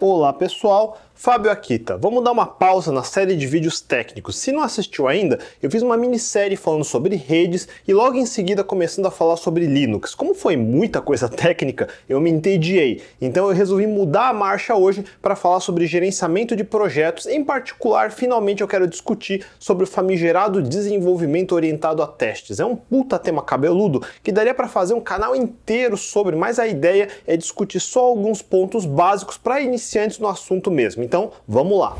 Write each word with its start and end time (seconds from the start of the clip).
Olá 0.00 0.32
pessoal, 0.32 0.98
Fábio 1.16 1.50
Akita. 1.50 1.96
Vamos 1.96 2.24
dar 2.24 2.32
uma 2.32 2.44
pausa 2.44 2.90
na 2.90 3.04
série 3.04 3.36
de 3.36 3.46
vídeos 3.46 3.80
técnicos. 3.80 4.36
Se 4.36 4.50
não 4.50 4.62
assistiu 4.62 5.06
ainda, 5.06 5.38
eu 5.62 5.70
fiz 5.70 5.80
uma 5.80 5.96
minissérie 5.96 6.56
falando 6.56 6.84
sobre 6.84 7.14
redes 7.14 7.68
e 7.86 7.94
logo 7.94 8.16
em 8.16 8.26
seguida 8.26 8.64
começando 8.64 9.06
a 9.06 9.12
falar 9.12 9.36
sobre 9.36 9.64
Linux. 9.64 10.12
Como 10.12 10.34
foi 10.34 10.56
muita 10.56 11.00
coisa 11.00 11.28
técnica, 11.30 11.88
eu 12.08 12.20
me 12.20 12.30
entediei. 12.30 13.00
Então 13.20 13.48
eu 13.48 13.54
resolvi 13.54 13.86
mudar 13.86 14.30
a 14.30 14.32
marcha 14.32 14.74
hoje 14.74 15.04
para 15.22 15.36
falar 15.36 15.60
sobre 15.60 15.86
gerenciamento 15.86 16.56
de 16.56 16.64
projetos. 16.64 17.26
Em 17.26 17.44
particular, 17.44 18.10
finalmente 18.10 18.60
eu 18.60 18.68
quero 18.68 18.86
discutir 18.86 19.46
sobre 19.58 19.84
o 19.84 19.86
famigerado 19.86 20.60
desenvolvimento 20.60 21.54
orientado 21.54 22.02
a 22.02 22.08
testes. 22.08 22.58
É 22.58 22.66
um 22.66 22.74
puta 22.74 23.20
tema 23.20 23.42
cabeludo 23.42 24.02
que 24.22 24.32
daria 24.32 24.52
para 24.52 24.66
fazer 24.66 24.94
um 24.94 25.00
canal 25.00 25.34
inteiro 25.36 25.96
sobre, 25.96 26.34
mas 26.34 26.58
a 26.58 26.66
ideia 26.66 27.08
é 27.24 27.36
discutir 27.36 27.78
só 27.78 28.00
alguns 28.00 28.42
pontos 28.42 28.84
básicos 28.84 29.38
para 29.38 29.60
iniciantes 29.60 30.18
no 30.18 30.26
assunto 30.26 30.72
mesmo. 30.72 31.03
Então, 31.04 31.30
vamos 31.46 31.78
lá. 31.78 31.96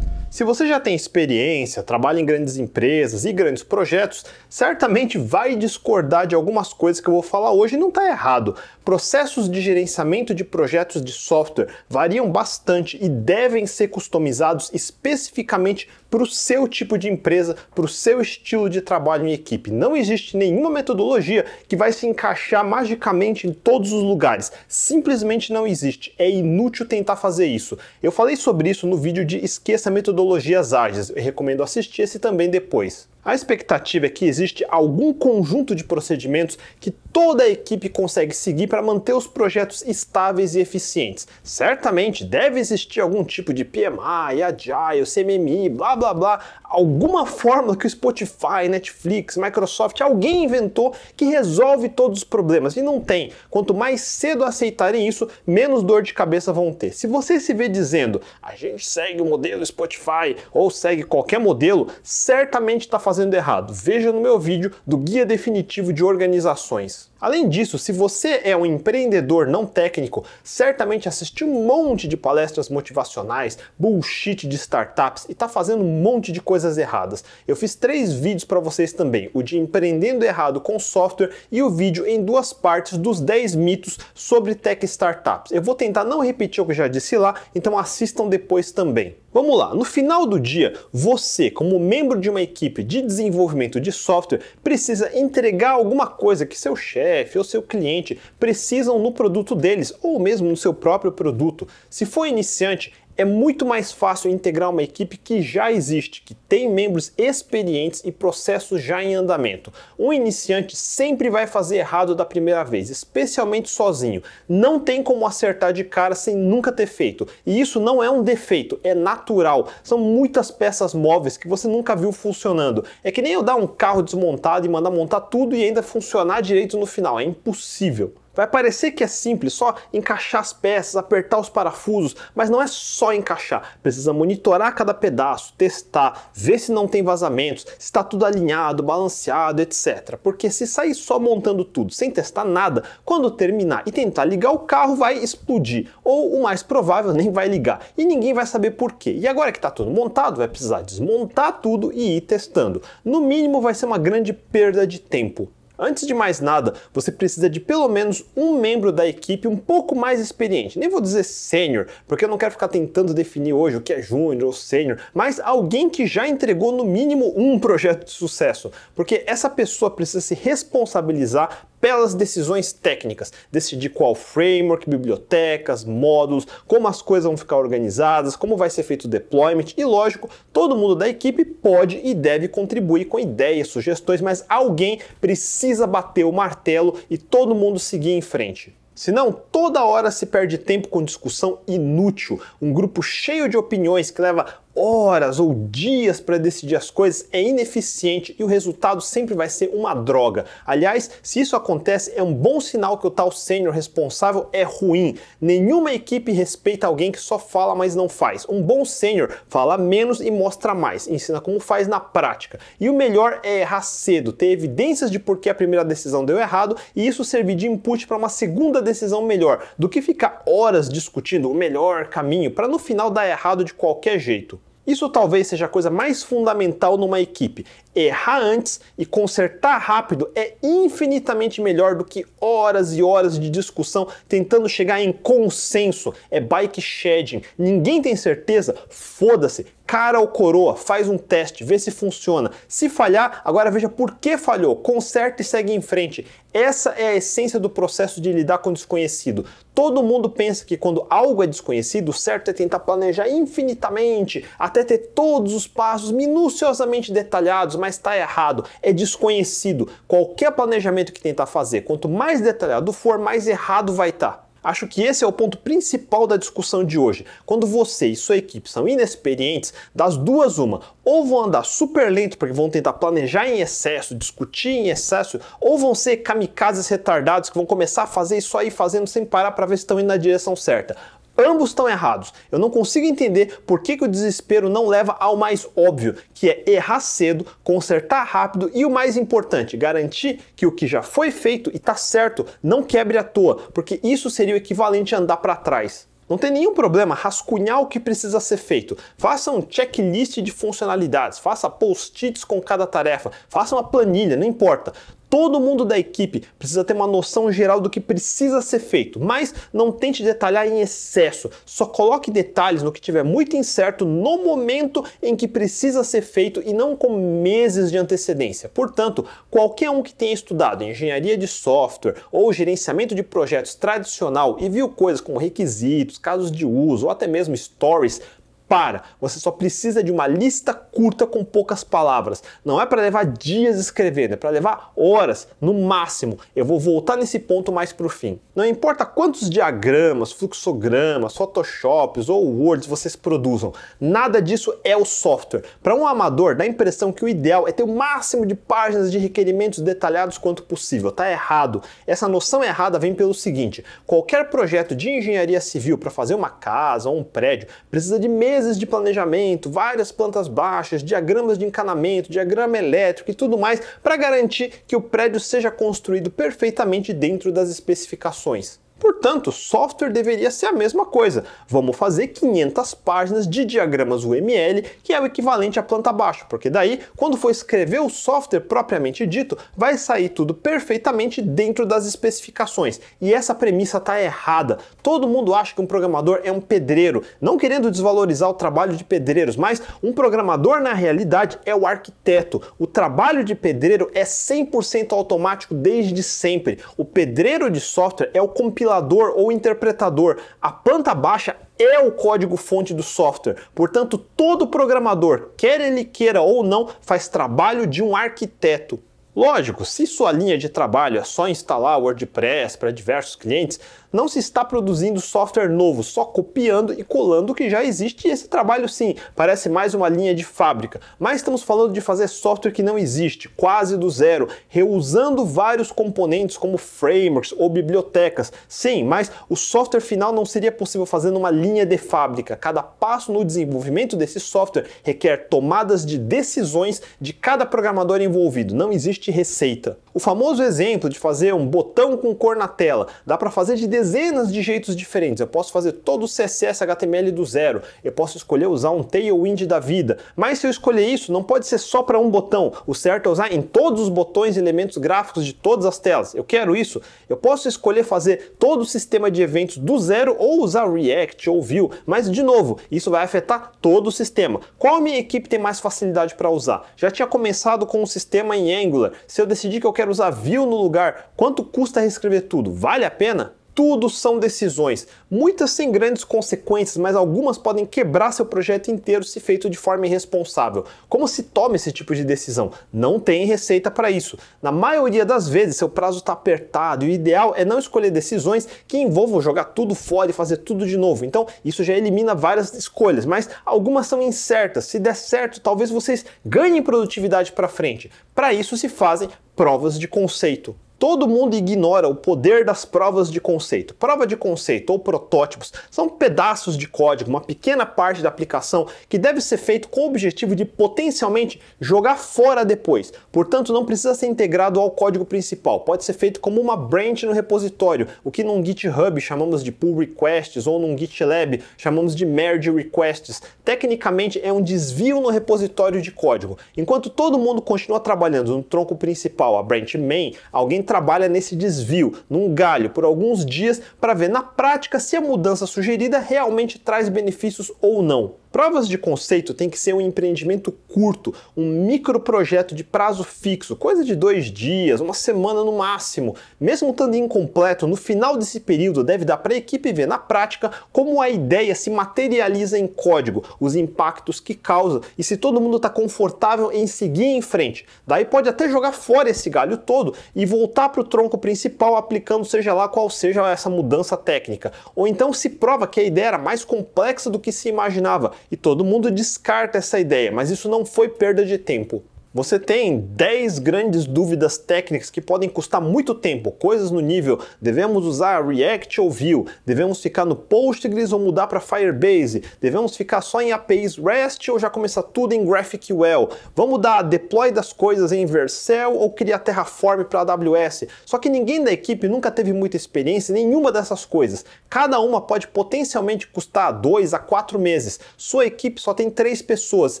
Se 0.34 0.42
você 0.42 0.66
já 0.66 0.80
tem 0.80 0.96
experiência, 0.96 1.80
trabalha 1.80 2.18
em 2.18 2.24
grandes 2.24 2.56
empresas 2.56 3.24
e 3.24 3.32
grandes 3.32 3.62
projetos, 3.62 4.24
certamente 4.48 5.16
vai 5.16 5.54
discordar 5.54 6.26
de 6.26 6.34
algumas 6.34 6.72
coisas 6.72 7.00
que 7.00 7.08
eu 7.08 7.14
vou 7.14 7.22
falar 7.22 7.52
hoje 7.52 7.76
não 7.76 7.88
está 7.88 8.04
errado. 8.08 8.56
Processos 8.84 9.48
de 9.48 9.60
gerenciamento 9.60 10.34
de 10.34 10.42
projetos 10.42 11.00
de 11.00 11.12
software 11.12 11.68
variam 11.88 12.28
bastante 12.28 12.98
e 13.00 13.08
devem 13.08 13.64
ser 13.64 13.86
customizados 13.86 14.70
especificamente 14.74 15.88
para 16.14 16.22
o 16.22 16.26
seu 16.26 16.68
tipo 16.68 16.96
de 16.96 17.08
empresa, 17.08 17.56
para 17.74 17.84
o 17.84 17.88
seu 17.88 18.20
estilo 18.20 18.70
de 18.70 18.80
trabalho 18.80 19.26
em 19.26 19.32
equipe. 19.32 19.72
Não 19.72 19.96
existe 19.96 20.36
nenhuma 20.36 20.70
metodologia 20.70 21.44
que 21.66 21.74
vai 21.74 21.92
se 21.92 22.06
encaixar 22.06 22.64
magicamente 22.64 23.48
em 23.48 23.52
todos 23.52 23.92
os 23.92 24.00
lugares. 24.00 24.52
Simplesmente 24.68 25.52
não 25.52 25.66
existe. 25.66 26.14
É 26.16 26.30
inútil 26.30 26.86
tentar 26.86 27.16
fazer 27.16 27.46
isso. 27.46 27.76
Eu 28.00 28.12
falei 28.12 28.36
sobre 28.36 28.70
isso 28.70 28.86
no 28.86 28.96
vídeo 28.96 29.24
de 29.24 29.44
Esqueça 29.44 29.90
Metodologias 29.90 30.72
Ágeis. 30.72 31.10
Eu 31.10 31.20
recomendo 31.20 31.64
assistir 31.64 32.02
esse 32.02 32.20
também 32.20 32.48
depois. 32.48 33.08
A 33.24 33.34
expectativa 33.34 34.04
é 34.04 34.10
que 34.10 34.26
existe 34.26 34.66
algum 34.68 35.10
conjunto 35.14 35.74
de 35.74 35.82
procedimentos 35.82 36.58
que 36.78 36.90
toda 36.90 37.44
a 37.44 37.48
equipe 37.48 37.88
consegue 37.88 38.34
seguir 38.34 38.66
para 38.66 38.82
manter 38.82 39.14
os 39.14 39.26
projetos 39.26 39.82
estáveis 39.86 40.54
e 40.54 40.60
eficientes. 40.60 41.26
Certamente 41.42 42.22
deve 42.22 42.60
existir 42.60 43.00
algum 43.00 43.24
tipo 43.24 43.54
de 43.54 43.64
PMI, 43.64 44.42
Agile, 44.42 45.06
CMMI, 45.06 45.70
blá 45.70 45.96
blá 45.96 46.12
blá, 46.12 46.40
alguma 46.64 47.24
fórmula 47.24 47.76
que 47.76 47.86
o 47.86 47.90
Spotify, 47.90 48.68
Netflix, 48.68 49.38
Microsoft, 49.38 50.00
alguém 50.02 50.44
inventou 50.44 50.94
que 51.16 51.24
resolve 51.24 51.88
todos 51.88 52.18
os 52.18 52.24
problemas. 52.24 52.76
E 52.76 52.82
não 52.82 53.00
tem. 53.00 53.32
Quanto 53.48 53.72
mais 53.72 54.02
cedo 54.02 54.44
aceitarem 54.44 55.06
isso, 55.08 55.28
menos 55.46 55.82
dor 55.82 56.02
de 56.02 56.12
cabeça 56.12 56.52
vão 56.52 56.74
ter. 56.74 56.92
Se 56.92 57.06
você 57.06 57.40
se 57.40 57.54
vê 57.54 57.68
dizendo, 57.68 58.20
a 58.42 58.54
gente 58.54 58.84
segue 58.84 59.22
o 59.22 59.24
modelo 59.24 59.64
Spotify 59.64 60.36
ou 60.52 60.70
segue 60.70 61.04
qualquer 61.04 61.38
modelo, 61.38 61.88
certamente 62.02 62.82
está 62.82 62.98
fazendo 62.98 63.13
fazendo 63.14 63.34
errado? 63.34 63.72
Veja 63.72 64.10
no 64.10 64.20
meu 64.20 64.40
vídeo 64.40 64.72
do 64.84 64.96
Guia 64.96 65.24
Definitivo 65.24 65.92
de 65.92 66.02
Organizações. 66.02 67.12
Além 67.20 67.48
disso, 67.48 67.78
se 67.78 67.92
você 67.92 68.40
é 68.42 68.56
um 68.56 68.66
empreendedor 68.66 69.46
não 69.46 69.64
técnico, 69.64 70.24
certamente 70.42 71.08
assistiu 71.08 71.46
um 71.46 71.64
monte 71.64 72.08
de 72.08 72.16
palestras 72.16 72.68
motivacionais, 72.68 73.56
bullshit 73.78 74.48
de 74.48 74.56
startups 74.56 75.26
e 75.28 75.32
está 75.32 75.48
fazendo 75.48 75.84
um 75.84 76.02
monte 76.02 76.32
de 76.32 76.40
coisas 76.40 76.76
erradas. 76.76 77.22
Eu 77.46 77.54
fiz 77.54 77.76
três 77.76 78.12
vídeos 78.12 78.44
para 78.44 78.58
vocês 78.58 78.92
também: 78.92 79.30
o 79.32 79.44
de 79.44 79.56
empreendendo 79.56 80.24
errado 80.24 80.60
com 80.60 80.76
software 80.76 81.30
e 81.52 81.62
o 81.62 81.70
vídeo 81.70 82.04
em 82.04 82.22
duas 82.22 82.52
partes 82.52 82.98
dos 82.98 83.20
10 83.20 83.54
mitos 83.54 83.96
sobre 84.12 84.56
tech 84.56 84.84
startups. 84.84 85.52
Eu 85.52 85.62
vou 85.62 85.76
tentar 85.76 86.02
não 86.02 86.18
repetir 86.18 86.64
o 86.64 86.66
que 86.66 86.74
já 86.74 86.88
disse 86.88 87.16
lá, 87.16 87.36
então 87.54 87.78
assistam 87.78 88.28
depois 88.28 88.72
também. 88.72 89.14
Vamos 89.34 89.58
lá, 89.58 89.74
no 89.74 89.84
final 89.84 90.28
do 90.28 90.38
dia, 90.38 90.74
você, 90.92 91.50
como 91.50 91.76
membro 91.80 92.20
de 92.20 92.30
uma 92.30 92.40
equipe 92.40 92.84
de 92.84 93.02
desenvolvimento 93.02 93.80
de 93.80 93.90
software, 93.90 94.40
precisa 94.62 95.10
entregar 95.18 95.72
alguma 95.72 96.06
coisa 96.06 96.46
que 96.46 96.56
seu 96.56 96.76
chefe 96.76 97.36
ou 97.36 97.42
seu 97.42 97.60
cliente 97.60 98.16
precisam 98.38 98.96
no 98.96 99.10
produto 99.10 99.56
deles 99.56 99.92
ou 100.00 100.20
mesmo 100.20 100.48
no 100.48 100.56
seu 100.56 100.72
próprio 100.72 101.10
produto. 101.10 101.66
Se 101.90 102.06
for 102.06 102.26
iniciante, 102.26 102.92
é 103.16 103.24
muito 103.24 103.64
mais 103.64 103.92
fácil 103.92 104.30
integrar 104.30 104.70
uma 104.70 104.82
equipe 104.82 105.16
que 105.16 105.40
já 105.40 105.70
existe, 105.70 106.22
que 106.22 106.34
tem 106.34 106.68
membros 106.68 107.12
experientes 107.16 108.02
e 108.04 108.10
processos 108.10 108.82
já 108.82 109.02
em 109.02 109.14
andamento. 109.14 109.72
Um 109.98 110.12
iniciante 110.12 110.76
sempre 110.76 111.30
vai 111.30 111.46
fazer 111.46 111.76
errado 111.76 112.14
da 112.14 112.24
primeira 112.24 112.64
vez, 112.64 112.90
especialmente 112.90 113.70
sozinho. 113.70 114.22
Não 114.48 114.80
tem 114.80 115.02
como 115.02 115.26
acertar 115.26 115.72
de 115.72 115.84
cara 115.84 116.14
sem 116.14 116.36
nunca 116.36 116.72
ter 116.72 116.86
feito. 116.86 117.26
E 117.46 117.60
isso 117.60 117.78
não 117.78 118.02
é 118.02 118.10
um 118.10 118.22
defeito, 118.22 118.78
é 118.82 118.94
natural. 118.94 119.68
São 119.82 119.98
muitas 119.98 120.50
peças 120.50 120.94
móveis 120.94 121.36
que 121.36 121.48
você 121.48 121.68
nunca 121.68 121.94
viu 121.94 122.12
funcionando. 122.12 122.84
É 123.02 123.12
que 123.12 123.22
nem 123.22 123.32
eu 123.32 123.42
dar 123.42 123.56
um 123.56 123.66
carro 123.66 124.02
desmontado 124.02 124.66
e 124.66 124.68
mandar 124.68 124.90
montar 124.90 125.20
tudo 125.20 125.54
e 125.54 125.62
ainda 125.62 125.82
funcionar 125.82 126.40
direito 126.40 126.78
no 126.78 126.86
final. 126.86 127.20
É 127.20 127.24
impossível. 127.24 128.12
Vai 128.34 128.46
parecer 128.46 128.90
que 128.90 129.04
é 129.04 129.06
simples, 129.06 129.52
só 129.52 129.74
encaixar 129.92 130.40
as 130.40 130.52
peças, 130.52 130.96
apertar 130.96 131.38
os 131.38 131.48
parafusos, 131.48 132.16
mas 132.34 132.50
não 132.50 132.60
é 132.60 132.66
só 132.66 133.12
encaixar. 133.12 133.78
Precisa 133.82 134.12
monitorar 134.12 134.74
cada 134.74 134.92
pedaço, 134.92 135.54
testar, 135.56 136.30
ver 136.34 136.58
se 136.58 136.72
não 136.72 136.88
tem 136.88 137.02
vazamentos, 137.02 137.64
se 137.78 137.84
está 137.86 138.02
tudo 138.02 138.26
alinhado, 138.26 138.82
balanceado, 138.82 139.62
etc. 139.62 140.16
Porque 140.22 140.50
se 140.50 140.66
sair 140.66 140.94
só 140.94 141.18
montando 141.18 141.64
tudo 141.64 141.92
sem 141.92 142.10
testar 142.10 142.44
nada, 142.44 142.82
quando 143.04 143.30
terminar 143.30 143.82
e 143.86 143.92
tentar 143.92 144.24
ligar 144.24 144.50
o 144.50 144.60
carro 144.60 144.96
vai 144.96 145.14
explodir, 145.14 145.88
ou 146.02 146.34
o 146.34 146.42
mais 146.42 146.62
provável 146.62 147.12
nem 147.14 147.30
vai 147.30 147.48
ligar 147.48 147.80
e 147.96 148.04
ninguém 148.04 148.34
vai 148.34 148.46
saber 148.46 148.72
por 148.72 148.92
quê. 148.92 149.12
E 149.12 149.28
agora 149.28 149.52
que 149.52 149.58
está 149.58 149.70
tudo 149.70 149.90
montado, 149.90 150.38
vai 150.38 150.48
precisar 150.48 150.82
desmontar 150.82 151.60
tudo 151.60 151.92
e 151.92 152.16
ir 152.16 152.20
testando. 152.22 152.82
No 153.04 153.20
mínimo 153.20 153.60
vai 153.60 153.74
ser 153.74 153.86
uma 153.86 153.98
grande 153.98 154.32
perda 154.32 154.86
de 154.86 154.98
tempo. 154.98 155.48
Antes 155.78 156.06
de 156.06 156.14
mais 156.14 156.40
nada, 156.40 156.74
você 156.92 157.10
precisa 157.10 157.50
de 157.50 157.58
pelo 157.58 157.88
menos 157.88 158.24
um 158.36 158.60
membro 158.60 158.92
da 158.92 159.06
equipe 159.06 159.48
um 159.48 159.56
pouco 159.56 159.96
mais 159.96 160.20
experiente. 160.20 160.78
Nem 160.78 160.88
vou 160.88 161.00
dizer 161.00 161.24
sênior, 161.24 161.86
porque 162.06 162.24
eu 162.24 162.28
não 162.28 162.38
quero 162.38 162.52
ficar 162.52 162.68
tentando 162.68 163.12
definir 163.12 163.52
hoje 163.52 163.76
o 163.76 163.80
que 163.80 163.92
é 163.92 164.00
júnior 164.00 164.44
ou 164.46 164.52
sênior, 164.52 164.98
mas 165.12 165.40
alguém 165.40 165.90
que 165.90 166.06
já 166.06 166.28
entregou 166.28 166.70
no 166.70 166.84
mínimo 166.84 167.32
um 167.36 167.58
projeto 167.58 168.04
de 168.04 168.12
sucesso, 168.12 168.70
porque 168.94 169.24
essa 169.26 169.50
pessoa 169.50 169.90
precisa 169.90 170.20
se 170.20 170.34
responsabilizar 170.34 171.66
pelas 171.84 172.14
decisões 172.14 172.72
técnicas, 172.72 173.30
decidir 173.52 173.90
qual 173.90 174.14
framework, 174.14 174.88
bibliotecas, 174.88 175.84
módulos, 175.84 176.46
como 176.66 176.88
as 176.88 177.02
coisas 177.02 177.26
vão 177.26 177.36
ficar 177.36 177.58
organizadas, 177.58 178.36
como 178.36 178.56
vai 178.56 178.70
ser 178.70 178.84
feito 178.84 179.04
o 179.04 179.08
deployment. 179.08 179.66
E, 179.76 179.84
lógico, 179.84 180.30
todo 180.50 180.78
mundo 180.78 180.94
da 180.94 181.06
equipe 181.06 181.44
pode 181.44 182.00
e 182.02 182.14
deve 182.14 182.48
contribuir 182.48 183.04
com 183.04 183.20
ideias, 183.20 183.68
sugestões, 183.68 184.22
mas 184.22 184.46
alguém 184.48 184.98
precisa 185.20 185.86
bater 185.86 186.24
o 186.24 186.32
martelo 186.32 186.98
e 187.10 187.18
todo 187.18 187.54
mundo 187.54 187.78
seguir 187.78 188.12
em 188.12 188.22
frente. 188.22 188.74
Senão, 188.94 189.30
toda 189.30 189.84
hora 189.84 190.10
se 190.10 190.24
perde 190.24 190.56
tempo 190.56 190.88
com 190.88 191.02
discussão 191.02 191.58
inútil, 191.66 192.40
um 192.62 192.72
grupo 192.72 193.02
cheio 193.02 193.46
de 193.46 193.58
opiniões 193.58 194.10
que 194.10 194.22
leva 194.22 194.46
horas 194.76 195.38
ou 195.38 195.54
dias 195.70 196.20
para 196.20 196.38
decidir 196.38 196.76
as 196.76 196.90
coisas 196.90 197.26
é 197.32 197.42
ineficiente 197.42 198.34
e 198.38 198.44
o 198.44 198.46
resultado 198.46 199.00
sempre 199.00 199.34
vai 199.34 199.48
ser 199.48 199.70
uma 199.72 199.94
droga. 199.94 200.44
Aliás, 200.66 201.10
se 201.22 201.40
isso 201.40 201.56
acontece, 201.56 202.12
é 202.16 202.22
um 202.22 202.34
bom 202.34 202.60
sinal 202.60 202.98
que 202.98 203.06
o 203.06 203.10
tal 203.10 203.30
sênior 203.30 203.72
responsável 203.72 204.48
é 204.52 204.62
ruim. 204.62 205.16
Nenhuma 205.40 205.92
equipe 205.92 206.32
respeita 206.32 206.86
alguém 206.86 207.12
que 207.12 207.20
só 207.20 207.38
fala, 207.38 207.74
mas 207.74 207.94
não 207.94 208.08
faz. 208.08 208.46
Um 208.48 208.60
bom 208.60 208.84
sênior 208.84 209.30
fala 209.48 209.78
menos 209.78 210.20
e 210.20 210.30
mostra 210.30 210.74
mais, 210.74 211.06
ensina 211.06 211.40
como 211.40 211.60
faz 211.60 211.86
na 211.86 212.00
prática. 212.00 212.58
E 212.80 212.88
o 212.88 212.94
melhor 212.94 213.40
é 213.42 213.60
errar 213.60 213.82
cedo, 213.82 214.32
ter 214.32 214.50
evidências 214.50 215.10
de 215.10 215.18
por 215.18 215.38
que 215.38 215.48
a 215.48 215.54
primeira 215.54 215.84
decisão 215.84 216.24
deu 216.24 216.38
errado 216.38 216.76
e 216.94 217.06
isso 217.06 217.24
servir 217.24 217.54
de 217.54 217.68
input 217.68 218.06
para 218.06 218.16
uma 218.16 218.28
segunda 218.28 218.82
decisão 218.82 219.22
melhor, 219.22 219.64
do 219.78 219.88
que 219.88 220.02
ficar 220.02 220.42
horas 220.46 220.88
discutindo 220.88 221.50
o 221.50 221.54
melhor 221.54 222.08
caminho 222.08 222.50
para 222.50 222.68
no 222.68 222.78
final 222.78 223.10
dar 223.10 223.28
errado 223.28 223.64
de 223.64 223.74
qualquer 223.74 224.18
jeito. 224.18 224.63
Isso 224.86 225.08
talvez 225.08 225.46
seja 225.46 225.66
a 225.66 225.68
coisa 225.68 225.90
mais 225.90 226.22
fundamental 226.22 226.98
numa 226.98 227.20
equipe. 227.20 227.64
Errar 227.94 228.40
antes 228.40 228.80
e 228.98 229.06
consertar 229.06 229.78
rápido 229.78 230.30
é 230.34 230.54
infinitamente 230.62 231.60
melhor 231.60 231.94
do 231.94 232.04
que 232.04 232.26
horas 232.40 232.94
e 232.94 233.02
horas 233.02 233.38
de 233.38 233.48
discussão 233.48 234.06
tentando 234.28 234.68
chegar 234.68 235.00
em 235.00 235.12
consenso. 235.12 236.12
É 236.30 236.40
bike 236.40 236.80
shedding. 236.80 237.42
Ninguém 237.56 238.02
tem 238.02 238.14
certeza? 238.14 238.74
Foda-se. 238.90 239.66
Cara 239.86 240.18
ou 240.18 240.28
coroa, 240.28 240.74
faz 240.74 241.08
um 241.08 241.18
teste, 241.18 241.62
vê 241.62 241.78
se 241.78 241.90
funciona. 241.90 242.50
Se 242.66 242.88
falhar, 242.88 243.42
agora 243.44 243.70
veja 243.70 243.88
por 243.88 244.16
que 244.18 244.36
falhou, 244.36 244.76
conserta 244.76 245.42
e 245.42 245.44
segue 245.44 245.72
em 245.72 245.80
frente. 245.80 246.26
Essa 246.52 246.90
é 246.90 247.08
a 247.08 247.16
essência 247.16 247.58
do 247.58 247.68
processo 247.68 248.20
de 248.20 248.32
lidar 248.32 248.58
com 248.58 248.70
o 248.70 248.72
desconhecido. 248.72 249.44
Todo 249.74 250.04
mundo 250.04 250.30
pensa 250.30 250.64
que 250.64 250.76
quando 250.76 251.04
algo 251.10 251.42
é 251.42 251.46
desconhecido, 251.46 252.10
o 252.10 252.12
certo 252.12 252.48
é 252.48 252.54
tentar 252.54 252.78
planejar 252.78 253.28
infinitamente, 253.28 254.44
até 254.56 254.84
ter 254.84 254.98
todos 255.14 255.52
os 255.52 255.66
passos 255.66 256.12
minuciosamente 256.12 257.12
detalhados, 257.12 257.74
mas 257.74 257.96
está 257.96 258.16
errado. 258.16 258.64
É 258.80 258.92
desconhecido. 258.92 259.88
Qualquer 260.06 260.52
planejamento 260.52 261.12
que 261.12 261.20
tentar 261.20 261.46
fazer, 261.46 261.80
quanto 261.80 262.08
mais 262.08 262.40
detalhado 262.40 262.92
for, 262.92 263.18
mais 263.18 263.48
errado 263.48 263.92
vai 263.92 264.10
estar. 264.10 264.32
Tá. 264.32 264.43
Acho 264.64 264.88
que 264.88 265.02
esse 265.02 265.22
é 265.22 265.26
o 265.26 265.32
ponto 265.32 265.58
principal 265.58 266.26
da 266.26 266.38
discussão 266.38 266.82
de 266.82 266.98
hoje. 266.98 267.26
Quando 267.44 267.66
você 267.66 268.06
e 268.06 268.16
sua 268.16 268.38
equipe 268.38 268.70
são 268.70 268.88
inexperientes, 268.88 269.74
das 269.94 270.16
duas 270.16 270.56
uma, 270.56 270.80
ou 271.04 271.26
vão 271.26 271.44
andar 271.44 271.64
super 271.64 272.10
lento 272.10 272.38
porque 272.38 272.54
vão 272.54 272.70
tentar 272.70 272.94
planejar 272.94 273.46
em 273.46 273.60
excesso, 273.60 274.14
discutir 274.14 274.70
em 274.70 274.88
excesso, 274.88 275.38
ou 275.60 275.76
vão 275.76 275.94
ser 275.94 276.16
kamikazes 276.18 276.88
retardados 276.88 277.50
que 277.50 277.56
vão 277.56 277.66
começar 277.66 278.04
a 278.04 278.06
fazer 278.06 278.38
isso 278.38 278.56
aí 278.56 278.70
fazendo 278.70 279.06
sem 279.06 279.26
parar 279.26 279.50
para 279.50 279.66
ver 279.66 279.76
se 279.76 279.82
estão 279.82 280.00
indo 280.00 280.08
na 280.08 280.16
direção 280.16 280.56
certa. 280.56 280.96
Ambos 281.36 281.70
estão 281.70 281.88
errados. 281.88 282.32
Eu 282.50 282.58
não 282.58 282.70
consigo 282.70 283.06
entender 283.06 283.60
por 283.66 283.80
que, 283.80 283.96
que 283.96 284.04
o 284.04 284.08
desespero 284.08 284.68
não 284.68 284.86
leva 284.86 285.16
ao 285.18 285.36
mais 285.36 285.66
óbvio, 285.76 286.16
que 286.32 286.48
é 286.48 286.64
errar 286.66 287.00
cedo, 287.00 287.46
consertar 287.62 288.24
rápido 288.24 288.70
e 288.72 288.84
o 288.84 288.90
mais 288.90 289.16
importante, 289.16 289.76
garantir 289.76 290.40
que 290.54 290.66
o 290.66 290.72
que 290.72 290.86
já 290.86 291.02
foi 291.02 291.30
feito 291.30 291.70
e 291.72 291.76
está 291.76 291.96
certo 291.96 292.46
não 292.62 292.82
quebre 292.82 293.18
à 293.18 293.24
toa, 293.24 293.56
porque 293.74 294.00
isso 294.02 294.30
seria 294.30 294.54
o 294.54 294.56
equivalente 294.56 295.14
a 295.14 295.18
andar 295.18 295.38
para 295.38 295.56
trás. 295.56 296.06
Não 296.28 296.38
tem 296.38 296.50
nenhum 296.50 296.72
problema 296.72 297.14
rascunhar 297.14 297.82
o 297.82 297.86
que 297.86 298.00
precisa 298.00 298.40
ser 298.40 298.56
feito. 298.56 298.96
Faça 299.18 299.50
um 299.50 299.64
checklist 299.68 300.40
de 300.40 300.50
funcionalidades, 300.50 301.38
faça 301.38 301.68
post-its 301.68 302.44
com 302.44 302.62
cada 302.62 302.86
tarefa, 302.86 303.30
faça 303.48 303.74
uma 303.74 303.84
planilha, 303.84 304.36
não 304.36 304.46
importa. 304.46 304.92
Todo 305.34 305.58
mundo 305.58 305.84
da 305.84 305.98
equipe 305.98 306.44
precisa 306.56 306.84
ter 306.84 306.92
uma 306.92 307.08
noção 307.08 307.50
geral 307.50 307.80
do 307.80 307.90
que 307.90 307.98
precisa 307.98 308.62
ser 308.62 308.78
feito, 308.78 309.18
mas 309.18 309.52
não 309.72 309.90
tente 309.90 310.22
detalhar 310.22 310.64
em 310.64 310.80
excesso. 310.80 311.50
Só 311.66 311.86
coloque 311.86 312.30
detalhes 312.30 312.84
no 312.84 312.92
que 312.92 313.00
tiver 313.00 313.24
muito 313.24 313.56
incerto 313.56 314.04
no 314.04 314.44
momento 314.44 315.04
em 315.20 315.34
que 315.34 315.48
precisa 315.48 316.04
ser 316.04 316.22
feito 316.22 316.62
e 316.64 316.72
não 316.72 316.94
com 316.94 317.18
meses 317.42 317.90
de 317.90 317.98
antecedência. 317.98 318.68
Portanto, 318.68 319.26
qualquer 319.50 319.90
um 319.90 320.04
que 320.04 320.14
tenha 320.14 320.32
estudado 320.32 320.84
engenharia 320.84 321.36
de 321.36 321.48
software 321.48 322.14
ou 322.30 322.52
gerenciamento 322.52 323.12
de 323.12 323.24
projetos 323.24 323.74
tradicional 323.74 324.56
e 324.60 324.68
viu 324.68 324.88
coisas 324.88 325.20
como 325.20 325.40
requisitos, 325.40 326.16
casos 326.16 326.52
de 326.52 326.64
uso 326.64 327.06
ou 327.06 327.10
até 327.10 327.26
mesmo 327.26 327.56
stories 327.56 328.20
para. 328.68 329.02
Você 329.20 329.38
só 329.38 329.50
precisa 329.50 330.02
de 330.02 330.10
uma 330.10 330.26
lista 330.26 330.72
curta 330.72 331.26
com 331.26 331.44
poucas 331.44 331.84
palavras. 331.84 332.42
Não 332.64 332.80
é 332.80 332.86
para 332.86 333.02
levar 333.02 333.24
dias 333.24 333.78
escrevendo, 333.78 334.34
é 334.34 334.36
para 334.36 334.50
levar 334.50 334.92
horas 334.96 335.48
no 335.60 335.74
máximo. 335.74 336.38
Eu 336.54 336.64
vou 336.64 336.80
voltar 336.80 337.16
nesse 337.16 337.38
ponto 337.38 337.70
mais 337.70 337.92
para 337.92 338.06
o 338.06 338.10
fim. 338.10 338.40
Não 338.54 338.64
importa 338.64 339.04
quantos 339.04 339.50
diagramas, 339.50 340.32
fluxogramas, 340.32 341.36
photoshops 341.36 342.28
ou 342.28 342.44
words 342.46 342.86
vocês 342.86 343.16
produzam, 343.16 343.72
nada 344.00 344.40
disso 344.40 344.74
é 344.82 344.96
o 344.96 345.04
software. 345.04 345.62
Para 345.82 345.94
um 345.94 346.06
amador, 346.06 346.56
dá 346.56 346.64
a 346.64 346.66
impressão 346.66 347.12
que 347.12 347.24
o 347.24 347.28
ideal 347.28 347.68
é 347.68 347.72
ter 347.72 347.82
o 347.82 347.88
máximo 347.88 348.46
de 348.46 348.54
páginas 348.54 349.10
de 349.10 349.18
requerimentos 349.18 349.80
detalhados 349.80 350.38
quanto 350.38 350.62
possível. 350.62 351.10
Tá 351.10 351.30
errado. 351.30 351.82
Essa 352.06 352.28
noção 352.28 352.62
errada 352.62 352.98
vem 352.98 353.14
pelo 353.14 353.34
seguinte: 353.34 353.84
qualquer 354.06 354.48
projeto 354.50 354.94
de 354.94 355.10
engenharia 355.10 355.60
civil 355.60 355.98
para 355.98 356.10
fazer 356.10 356.34
uma 356.34 356.50
casa 356.50 357.08
ou 357.08 357.18
um 357.18 357.24
prédio 357.24 357.68
precisa 357.90 358.18
de 358.18 358.28
meses 358.28 358.53
meses 358.54 358.78
de 358.78 358.86
planejamento, 358.86 359.68
várias 359.68 360.12
plantas 360.12 360.46
baixas, 360.46 361.02
diagramas 361.02 361.58
de 361.58 361.64
encanamento, 361.64 362.30
diagrama 362.30 362.78
elétrico 362.78 363.30
e 363.30 363.34
tudo 363.34 363.58
mais 363.58 363.80
para 364.00 364.16
garantir 364.16 364.84
que 364.86 364.94
o 364.94 365.00
prédio 365.00 365.40
seja 365.40 365.72
construído 365.72 366.30
perfeitamente 366.30 367.12
dentro 367.12 367.50
das 367.50 367.68
especificações. 367.68 368.83
Portanto, 369.04 369.52
software 369.52 370.08
deveria 370.08 370.50
ser 370.50 370.64
a 370.64 370.72
mesma 370.72 371.04
coisa. 371.04 371.44
Vamos 371.68 371.94
fazer 371.94 372.28
500 372.28 372.94
páginas 372.94 373.46
de 373.46 373.62
diagramas 373.62 374.24
UML, 374.24 374.82
que 375.02 375.12
é 375.12 375.20
o 375.20 375.26
equivalente 375.26 375.78
à 375.78 375.82
planta 375.82 376.10
baixa, 376.10 376.46
porque 376.48 376.70
daí, 376.70 377.00
quando 377.14 377.36
for 377.36 377.50
escrever 377.50 378.00
o 378.00 378.08
software 378.08 378.60
propriamente 378.60 379.26
dito, 379.26 379.58
vai 379.76 379.98
sair 379.98 380.30
tudo 380.30 380.54
perfeitamente 380.54 381.42
dentro 381.42 381.84
das 381.84 382.06
especificações. 382.06 382.98
E 383.20 383.34
essa 383.34 383.54
premissa 383.54 383.98
está 383.98 384.18
errada. 384.18 384.78
Todo 385.02 385.28
mundo 385.28 385.54
acha 385.54 385.74
que 385.74 385.82
um 385.82 385.86
programador 385.86 386.40
é 386.42 386.50
um 386.50 386.60
pedreiro, 386.60 387.22
não 387.38 387.58
querendo 387.58 387.90
desvalorizar 387.90 388.48
o 388.48 388.54
trabalho 388.54 388.96
de 388.96 389.04
pedreiros, 389.04 389.54
mas 389.54 389.82
um 390.02 390.14
programador 390.14 390.80
na 390.80 390.94
realidade 390.94 391.58
é 391.66 391.76
o 391.76 391.86
arquiteto. 391.86 392.62
O 392.78 392.86
trabalho 392.86 393.44
de 393.44 393.54
pedreiro 393.54 394.10
é 394.14 394.24
100% 394.24 395.12
automático 395.12 395.74
desde 395.74 396.22
sempre. 396.22 396.78
O 396.96 397.04
pedreiro 397.04 397.70
de 397.70 397.80
software 397.80 398.30
é 398.32 398.40
o 398.40 398.48
compilador 398.48 398.93
compilador 398.94 399.32
ou 399.36 399.50
interpretador. 399.50 400.38
A 400.60 400.70
planta 400.70 401.14
baixa 401.14 401.56
é 401.78 401.98
o 401.98 402.12
código-fonte 402.12 402.94
do 402.94 403.02
software. 403.02 403.56
Portanto, 403.74 404.18
todo 404.18 404.66
programador, 404.66 405.50
quer 405.56 405.80
ele 405.80 406.04
queira 406.04 406.40
ou 406.40 406.62
não, 406.62 406.88
faz 407.00 407.28
trabalho 407.28 407.86
de 407.86 408.02
um 408.02 408.14
arquiteto. 408.14 409.00
Lógico, 409.34 409.84
se 409.84 410.06
sua 410.06 410.30
linha 410.30 410.56
de 410.56 410.68
trabalho 410.68 411.18
é 411.18 411.24
só 411.24 411.48
instalar 411.48 411.98
WordPress 411.98 412.78
para 412.78 412.92
diversos 412.92 413.34
clientes, 413.34 413.80
não 414.14 414.28
se 414.28 414.38
está 414.38 414.64
produzindo 414.64 415.20
software 415.20 415.68
novo, 415.68 416.04
só 416.04 416.24
copiando 416.24 416.92
e 416.92 417.02
colando 417.02 417.50
o 417.50 417.54
que 417.54 417.68
já 417.68 417.84
existe. 417.84 418.28
E 418.28 418.30
esse 418.30 418.46
trabalho, 418.46 418.88
sim, 418.88 419.16
parece 419.34 419.68
mais 419.68 419.92
uma 419.92 420.08
linha 420.08 420.32
de 420.32 420.44
fábrica. 420.44 421.00
Mas 421.18 421.38
estamos 421.38 421.64
falando 421.64 421.92
de 421.92 422.00
fazer 422.00 422.28
software 422.28 422.70
que 422.70 422.82
não 422.82 422.96
existe, 422.96 423.48
quase 423.48 423.96
do 423.96 424.08
zero, 424.08 424.48
reusando 424.68 425.44
vários 425.44 425.90
componentes 425.90 426.56
como 426.56 426.78
frameworks 426.78 427.52
ou 427.58 427.68
bibliotecas. 427.68 428.52
Sim, 428.68 429.02
mas 429.02 429.32
o 429.48 429.56
software 429.56 430.00
final 430.00 430.32
não 430.32 430.44
seria 430.44 430.70
possível 430.70 431.06
fazer 431.06 431.32
numa 431.32 431.50
linha 431.50 431.84
de 431.84 431.98
fábrica. 431.98 432.54
Cada 432.54 432.84
passo 432.84 433.32
no 433.32 433.44
desenvolvimento 433.44 434.16
desse 434.16 434.38
software 434.38 434.86
requer 435.02 435.48
tomadas 435.48 436.06
de 436.06 436.18
decisões 436.18 437.02
de 437.20 437.32
cada 437.32 437.66
programador 437.66 438.20
envolvido. 438.20 438.76
Não 438.76 438.92
existe 438.92 439.32
receita. 439.32 439.98
O 440.16 440.20
famoso 440.20 440.62
exemplo 440.62 441.10
de 441.10 441.18
fazer 441.18 441.52
um 441.52 441.66
botão 441.66 442.16
com 442.16 442.32
cor 442.32 442.54
na 442.54 442.68
tela, 442.68 443.08
dá 443.26 443.36
para 443.36 443.50
fazer 443.50 443.74
de 443.74 443.88
dezenas 443.88 444.52
de 444.52 444.62
jeitos 444.62 444.94
diferentes. 444.94 445.40
Eu 445.40 445.48
posso 445.48 445.72
fazer 445.72 445.90
todo 445.90 446.22
o 446.22 446.28
CSS 446.28 446.84
HTML 446.84 447.32
do 447.32 447.44
zero, 447.44 447.82
eu 448.04 448.12
posso 448.12 448.36
escolher 448.36 448.68
usar 448.68 448.90
um 448.90 449.02
Tailwind 449.02 449.62
da 449.66 449.80
vida. 449.80 450.18
Mas 450.36 450.60
se 450.60 450.68
eu 450.68 450.70
escolher 450.70 451.08
isso, 451.08 451.32
não 451.32 451.42
pode 451.42 451.66
ser 451.66 451.78
só 451.78 452.00
para 452.00 452.16
um 452.16 452.30
botão. 452.30 452.72
O 452.86 452.94
certo 452.94 453.28
é 453.28 453.32
usar 453.32 453.52
em 453.52 453.60
todos 453.60 454.02
os 454.02 454.08
botões 454.08 454.56
e 454.56 454.60
elementos 454.60 454.98
gráficos 454.98 455.44
de 455.44 455.52
todas 455.52 455.84
as 455.84 455.98
telas. 455.98 456.32
Eu 456.32 456.44
quero 456.44 456.76
isso. 456.76 457.02
Eu 457.28 457.36
posso 457.36 457.66
escolher 457.66 458.04
fazer 458.04 458.54
todo 458.56 458.82
o 458.82 458.86
sistema 458.86 459.28
de 459.28 459.42
eventos 459.42 459.78
do 459.78 459.98
zero 459.98 460.36
ou 460.38 460.62
usar 460.62 460.88
React 460.88 461.50
ou 461.50 461.60
Vue, 461.60 461.90
mas 462.06 462.30
de 462.30 462.44
novo, 462.44 462.78
isso 462.88 463.10
vai 463.10 463.24
afetar 463.24 463.72
todo 463.82 464.06
o 464.06 464.12
sistema. 464.12 464.60
Qual 464.78 465.00
minha 465.00 465.18
equipe 465.18 465.48
tem 465.48 465.58
mais 465.58 465.80
facilidade 465.80 466.36
para 466.36 466.48
usar? 466.48 466.88
Já 466.96 467.10
tinha 467.10 467.26
começado 467.26 467.84
com 467.84 468.00
um 468.00 468.06
sistema 468.06 468.56
em 468.56 468.72
Angular. 468.72 469.10
Se 469.26 469.42
eu 469.42 469.46
decidir 469.46 469.80
que 469.80 469.86
eu 469.88 469.92
quero 469.92 470.03
usar 470.10 470.30
Vue 470.30 470.56
no 470.56 470.76
lugar, 470.76 471.32
quanto 471.36 471.64
custa 471.64 472.00
reescrever 472.00 472.42
tudo? 472.48 472.72
Vale 472.72 473.04
a 473.04 473.10
pena? 473.10 473.52
tudo 473.74 474.08
são 474.08 474.38
decisões, 474.38 475.06
muitas 475.28 475.72
sem 475.72 475.90
grandes 475.90 476.22
consequências, 476.22 476.96
mas 476.96 477.16
algumas 477.16 477.58
podem 477.58 477.84
quebrar 477.84 478.30
seu 478.30 478.46
projeto 478.46 478.90
inteiro 478.90 479.24
se 479.24 479.40
feito 479.40 479.68
de 479.68 479.76
forma 479.76 480.06
irresponsável. 480.06 480.84
Como 481.08 481.26
se 481.26 481.42
toma 481.42 481.74
esse 481.74 481.90
tipo 481.90 482.14
de 482.14 482.24
decisão? 482.24 482.70
Não 482.92 483.18
tem 483.18 483.44
receita 483.46 483.90
para 483.90 484.10
isso. 484.10 484.38
Na 484.62 484.70
maioria 484.70 485.24
das 485.24 485.48
vezes, 485.48 485.76
seu 485.76 485.88
prazo 485.88 486.18
está 486.18 486.32
apertado 486.32 487.04
e 487.04 487.08
o 487.08 487.10
ideal 487.10 487.52
é 487.56 487.64
não 487.64 487.78
escolher 487.78 488.10
decisões 488.10 488.68
que 488.86 488.98
envolvam 488.98 489.40
jogar 489.40 489.64
tudo 489.64 489.94
fora 489.94 490.30
e 490.30 490.34
fazer 490.34 490.58
tudo 490.58 490.86
de 490.86 490.96
novo. 490.96 491.24
Então, 491.24 491.46
isso 491.64 491.82
já 491.82 491.94
elimina 491.94 492.34
várias 492.34 492.72
escolhas, 492.74 493.26
mas 493.26 493.50
algumas 493.66 494.06
são 494.06 494.22
incertas. 494.22 494.84
Se 494.84 495.00
der 495.00 495.16
certo, 495.16 495.60
talvez 495.60 495.90
vocês 495.90 496.24
ganhem 496.46 496.82
produtividade 496.82 497.50
para 497.50 497.66
frente. 497.66 498.10
Para 498.34 498.52
isso 498.52 498.76
se 498.76 498.88
fazem 498.88 499.28
provas 499.54 499.98
de 499.98 500.08
conceito. 500.08 500.76
Todo 501.04 501.28
mundo 501.28 501.54
ignora 501.54 502.08
o 502.08 502.14
poder 502.14 502.64
das 502.64 502.86
provas 502.86 503.30
de 503.30 503.38
conceito. 503.38 503.94
Prova 503.94 504.26
de 504.26 504.38
conceito 504.38 504.88
ou 504.88 504.98
protótipos 504.98 505.70
são 505.90 506.08
pedaços 506.08 506.78
de 506.78 506.88
código, 506.88 507.28
uma 507.28 507.42
pequena 507.42 507.84
parte 507.84 508.22
da 508.22 508.30
aplicação 508.30 508.86
que 509.06 509.18
deve 509.18 509.42
ser 509.42 509.58
feito 509.58 509.90
com 509.90 510.00
o 510.00 510.06
objetivo 510.06 510.56
de 510.56 510.64
potencialmente 510.64 511.60
jogar 511.78 512.16
fora 512.16 512.64
depois. 512.64 513.12
Portanto, 513.30 513.70
não 513.70 513.84
precisa 513.84 514.14
ser 514.14 514.28
integrado 514.28 514.80
ao 514.80 514.90
código 514.90 515.26
principal. 515.26 515.80
Pode 515.80 516.06
ser 516.06 516.14
feito 516.14 516.40
como 516.40 516.58
uma 516.58 516.74
branch 516.74 517.24
no 517.26 517.32
repositório, 517.32 518.08
o 518.24 518.30
que 518.30 518.42
num 518.42 518.64
GitHub 518.64 519.20
chamamos 519.20 519.62
de 519.62 519.70
pull 519.70 519.98
requests 519.98 520.66
ou 520.66 520.78
num 520.78 520.96
GitLab 520.96 521.60
chamamos 521.76 522.16
de 522.16 522.24
merge 522.24 522.70
requests. 522.70 523.42
Tecnicamente 523.62 524.40
é 524.42 524.50
um 524.50 524.62
desvio 524.62 525.20
no 525.20 525.28
repositório 525.28 526.00
de 526.00 526.10
código. 526.10 526.56
Enquanto 526.74 527.10
todo 527.10 527.38
mundo 527.38 527.60
continua 527.60 528.00
trabalhando 528.00 528.56
no 528.56 528.62
tronco 528.62 528.96
principal, 528.96 529.58
a 529.58 529.62
branch 529.62 529.98
main, 529.98 530.32
alguém 530.50 530.82
trabalha 530.94 531.28
nesse 531.28 531.56
desvio, 531.56 532.12
num 532.30 532.54
galho, 532.54 532.88
por 532.90 533.04
alguns 533.04 533.44
dias 533.44 533.82
para 534.00 534.14
ver 534.14 534.28
na 534.28 534.44
prática 534.44 535.00
se 535.00 535.16
a 535.16 535.20
mudança 535.20 535.66
sugerida 535.66 536.20
realmente 536.20 536.78
traz 536.78 537.08
benefícios 537.08 537.72
ou 537.80 538.00
não. 538.00 538.36
Provas 538.54 538.86
de 538.86 538.96
conceito 538.96 539.52
tem 539.52 539.68
que 539.68 539.76
ser 539.76 539.96
um 539.96 540.00
empreendimento 540.00 540.70
curto, 540.70 541.34
um 541.56 541.86
micro 541.86 542.20
projeto 542.20 542.72
de 542.72 542.84
prazo 542.84 543.24
fixo, 543.24 543.74
coisa 543.74 544.04
de 544.04 544.14
dois 544.14 544.44
dias, 544.44 545.00
uma 545.00 545.12
semana 545.12 545.64
no 545.64 545.76
máximo. 545.76 546.36
Mesmo 546.60 546.90
estando 546.90 547.16
incompleto, 547.16 547.88
no 547.88 547.96
final 547.96 548.36
desse 548.36 548.60
período 548.60 549.02
deve 549.02 549.24
dar 549.24 549.38
para 549.38 549.54
a 549.54 549.56
equipe 549.56 549.92
ver 549.92 550.06
na 550.06 550.18
prática 550.18 550.70
como 550.92 551.20
a 551.20 551.28
ideia 551.28 551.74
se 551.74 551.90
materializa 551.90 552.78
em 552.78 552.86
código, 552.86 553.42
os 553.58 553.74
impactos 553.74 554.38
que 554.38 554.54
causa 554.54 555.00
e 555.18 555.24
se 555.24 555.36
todo 555.36 555.60
mundo 555.60 555.78
está 555.78 555.90
confortável 555.90 556.70
em 556.70 556.86
seguir 556.86 557.24
em 557.24 557.42
frente. 557.42 557.84
Daí 558.06 558.24
pode 558.24 558.48
até 558.48 558.68
jogar 558.68 558.92
fora 558.92 559.28
esse 559.28 559.50
galho 559.50 559.78
todo 559.78 560.14
e 560.32 560.46
voltar 560.46 560.90
para 560.90 561.00
o 561.00 561.04
tronco 561.04 561.38
principal 561.38 561.96
aplicando 561.96 562.44
seja 562.44 562.72
lá 562.72 562.88
qual 562.88 563.10
seja 563.10 563.50
essa 563.50 563.68
mudança 563.68 564.16
técnica. 564.16 564.70
Ou 564.94 565.08
então 565.08 565.32
se 565.32 565.50
prova 565.50 565.88
que 565.88 565.98
a 565.98 566.04
ideia 566.04 566.26
era 566.26 566.38
mais 566.38 566.64
complexa 566.64 567.28
do 567.28 567.40
que 567.40 567.50
se 567.50 567.68
imaginava 567.68 568.30
e 568.50 568.56
todo 568.56 568.84
mundo 568.84 569.10
descarta 569.10 569.78
essa 569.78 569.98
ideia, 569.98 570.30
mas 570.30 570.50
isso 570.50 570.68
não 570.68 570.84
foi 570.84 571.08
perda 571.08 571.44
de 571.44 571.58
tempo. 571.58 572.02
Você 572.34 572.58
tem 572.58 572.98
10 572.98 573.60
grandes 573.60 574.06
dúvidas 574.06 574.58
técnicas 574.58 575.08
que 575.08 575.20
podem 575.20 575.48
custar 575.48 575.80
muito 575.80 576.12
tempo, 576.12 576.50
coisas 576.50 576.90
no 576.90 576.98
nível 576.98 577.38
devemos 577.60 578.04
usar 578.04 578.44
React 578.44 579.00
ou 579.02 579.08
Vue, 579.08 579.44
devemos 579.64 580.02
ficar 580.02 580.24
no 580.24 580.34
Postgres 580.34 581.12
ou 581.12 581.20
mudar 581.20 581.46
para 581.46 581.60
Firebase, 581.60 582.42
devemos 582.60 582.96
ficar 582.96 583.20
só 583.20 583.40
em 583.40 583.52
APIs 583.52 583.98
REST 583.98 584.48
ou 584.48 584.58
já 584.58 584.68
começar 584.68 585.04
tudo 585.04 585.32
em 585.32 585.46
GraphQL, 585.46 586.28
vamos 586.56 586.80
dar 586.80 587.02
deploy 587.02 587.52
das 587.52 587.72
coisas 587.72 588.10
em 588.10 588.26
Vercel 588.26 588.96
ou 588.96 589.12
criar 589.12 589.38
Terraform 589.38 590.02
para 590.02 590.22
AWS. 590.22 590.86
Só 591.06 591.18
que 591.18 591.30
ninguém 591.30 591.62
da 591.62 591.70
equipe 591.70 592.08
nunca 592.08 592.32
teve 592.32 592.52
muita 592.52 592.76
experiência 592.76 593.30
em 593.30 593.46
nenhuma 593.46 593.70
dessas 593.70 594.04
coisas. 594.04 594.44
Cada 594.68 594.98
uma 594.98 595.20
pode 595.20 595.46
potencialmente 595.46 596.26
custar 596.26 596.72
2 596.72 597.14
a 597.14 597.20
4 597.20 597.60
meses. 597.60 598.00
Sua 598.16 598.44
equipe 598.44 598.80
só 598.80 598.92
tem 598.92 599.08
3 599.08 599.40
pessoas, 599.40 600.00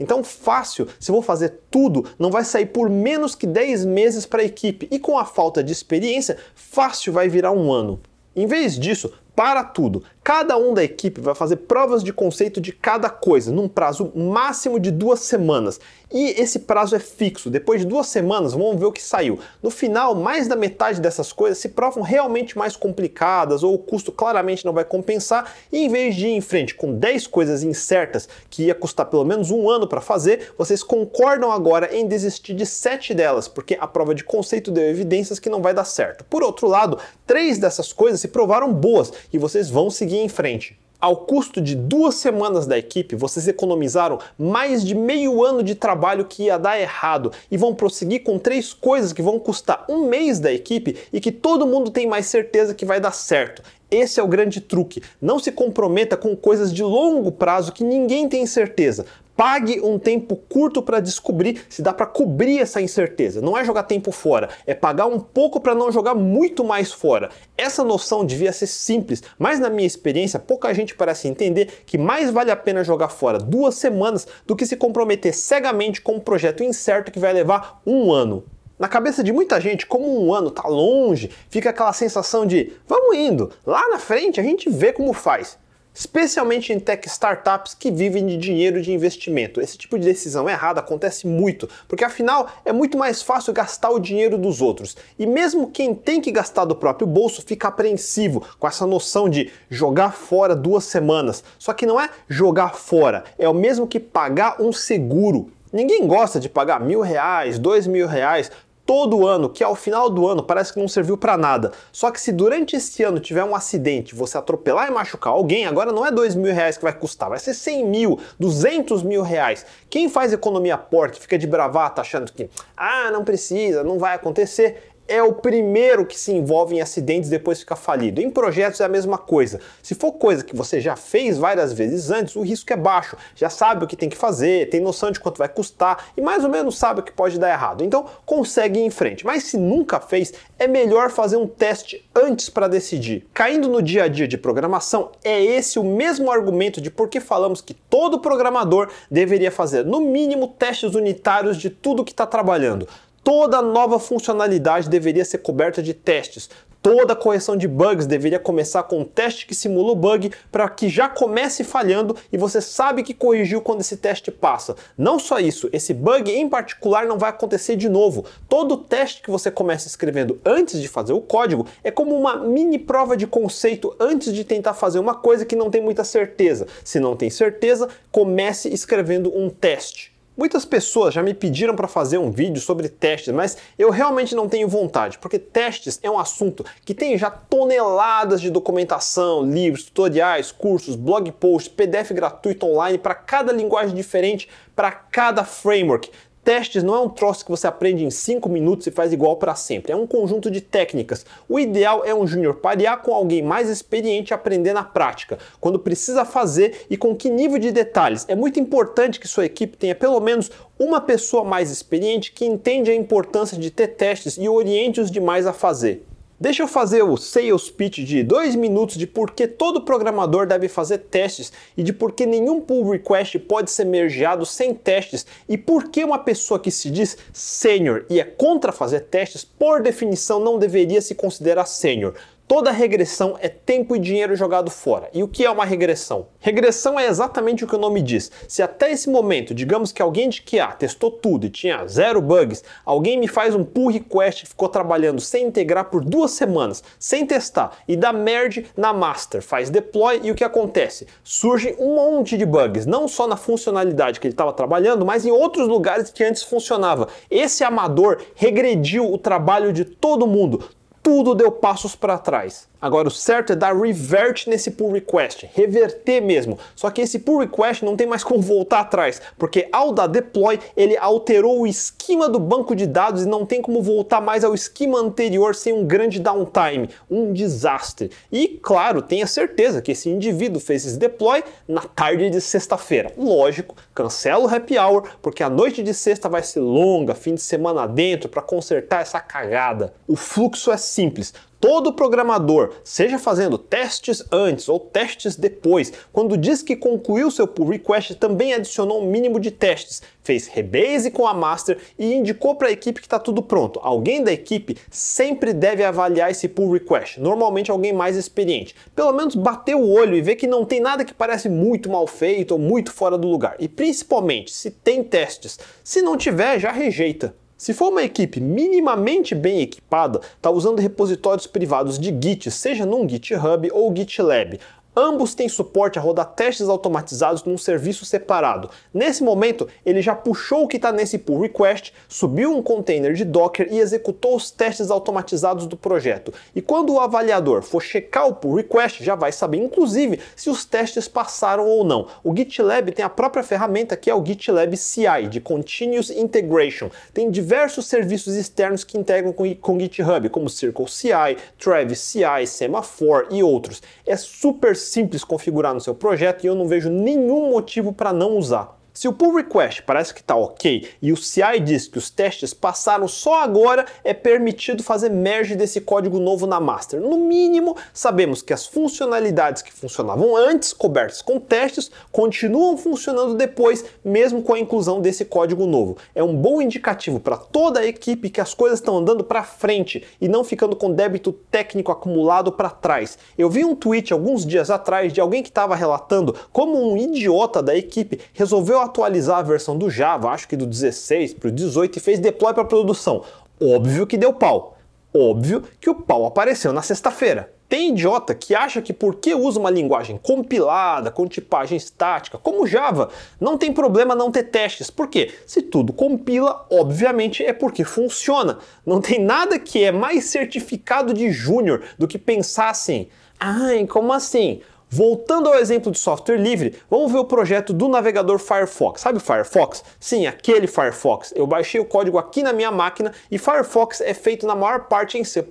então 0.00 0.24
fácil, 0.24 0.88
se 0.98 1.12
vou 1.12 1.22
fazer 1.22 1.60
tudo, 1.70 2.07
não 2.18 2.30
vai 2.30 2.44
sair 2.44 2.66
por 2.66 2.88
menos 2.88 3.34
que 3.34 3.46
10 3.46 3.84
meses 3.84 4.26
para 4.26 4.42
a 4.42 4.44
equipe 4.44 4.88
e 4.90 4.98
com 4.98 5.18
a 5.18 5.24
falta 5.24 5.62
de 5.62 5.72
experiência, 5.72 6.36
fácil 6.54 7.12
vai 7.12 7.28
virar 7.28 7.52
um 7.52 7.72
ano. 7.72 8.00
Em 8.34 8.46
vez 8.46 8.78
disso, 8.78 9.12
para 9.34 9.64
tudo. 9.64 10.02
Cada 10.28 10.58
um 10.58 10.74
da 10.74 10.84
equipe 10.84 11.22
vai 11.22 11.34
fazer 11.34 11.56
provas 11.56 12.04
de 12.04 12.12
conceito 12.12 12.60
de 12.60 12.70
cada 12.70 13.08
coisa, 13.08 13.50
num 13.50 13.66
prazo 13.66 14.12
máximo 14.14 14.78
de 14.78 14.90
duas 14.90 15.20
semanas. 15.20 15.80
E 16.10 16.40
esse 16.40 16.60
prazo 16.60 16.96
é 16.96 16.98
fixo. 16.98 17.50
Depois 17.50 17.82
de 17.82 17.86
duas 17.86 18.06
semanas, 18.08 18.52
vamos 18.52 18.78
ver 18.78 18.86
o 18.86 18.92
que 18.92 19.02
saiu. 19.02 19.38
No 19.62 19.70
final, 19.70 20.14
mais 20.14 20.48
da 20.48 20.56
metade 20.56 21.00
dessas 21.00 21.32
coisas 21.32 21.58
se 21.58 21.70
provam 21.70 22.02
realmente 22.02 22.56
mais 22.56 22.76
complicadas 22.76 23.62
ou 23.62 23.74
o 23.74 23.78
custo 23.78 24.10
claramente 24.10 24.64
não 24.64 24.72
vai 24.72 24.84
compensar. 24.84 25.52
E 25.70 25.84
em 25.84 25.88
vez 25.88 26.14
de 26.14 26.26
ir 26.26 26.30
em 26.30 26.40
frente 26.40 26.74
com 26.74 26.94
10 26.94 27.26
coisas 27.26 27.62
incertas 27.62 28.28
que 28.48 28.64
ia 28.64 28.74
custar 28.74 29.06
pelo 29.06 29.24
menos 29.24 29.50
um 29.50 29.68
ano 29.68 29.86
para 29.86 30.00
fazer, 30.00 30.54
vocês 30.56 30.82
concordam 30.82 31.52
agora 31.52 31.94
em 31.94 32.06
desistir 32.06 32.54
de 32.54 32.64
7 32.64 33.12
delas, 33.12 33.48
porque 33.48 33.76
a 33.78 33.86
prova 33.86 34.14
de 34.14 34.24
conceito 34.24 34.70
deu 34.70 34.84
evidências 34.84 35.38
que 35.38 35.50
não 35.50 35.60
vai 35.60 35.74
dar 35.74 35.84
certo. 35.84 36.24
Por 36.24 36.42
outro 36.42 36.66
lado, 36.68 36.98
três 37.26 37.58
dessas 37.58 37.92
coisas 37.92 38.20
se 38.20 38.28
provaram 38.28 38.72
boas 38.72 39.12
e 39.30 39.36
vocês 39.36 39.68
vão 39.68 39.90
seguir 39.90 40.17
em 40.18 40.28
frente. 40.28 40.78
Ao 41.00 41.16
custo 41.16 41.60
de 41.60 41.76
duas 41.76 42.16
semanas 42.16 42.66
da 42.66 42.76
equipe, 42.76 43.14
vocês 43.14 43.46
economizaram 43.46 44.18
mais 44.36 44.84
de 44.84 44.96
meio 44.96 45.44
ano 45.44 45.62
de 45.62 45.76
trabalho 45.76 46.24
que 46.24 46.44
ia 46.44 46.58
dar 46.58 46.80
errado 46.80 47.30
e 47.48 47.56
vão 47.56 47.72
prosseguir 47.72 48.24
com 48.24 48.36
três 48.36 48.72
coisas 48.72 49.12
que 49.12 49.22
vão 49.22 49.38
custar 49.38 49.84
um 49.88 50.08
mês 50.08 50.40
da 50.40 50.52
equipe 50.52 50.96
e 51.12 51.20
que 51.20 51.30
todo 51.30 51.68
mundo 51.68 51.92
tem 51.92 52.08
mais 52.08 52.26
certeza 52.26 52.74
que 52.74 52.84
vai 52.84 52.98
dar 52.98 53.12
certo. 53.12 53.62
Esse 53.88 54.18
é 54.18 54.22
o 54.24 54.26
grande 54.26 54.60
truque. 54.60 55.00
Não 55.22 55.38
se 55.38 55.52
comprometa 55.52 56.16
com 56.16 56.34
coisas 56.34 56.74
de 56.74 56.82
longo 56.82 57.30
prazo 57.30 57.72
que 57.72 57.84
ninguém 57.84 58.28
tem 58.28 58.44
certeza. 58.44 59.06
Pague 59.38 59.80
um 59.80 60.00
tempo 60.00 60.34
curto 60.34 60.82
para 60.82 60.98
descobrir 60.98 61.64
se 61.68 61.80
dá 61.80 61.92
para 61.92 62.06
cobrir 62.06 62.58
essa 62.58 62.82
incerteza. 62.82 63.40
Não 63.40 63.56
é 63.56 63.64
jogar 63.64 63.84
tempo 63.84 64.10
fora, 64.10 64.48
é 64.66 64.74
pagar 64.74 65.06
um 65.06 65.20
pouco 65.20 65.60
para 65.60 65.76
não 65.76 65.92
jogar 65.92 66.12
muito 66.12 66.64
mais 66.64 66.92
fora. 66.92 67.30
Essa 67.56 67.84
noção 67.84 68.26
devia 68.26 68.52
ser 68.52 68.66
simples, 68.66 69.22
mas 69.38 69.60
na 69.60 69.70
minha 69.70 69.86
experiência, 69.86 70.40
pouca 70.40 70.74
gente 70.74 70.96
parece 70.96 71.28
entender 71.28 71.84
que 71.86 71.96
mais 71.96 72.32
vale 72.32 72.50
a 72.50 72.56
pena 72.56 72.82
jogar 72.82 73.10
fora 73.10 73.38
duas 73.38 73.76
semanas 73.76 74.26
do 74.44 74.56
que 74.56 74.66
se 74.66 74.74
comprometer 74.74 75.32
cegamente 75.32 76.00
com 76.00 76.16
um 76.16 76.20
projeto 76.20 76.64
incerto 76.64 77.12
que 77.12 77.20
vai 77.20 77.32
levar 77.32 77.80
um 77.86 78.10
ano. 78.10 78.42
Na 78.76 78.88
cabeça 78.88 79.22
de 79.22 79.32
muita 79.32 79.60
gente, 79.60 79.86
como 79.86 80.20
um 80.20 80.34
ano 80.34 80.48
está 80.48 80.66
longe, 80.66 81.30
fica 81.48 81.70
aquela 81.70 81.92
sensação 81.92 82.44
de 82.44 82.72
vamos 82.88 83.16
indo, 83.16 83.52
lá 83.64 83.88
na 83.88 84.00
frente 84.00 84.40
a 84.40 84.42
gente 84.42 84.68
vê 84.68 84.92
como 84.92 85.12
faz 85.12 85.56
especialmente 85.98 86.72
em 86.72 86.78
tech 86.78 87.08
startups 87.08 87.74
que 87.74 87.90
vivem 87.90 88.24
de 88.24 88.36
dinheiro 88.36 88.80
de 88.80 88.92
investimento. 88.92 89.60
Esse 89.60 89.76
tipo 89.76 89.98
de 89.98 90.04
decisão 90.04 90.48
errada 90.48 90.78
acontece 90.78 91.26
muito, 91.26 91.68
porque 91.88 92.04
afinal 92.04 92.48
é 92.64 92.72
muito 92.72 92.96
mais 92.96 93.20
fácil 93.20 93.52
gastar 93.52 93.90
o 93.90 93.98
dinheiro 93.98 94.38
dos 94.38 94.62
outros. 94.62 94.96
E 95.18 95.26
mesmo 95.26 95.68
quem 95.68 95.92
tem 95.96 96.20
que 96.20 96.30
gastar 96.30 96.64
do 96.66 96.76
próprio 96.76 97.04
bolso 97.04 97.42
fica 97.42 97.66
apreensivo 97.66 98.46
com 98.60 98.68
essa 98.68 98.86
noção 98.86 99.28
de 99.28 99.50
jogar 99.68 100.12
fora 100.12 100.54
duas 100.54 100.84
semanas. 100.84 101.42
Só 101.58 101.72
que 101.72 101.84
não 101.84 102.00
é 102.00 102.08
jogar 102.28 102.76
fora, 102.76 103.24
é 103.36 103.48
o 103.48 103.54
mesmo 103.54 103.88
que 103.88 103.98
pagar 103.98 104.62
um 104.62 104.72
seguro. 104.72 105.50
Ninguém 105.72 106.06
gosta 106.06 106.38
de 106.38 106.48
pagar 106.48 106.80
mil 106.80 107.00
reais, 107.00 107.58
dois 107.58 107.86
mil 107.86 108.06
reais 108.06 108.50
todo 108.88 109.26
ano, 109.26 109.50
que 109.50 109.62
ao 109.62 109.74
final 109.74 110.08
do 110.08 110.26
ano 110.26 110.42
parece 110.42 110.72
que 110.72 110.80
não 110.80 110.88
serviu 110.88 111.18
para 111.18 111.36
nada. 111.36 111.72
Só 111.92 112.10
que 112.10 112.18
se 112.18 112.32
durante 112.32 112.74
esse 112.74 113.02
ano 113.02 113.20
tiver 113.20 113.44
um 113.44 113.54
acidente, 113.54 114.14
você 114.14 114.38
atropelar 114.38 114.88
e 114.88 114.90
machucar 114.90 115.34
alguém, 115.34 115.66
agora 115.66 115.92
não 115.92 116.06
é 116.06 116.10
dois 116.10 116.34
mil 116.34 116.54
reais 116.54 116.78
que 116.78 116.84
vai 116.84 116.94
custar, 116.94 117.28
vai 117.28 117.38
ser 117.38 117.52
100 117.52 117.84
mil, 117.84 118.18
200 118.40 119.02
mil 119.02 119.20
reais. 119.20 119.66
Quem 119.90 120.08
faz 120.08 120.32
economia 120.32 120.78
porca 120.78 121.16
fica 121.16 121.36
de 121.36 121.46
bravata 121.46 122.00
achando 122.00 122.32
que, 122.32 122.48
ah, 122.74 123.10
não 123.10 123.24
precisa, 123.24 123.84
não 123.84 123.98
vai 123.98 124.14
acontecer, 124.14 124.94
é 125.08 125.22
o 125.22 125.32
primeiro 125.32 126.04
que 126.04 126.18
se 126.18 126.30
envolve 126.30 126.76
em 126.76 126.80
acidentes 126.82 127.28
e 127.28 127.30
depois 127.30 127.60
fica 127.60 127.74
falido. 127.74 128.20
Em 128.20 128.30
projetos 128.30 128.80
é 128.80 128.84
a 128.84 128.88
mesma 128.88 129.16
coisa. 129.16 129.58
Se 129.82 129.94
for 129.94 130.12
coisa 130.12 130.44
que 130.44 130.54
você 130.54 130.80
já 130.80 130.94
fez 130.94 131.38
várias 131.38 131.72
vezes 131.72 132.10
antes, 132.10 132.36
o 132.36 132.42
risco 132.42 132.70
é 132.72 132.76
baixo. 132.76 133.16
Já 133.34 133.48
sabe 133.48 133.84
o 133.84 133.88
que 133.88 133.96
tem 133.96 134.10
que 134.10 134.16
fazer, 134.16 134.68
tem 134.68 134.80
noção 134.80 135.10
de 135.10 135.18
quanto 135.18 135.38
vai 135.38 135.48
custar 135.48 136.08
e 136.16 136.20
mais 136.20 136.44
ou 136.44 136.50
menos 136.50 136.76
sabe 136.76 137.00
o 137.00 137.02
que 137.02 137.10
pode 137.10 137.38
dar 137.38 137.50
errado. 137.50 137.82
Então 137.82 138.04
consegue 138.26 138.78
ir 138.78 138.84
em 138.84 138.90
frente. 138.90 139.24
Mas 139.24 139.44
se 139.44 139.56
nunca 139.56 139.98
fez, 139.98 140.34
é 140.58 140.66
melhor 140.66 141.10
fazer 141.10 141.36
um 141.36 141.46
teste 141.46 142.06
antes 142.14 142.50
para 142.50 142.68
decidir. 142.68 143.26
Caindo 143.32 143.68
no 143.68 143.80
dia 143.80 144.04
a 144.04 144.08
dia 144.08 144.28
de 144.28 144.36
programação, 144.36 145.12
é 145.24 145.42
esse 145.42 145.78
o 145.78 145.84
mesmo 145.84 146.30
argumento 146.30 146.80
de 146.80 146.90
por 146.90 147.08
que 147.08 147.20
falamos 147.20 147.62
que 147.62 147.72
todo 147.72 148.20
programador 148.20 148.90
deveria 149.10 149.50
fazer 149.50 149.84
no 149.84 150.00
mínimo 150.00 150.48
testes 150.48 150.94
unitários 150.94 151.56
de 151.56 151.70
tudo 151.70 152.04
que 152.04 152.10
está 152.10 152.26
trabalhando. 152.26 152.86
Toda 153.30 153.60
nova 153.60 153.98
funcionalidade 153.98 154.88
deveria 154.88 155.22
ser 155.22 155.36
coberta 155.36 155.82
de 155.82 155.92
testes. 155.92 156.48
Toda 156.80 157.14
correção 157.14 157.58
de 157.58 157.68
bugs 157.68 158.06
deveria 158.06 158.38
começar 158.38 158.84
com 158.84 159.00
um 159.00 159.04
teste 159.04 159.46
que 159.46 159.54
simula 159.54 159.92
o 159.92 159.94
bug 159.94 160.32
para 160.50 160.66
que 160.66 160.88
já 160.88 161.10
comece 161.10 161.62
falhando 161.62 162.16
e 162.32 162.38
você 162.38 162.62
sabe 162.62 163.02
que 163.02 163.12
corrigiu 163.12 163.60
quando 163.60 163.82
esse 163.82 163.98
teste 163.98 164.30
passa. 164.30 164.76
Não 164.96 165.18
só 165.18 165.38
isso, 165.38 165.68
esse 165.74 165.92
bug 165.92 166.32
em 166.32 166.48
particular 166.48 167.04
não 167.04 167.18
vai 167.18 167.28
acontecer 167.28 167.76
de 167.76 167.90
novo. 167.90 168.24
Todo 168.48 168.78
teste 168.78 169.20
que 169.20 169.30
você 169.30 169.50
começa 169.50 169.88
escrevendo 169.88 170.40
antes 170.42 170.80
de 170.80 170.88
fazer 170.88 171.12
o 171.12 171.20
código 171.20 171.66
é 171.84 171.90
como 171.90 172.18
uma 172.18 172.34
mini 172.34 172.78
prova 172.78 173.14
de 173.14 173.26
conceito 173.26 173.94
antes 174.00 174.32
de 174.32 174.42
tentar 174.42 174.72
fazer 174.72 175.00
uma 175.00 175.14
coisa 175.14 175.44
que 175.44 175.54
não 175.54 175.68
tem 175.68 175.82
muita 175.82 176.02
certeza. 176.02 176.66
Se 176.82 176.98
não 176.98 177.14
tem 177.14 177.28
certeza, 177.28 177.90
comece 178.10 178.72
escrevendo 178.72 179.30
um 179.36 179.50
teste. 179.50 180.16
Muitas 180.38 180.64
pessoas 180.64 181.12
já 181.12 181.20
me 181.20 181.34
pediram 181.34 181.74
para 181.74 181.88
fazer 181.88 182.16
um 182.16 182.30
vídeo 182.30 182.60
sobre 182.60 182.88
testes, 182.88 183.34
mas 183.34 183.58
eu 183.76 183.90
realmente 183.90 184.36
não 184.36 184.48
tenho 184.48 184.68
vontade, 184.68 185.18
porque 185.18 185.36
testes 185.36 185.98
é 186.00 186.08
um 186.08 186.16
assunto 186.16 186.64
que 186.84 186.94
tem 186.94 187.18
já 187.18 187.28
toneladas 187.28 188.40
de 188.40 188.48
documentação, 188.48 189.42
livros, 189.42 189.82
tutoriais, 189.82 190.52
cursos, 190.52 190.94
blog 190.94 191.32
posts, 191.32 191.66
PDF 191.74 192.12
gratuito 192.12 192.66
online 192.66 192.98
para 192.98 193.16
cada 193.16 193.52
linguagem 193.52 193.96
diferente, 193.96 194.48
para 194.76 194.92
cada 194.92 195.42
framework. 195.42 196.08
Testes 196.44 196.82
não 196.82 196.94
é 196.94 197.00
um 197.00 197.08
troço 197.08 197.44
que 197.44 197.50
você 197.50 197.66
aprende 197.66 198.04
em 198.04 198.10
5 198.10 198.48
minutos 198.48 198.86
e 198.86 198.90
faz 198.90 199.12
igual 199.12 199.36
para 199.36 199.54
sempre. 199.54 199.92
É 199.92 199.96
um 199.96 200.06
conjunto 200.06 200.50
de 200.50 200.60
técnicas. 200.60 201.26
O 201.48 201.58
ideal 201.60 202.04
é 202.04 202.14
um 202.14 202.26
júnior 202.26 202.54
parear 202.54 203.02
com 203.02 203.12
alguém 203.12 203.42
mais 203.42 203.68
experiente 203.68 204.32
e 204.32 204.34
aprender 204.34 204.72
na 204.72 204.82
prática, 204.82 205.38
quando 205.60 205.78
precisa 205.78 206.24
fazer 206.24 206.86
e 206.88 206.96
com 206.96 207.14
que 207.14 207.28
nível 207.28 207.58
de 207.58 207.70
detalhes. 207.70 208.24
É 208.28 208.34
muito 208.34 208.58
importante 208.58 209.20
que 209.20 209.28
sua 209.28 209.46
equipe 209.46 209.76
tenha 209.76 209.94
pelo 209.94 210.20
menos 210.20 210.50
uma 210.78 211.00
pessoa 211.00 211.44
mais 211.44 211.70
experiente 211.70 212.32
que 212.32 212.46
entende 212.46 212.90
a 212.90 212.94
importância 212.94 213.58
de 213.58 213.70
ter 213.70 213.88
testes 213.88 214.36
e 214.38 214.48
oriente 214.48 215.00
os 215.00 215.10
demais 215.10 215.46
a 215.46 215.52
fazer. 215.52 216.06
Deixa 216.40 216.62
eu 216.62 216.68
fazer 216.68 217.02
o 217.02 217.16
sales 217.16 217.68
pitch 217.68 217.98
de 217.98 218.22
dois 218.22 218.54
minutos 218.54 218.96
de 218.96 219.08
por 219.08 219.32
que 219.32 219.48
todo 219.48 219.80
programador 219.80 220.46
deve 220.46 220.68
fazer 220.68 220.98
testes 220.98 221.52
e 221.76 221.82
de 221.82 221.92
por 221.92 222.12
que 222.12 222.24
nenhum 222.24 222.60
pull 222.60 222.88
request 222.88 223.40
pode 223.40 223.72
ser 223.72 223.84
mergeado 223.84 224.46
sem 224.46 224.72
testes 224.72 225.26
e 225.48 225.58
por 225.58 225.88
que 225.88 226.04
uma 226.04 226.20
pessoa 226.20 226.60
que 226.60 226.70
se 226.70 226.90
diz 226.90 227.18
sênior 227.32 228.06
e 228.08 228.20
é 228.20 228.24
contra 228.24 228.70
fazer 228.70 229.00
testes, 229.00 229.42
por 229.42 229.82
definição 229.82 230.38
não 230.38 230.60
deveria 230.60 231.00
se 231.00 231.12
considerar 231.12 231.66
sênior. 231.66 232.14
Toda 232.48 232.70
regressão 232.70 233.36
é 233.42 233.48
tempo 233.50 233.94
e 233.94 233.98
dinheiro 233.98 234.34
jogado 234.34 234.70
fora. 234.70 235.10
E 235.12 235.22
o 235.22 235.28
que 235.28 235.44
é 235.44 235.50
uma 235.50 235.66
regressão? 235.66 236.28
Regressão 236.40 236.98
é 236.98 237.06
exatamente 237.06 237.62
o 237.62 237.66
que 237.66 237.76
o 237.76 237.78
nome 237.78 238.00
diz. 238.00 238.32
Se 238.48 238.62
até 238.62 238.90
esse 238.90 239.10
momento, 239.10 239.52
digamos 239.52 239.92
que 239.92 240.00
alguém 240.00 240.30
de 240.30 240.40
QA 240.40 240.68
testou 240.68 241.10
tudo 241.10 241.44
e 241.44 241.50
tinha 241.50 241.86
zero 241.86 242.22
bugs, 242.22 242.64
alguém 242.86 243.18
me 243.20 243.28
faz 243.28 243.54
um 243.54 243.62
pull 243.62 243.90
request 243.90 244.44
e 244.44 244.48
ficou 244.48 244.66
trabalhando 244.66 245.20
sem 245.20 245.48
integrar 245.48 245.90
por 245.90 246.02
duas 246.02 246.30
semanas, 246.30 246.82
sem 246.98 247.26
testar, 247.26 247.76
e 247.86 247.94
dá 247.94 248.14
merge 248.14 248.64
na 248.74 248.94
master, 248.94 249.42
faz 249.42 249.68
deploy 249.68 250.18
e 250.22 250.30
o 250.30 250.34
que 250.34 250.42
acontece? 250.42 251.06
Surge 251.22 251.76
um 251.78 251.96
monte 251.96 252.38
de 252.38 252.46
bugs, 252.46 252.86
não 252.86 253.06
só 253.06 253.26
na 253.26 253.36
funcionalidade 253.36 254.18
que 254.18 254.26
ele 254.26 254.32
estava 254.32 254.54
trabalhando, 254.54 255.04
mas 255.04 255.26
em 255.26 255.30
outros 255.30 255.68
lugares 255.68 256.10
que 256.10 256.24
antes 256.24 256.42
funcionava. 256.42 257.08
Esse 257.30 257.62
amador 257.62 258.22
regrediu 258.34 259.12
o 259.12 259.18
trabalho 259.18 259.70
de 259.70 259.84
todo 259.84 260.26
mundo 260.26 260.77
tudo 261.08 261.34
deu 261.34 261.50
passos 261.50 261.96
para 261.96 262.18
trás. 262.18 262.68
Agora 262.80 263.08
o 263.08 263.10
certo 263.10 263.52
é 263.52 263.56
dar 263.56 263.76
revert 263.76 264.46
nesse 264.46 264.70
pull 264.70 264.92
request, 264.92 265.50
reverter 265.52 266.20
mesmo. 266.20 266.58
Só 266.76 266.90
que 266.90 267.00
esse 267.00 267.18
pull 267.18 267.40
request 267.40 267.84
não 267.84 267.96
tem 267.96 268.06
mais 268.06 268.22
como 268.22 268.40
voltar 268.40 268.80
atrás, 268.80 269.20
porque 269.36 269.68
ao 269.72 269.92
dar 269.92 270.06
deploy 270.06 270.60
ele 270.76 270.96
alterou 270.96 271.60
o 271.60 271.66
esquema 271.66 272.28
do 272.28 272.38
banco 272.38 272.76
de 272.76 272.86
dados 272.86 273.24
e 273.24 273.28
não 273.28 273.44
tem 273.44 273.60
como 273.60 273.82
voltar 273.82 274.20
mais 274.20 274.44
ao 274.44 274.54
esquema 274.54 275.00
anterior 275.00 275.56
sem 275.56 275.72
um 275.72 275.84
grande 275.84 276.20
downtime, 276.20 276.88
um 277.10 277.32
desastre. 277.32 278.10
E 278.30 278.60
claro, 278.62 279.02
tenha 279.02 279.26
certeza 279.26 279.82
que 279.82 279.92
esse 279.92 280.08
indivíduo 280.08 280.60
fez 280.60 280.86
esse 280.86 280.96
deploy 280.96 281.42
na 281.66 281.82
tarde 281.82 282.30
de 282.30 282.40
sexta-feira. 282.40 283.12
Lógico, 283.18 283.74
cancela 283.92 284.44
o 284.44 284.48
happy 284.48 284.78
hour, 284.78 285.02
porque 285.20 285.42
a 285.42 285.50
noite 285.50 285.82
de 285.82 285.92
sexta 285.92 286.28
vai 286.28 286.44
ser 286.44 286.60
longa, 286.60 287.14
fim 287.14 287.34
de 287.34 287.40
semana 287.40 287.88
dentro 287.88 288.28
para 288.28 288.40
consertar 288.40 289.02
essa 289.02 289.18
cagada. 289.18 289.92
O 290.06 290.14
fluxo 290.14 290.70
é 290.70 290.76
simples. 290.76 291.34
Todo 291.60 291.92
programador, 291.92 292.70
seja 292.84 293.18
fazendo 293.18 293.58
testes 293.58 294.22
antes 294.30 294.68
ou 294.68 294.78
testes 294.78 295.34
depois, 295.34 295.92
quando 296.12 296.36
diz 296.36 296.62
que 296.62 296.76
concluiu 296.76 297.32
seu 297.32 297.48
pull 297.48 297.66
request, 297.66 298.14
também 298.14 298.54
adicionou 298.54 299.02
um 299.02 299.10
mínimo 299.10 299.40
de 299.40 299.50
testes, 299.50 300.00
fez 300.22 300.46
rebase 300.46 301.10
com 301.10 301.26
a 301.26 301.34
master 301.34 301.76
e 301.98 302.14
indicou 302.14 302.54
para 302.54 302.68
a 302.68 302.70
equipe 302.70 303.00
que 303.00 303.08
está 303.08 303.18
tudo 303.18 303.42
pronto. 303.42 303.80
Alguém 303.82 304.22
da 304.22 304.30
equipe 304.30 304.76
sempre 304.88 305.52
deve 305.52 305.82
avaliar 305.82 306.30
esse 306.30 306.46
pull 306.46 306.70
request, 306.70 307.18
normalmente 307.18 307.72
alguém 307.72 307.92
mais 307.92 308.14
experiente. 308.14 308.76
Pelo 308.94 309.12
menos 309.12 309.34
bater 309.34 309.74
o 309.74 309.90
olho 309.90 310.14
e 310.14 310.20
ver 310.20 310.36
que 310.36 310.46
não 310.46 310.64
tem 310.64 310.78
nada 310.78 311.04
que 311.04 311.12
parece 311.12 311.48
muito 311.48 311.90
mal 311.90 312.06
feito 312.06 312.52
ou 312.52 312.58
muito 312.60 312.92
fora 312.92 313.18
do 313.18 313.26
lugar. 313.26 313.56
E 313.58 313.66
principalmente, 313.66 314.52
se 314.52 314.70
tem 314.70 315.02
testes. 315.02 315.58
Se 315.82 316.02
não 316.02 316.16
tiver, 316.16 316.60
já 316.60 316.70
rejeita. 316.70 317.34
Se 317.58 317.74
for 317.74 317.88
uma 317.88 318.04
equipe 318.04 318.38
minimamente 318.40 319.34
bem 319.34 319.60
equipada, 319.60 320.20
está 320.36 320.48
usando 320.48 320.78
repositórios 320.78 321.44
privados 321.44 321.98
de 321.98 322.16
Git, 322.16 322.52
seja 322.52 322.86
num 322.86 323.06
GitHub 323.08 323.68
ou 323.72 323.92
GitLab, 323.92 324.60
Ambos 325.00 325.32
têm 325.32 325.48
suporte 325.48 325.96
a 325.96 326.02
rodar 326.02 326.26
testes 326.34 326.68
automatizados 326.68 327.44
num 327.44 327.56
serviço 327.56 328.04
separado. 328.04 328.68
Nesse 328.92 329.22
momento, 329.22 329.68
ele 329.86 330.02
já 330.02 330.12
puxou 330.12 330.64
o 330.64 330.66
que 330.66 330.74
está 330.74 330.90
nesse 330.90 331.18
pull 331.18 331.40
request, 331.40 331.94
subiu 332.08 332.52
um 332.52 332.60
container 332.60 333.12
de 333.12 333.24
Docker 333.24 333.68
e 333.70 333.78
executou 333.78 334.34
os 334.34 334.50
testes 334.50 334.90
automatizados 334.90 335.68
do 335.68 335.76
projeto. 335.76 336.34
E 336.52 336.60
quando 336.60 336.92
o 336.92 336.98
avaliador 336.98 337.62
for 337.62 337.80
checar 337.80 338.26
o 338.26 338.34
pull 338.34 338.56
request, 338.56 339.04
já 339.04 339.14
vai 339.14 339.30
saber, 339.30 339.58
inclusive, 339.58 340.18
se 340.34 340.50
os 340.50 340.64
testes 340.64 341.06
passaram 341.06 341.68
ou 341.68 341.84
não. 341.84 342.08
O 342.24 342.36
GitLab 342.36 342.90
tem 342.90 343.04
a 343.04 343.08
própria 343.08 343.44
ferramenta 343.44 343.96
que 343.96 344.10
é 344.10 344.14
o 344.16 344.26
GitLab 344.26 344.76
CI, 344.76 345.28
de 345.30 345.40
Continuous 345.40 346.10
Integration. 346.10 346.90
Tem 347.14 347.30
diversos 347.30 347.86
serviços 347.86 348.34
externos 348.34 348.82
que 348.82 348.98
integram 348.98 349.32
com, 349.32 349.54
com 349.54 349.78
GitHub, 349.78 350.28
como 350.28 350.48
Circle 350.48 350.88
CI, 350.88 351.36
Travis 351.56 352.00
CI, 352.00 352.48
Semaphore 352.48 353.28
e 353.30 353.44
outros. 353.44 353.80
É 354.04 354.16
super 354.16 354.74
simples 354.88 355.24
configurar 355.24 355.74
no 355.74 355.80
seu 355.80 355.94
projeto 355.94 356.44
e 356.44 356.46
eu 356.46 356.54
não 356.54 356.66
vejo 356.66 356.90
nenhum 356.90 357.50
motivo 357.50 357.92
para 357.92 358.12
não 358.12 358.36
usar. 358.36 358.77
Se 358.98 359.06
o 359.06 359.12
pull 359.12 359.36
request 359.36 359.84
parece 359.84 360.12
que 360.12 360.20
está 360.20 360.34
ok 360.34 360.88
e 361.00 361.12
o 361.12 361.16
CI 361.16 361.60
diz 361.64 361.86
que 361.86 361.98
os 361.98 362.10
testes 362.10 362.52
passaram 362.52 363.06
só 363.06 363.42
agora, 363.42 363.86
é 364.02 364.12
permitido 364.12 364.82
fazer 364.82 365.08
merge 365.08 365.54
desse 365.54 365.80
código 365.80 366.18
novo 366.18 366.48
na 366.48 366.58
master. 366.58 367.00
No 367.00 367.16
mínimo, 367.16 367.76
sabemos 367.94 368.42
que 368.42 368.52
as 368.52 368.66
funcionalidades 368.66 369.62
que 369.62 369.72
funcionavam 369.72 370.36
antes, 370.36 370.72
cobertas 370.72 371.22
com 371.22 371.38
testes, 371.38 371.92
continuam 372.10 372.76
funcionando 372.76 373.36
depois, 373.36 373.84
mesmo 374.04 374.42
com 374.42 374.54
a 374.54 374.58
inclusão 374.58 375.00
desse 375.00 375.24
código 375.24 375.64
novo. 375.64 375.96
É 376.12 376.24
um 376.24 376.34
bom 376.34 376.60
indicativo 376.60 377.20
para 377.20 377.36
toda 377.36 377.78
a 377.78 377.86
equipe 377.86 378.28
que 378.28 378.40
as 378.40 378.52
coisas 378.52 378.80
estão 378.80 378.98
andando 378.98 379.22
para 379.22 379.44
frente 379.44 380.04
e 380.20 380.26
não 380.26 380.42
ficando 380.42 380.74
com 380.74 380.90
débito 380.90 381.32
técnico 381.52 381.92
acumulado 381.92 382.50
para 382.50 382.68
trás. 382.68 383.16
Eu 383.38 383.48
vi 383.48 383.64
um 383.64 383.76
tweet 383.76 384.12
alguns 384.12 384.44
dias 384.44 384.70
atrás 384.70 385.12
de 385.12 385.20
alguém 385.20 385.40
que 385.40 385.50
estava 385.50 385.76
relatando 385.76 386.34
como 386.52 386.92
um 386.92 386.96
idiota 386.96 387.62
da 387.62 387.76
equipe 387.76 388.18
resolveu 388.34 388.87
atualizar 388.88 389.38
a 389.38 389.42
versão 389.42 389.76
do 389.76 389.88
Java, 389.88 390.30
acho 390.30 390.48
que 390.48 390.56
do 390.56 390.66
16 390.66 391.34
para 391.34 391.48
o 391.48 391.52
18 391.52 391.96
e 391.96 392.00
fez 392.00 392.18
deploy 392.18 392.52
para 392.52 392.64
produção. 392.64 393.22
Óbvio 393.60 394.06
que 394.06 394.16
deu 394.16 394.32
pau. 394.32 394.76
Óbvio 395.14 395.62
que 395.80 395.88
o 395.88 395.94
pau 395.94 396.26
apareceu 396.26 396.72
na 396.72 396.82
sexta-feira. 396.82 397.52
Tem 397.68 397.90
idiota 397.90 398.34
que 398.34 398.54
acha 398.54 398.80
que 398.80 398.94
porque 398.94 399.34
usa 399.34 399.60
uma 399.60 399.70
linguagem 399.70 400.18
compilada, 400.22 401.10
com 401.10 401.26
tipagem 401.26 401.76
estática, 401.76 402.38
como 402.38 402.66
Java, 402.66 403.10
não 403.38 403.58
tem 403.58 403.72
problema 403.72 404.14
não 404.14 404.30
ter 404.30 404.44
testes. 404.44 404.90
Por 404.90 405.08
quê? 405.08 405.34
Se 405.46 405.60
tudo 405.60 405.92
compila, 405.92 406.66
obviamente 406.70 407.44
é 407.44 407.52
porque 407.52 407.84
funciona. 407.84 408.58
Não 408.86 409.02
tem 409.02 409.22
nada 409.22 409.58
que 409.58 409.84
é 409.84 409.92
mais 409.92 410.24
certificado 410.24 411.12
de 411.12 411.30
júnior 411.30 411.82
do 411.98 412.08
que 412.08 412.16
pensar 412.16 412.70
assim. 412.70 413.08
Ai, 413.38 413.86
como 413.86 414.12
assim? 414.12 414.62
Voltando 414.90 415.50
ao 415.50 415.56
exemplo 415.56 415.92
de 415.92 415.98
software 415.98 416.38
livre, 416.38 416.74
vamos 416.88 417.12
ver 417.12 417.18
o 417.18 417.24
projeto 417.26 417.74
do 417.74 417.88
navegador 417.88 418.38
Firefox. 418.38 419.02
Sabe 419.02 419.20
Firefox? 419.20 419.84
Sim, 420.00 420.26
aquele 420.26 420.66
Firefox. 420.66 421.30
Eu 421.36 421.46
baixei 421.46 421.78
o 421.78 421.84
código 421.84 422.16
aqui 422.16 422.42
na 422.42 422.54
minha 422.54 422.70
máquina 422.70 423.12
e 423.30 423.36
Firefox 423.36 424.00
é 424.00 424.14
feito 424.14 424.46
na 424.46 424.54
maior 424.54 424.84
parte 424.84 425.18
em 425.18 425.24
C++, 425.24 425.44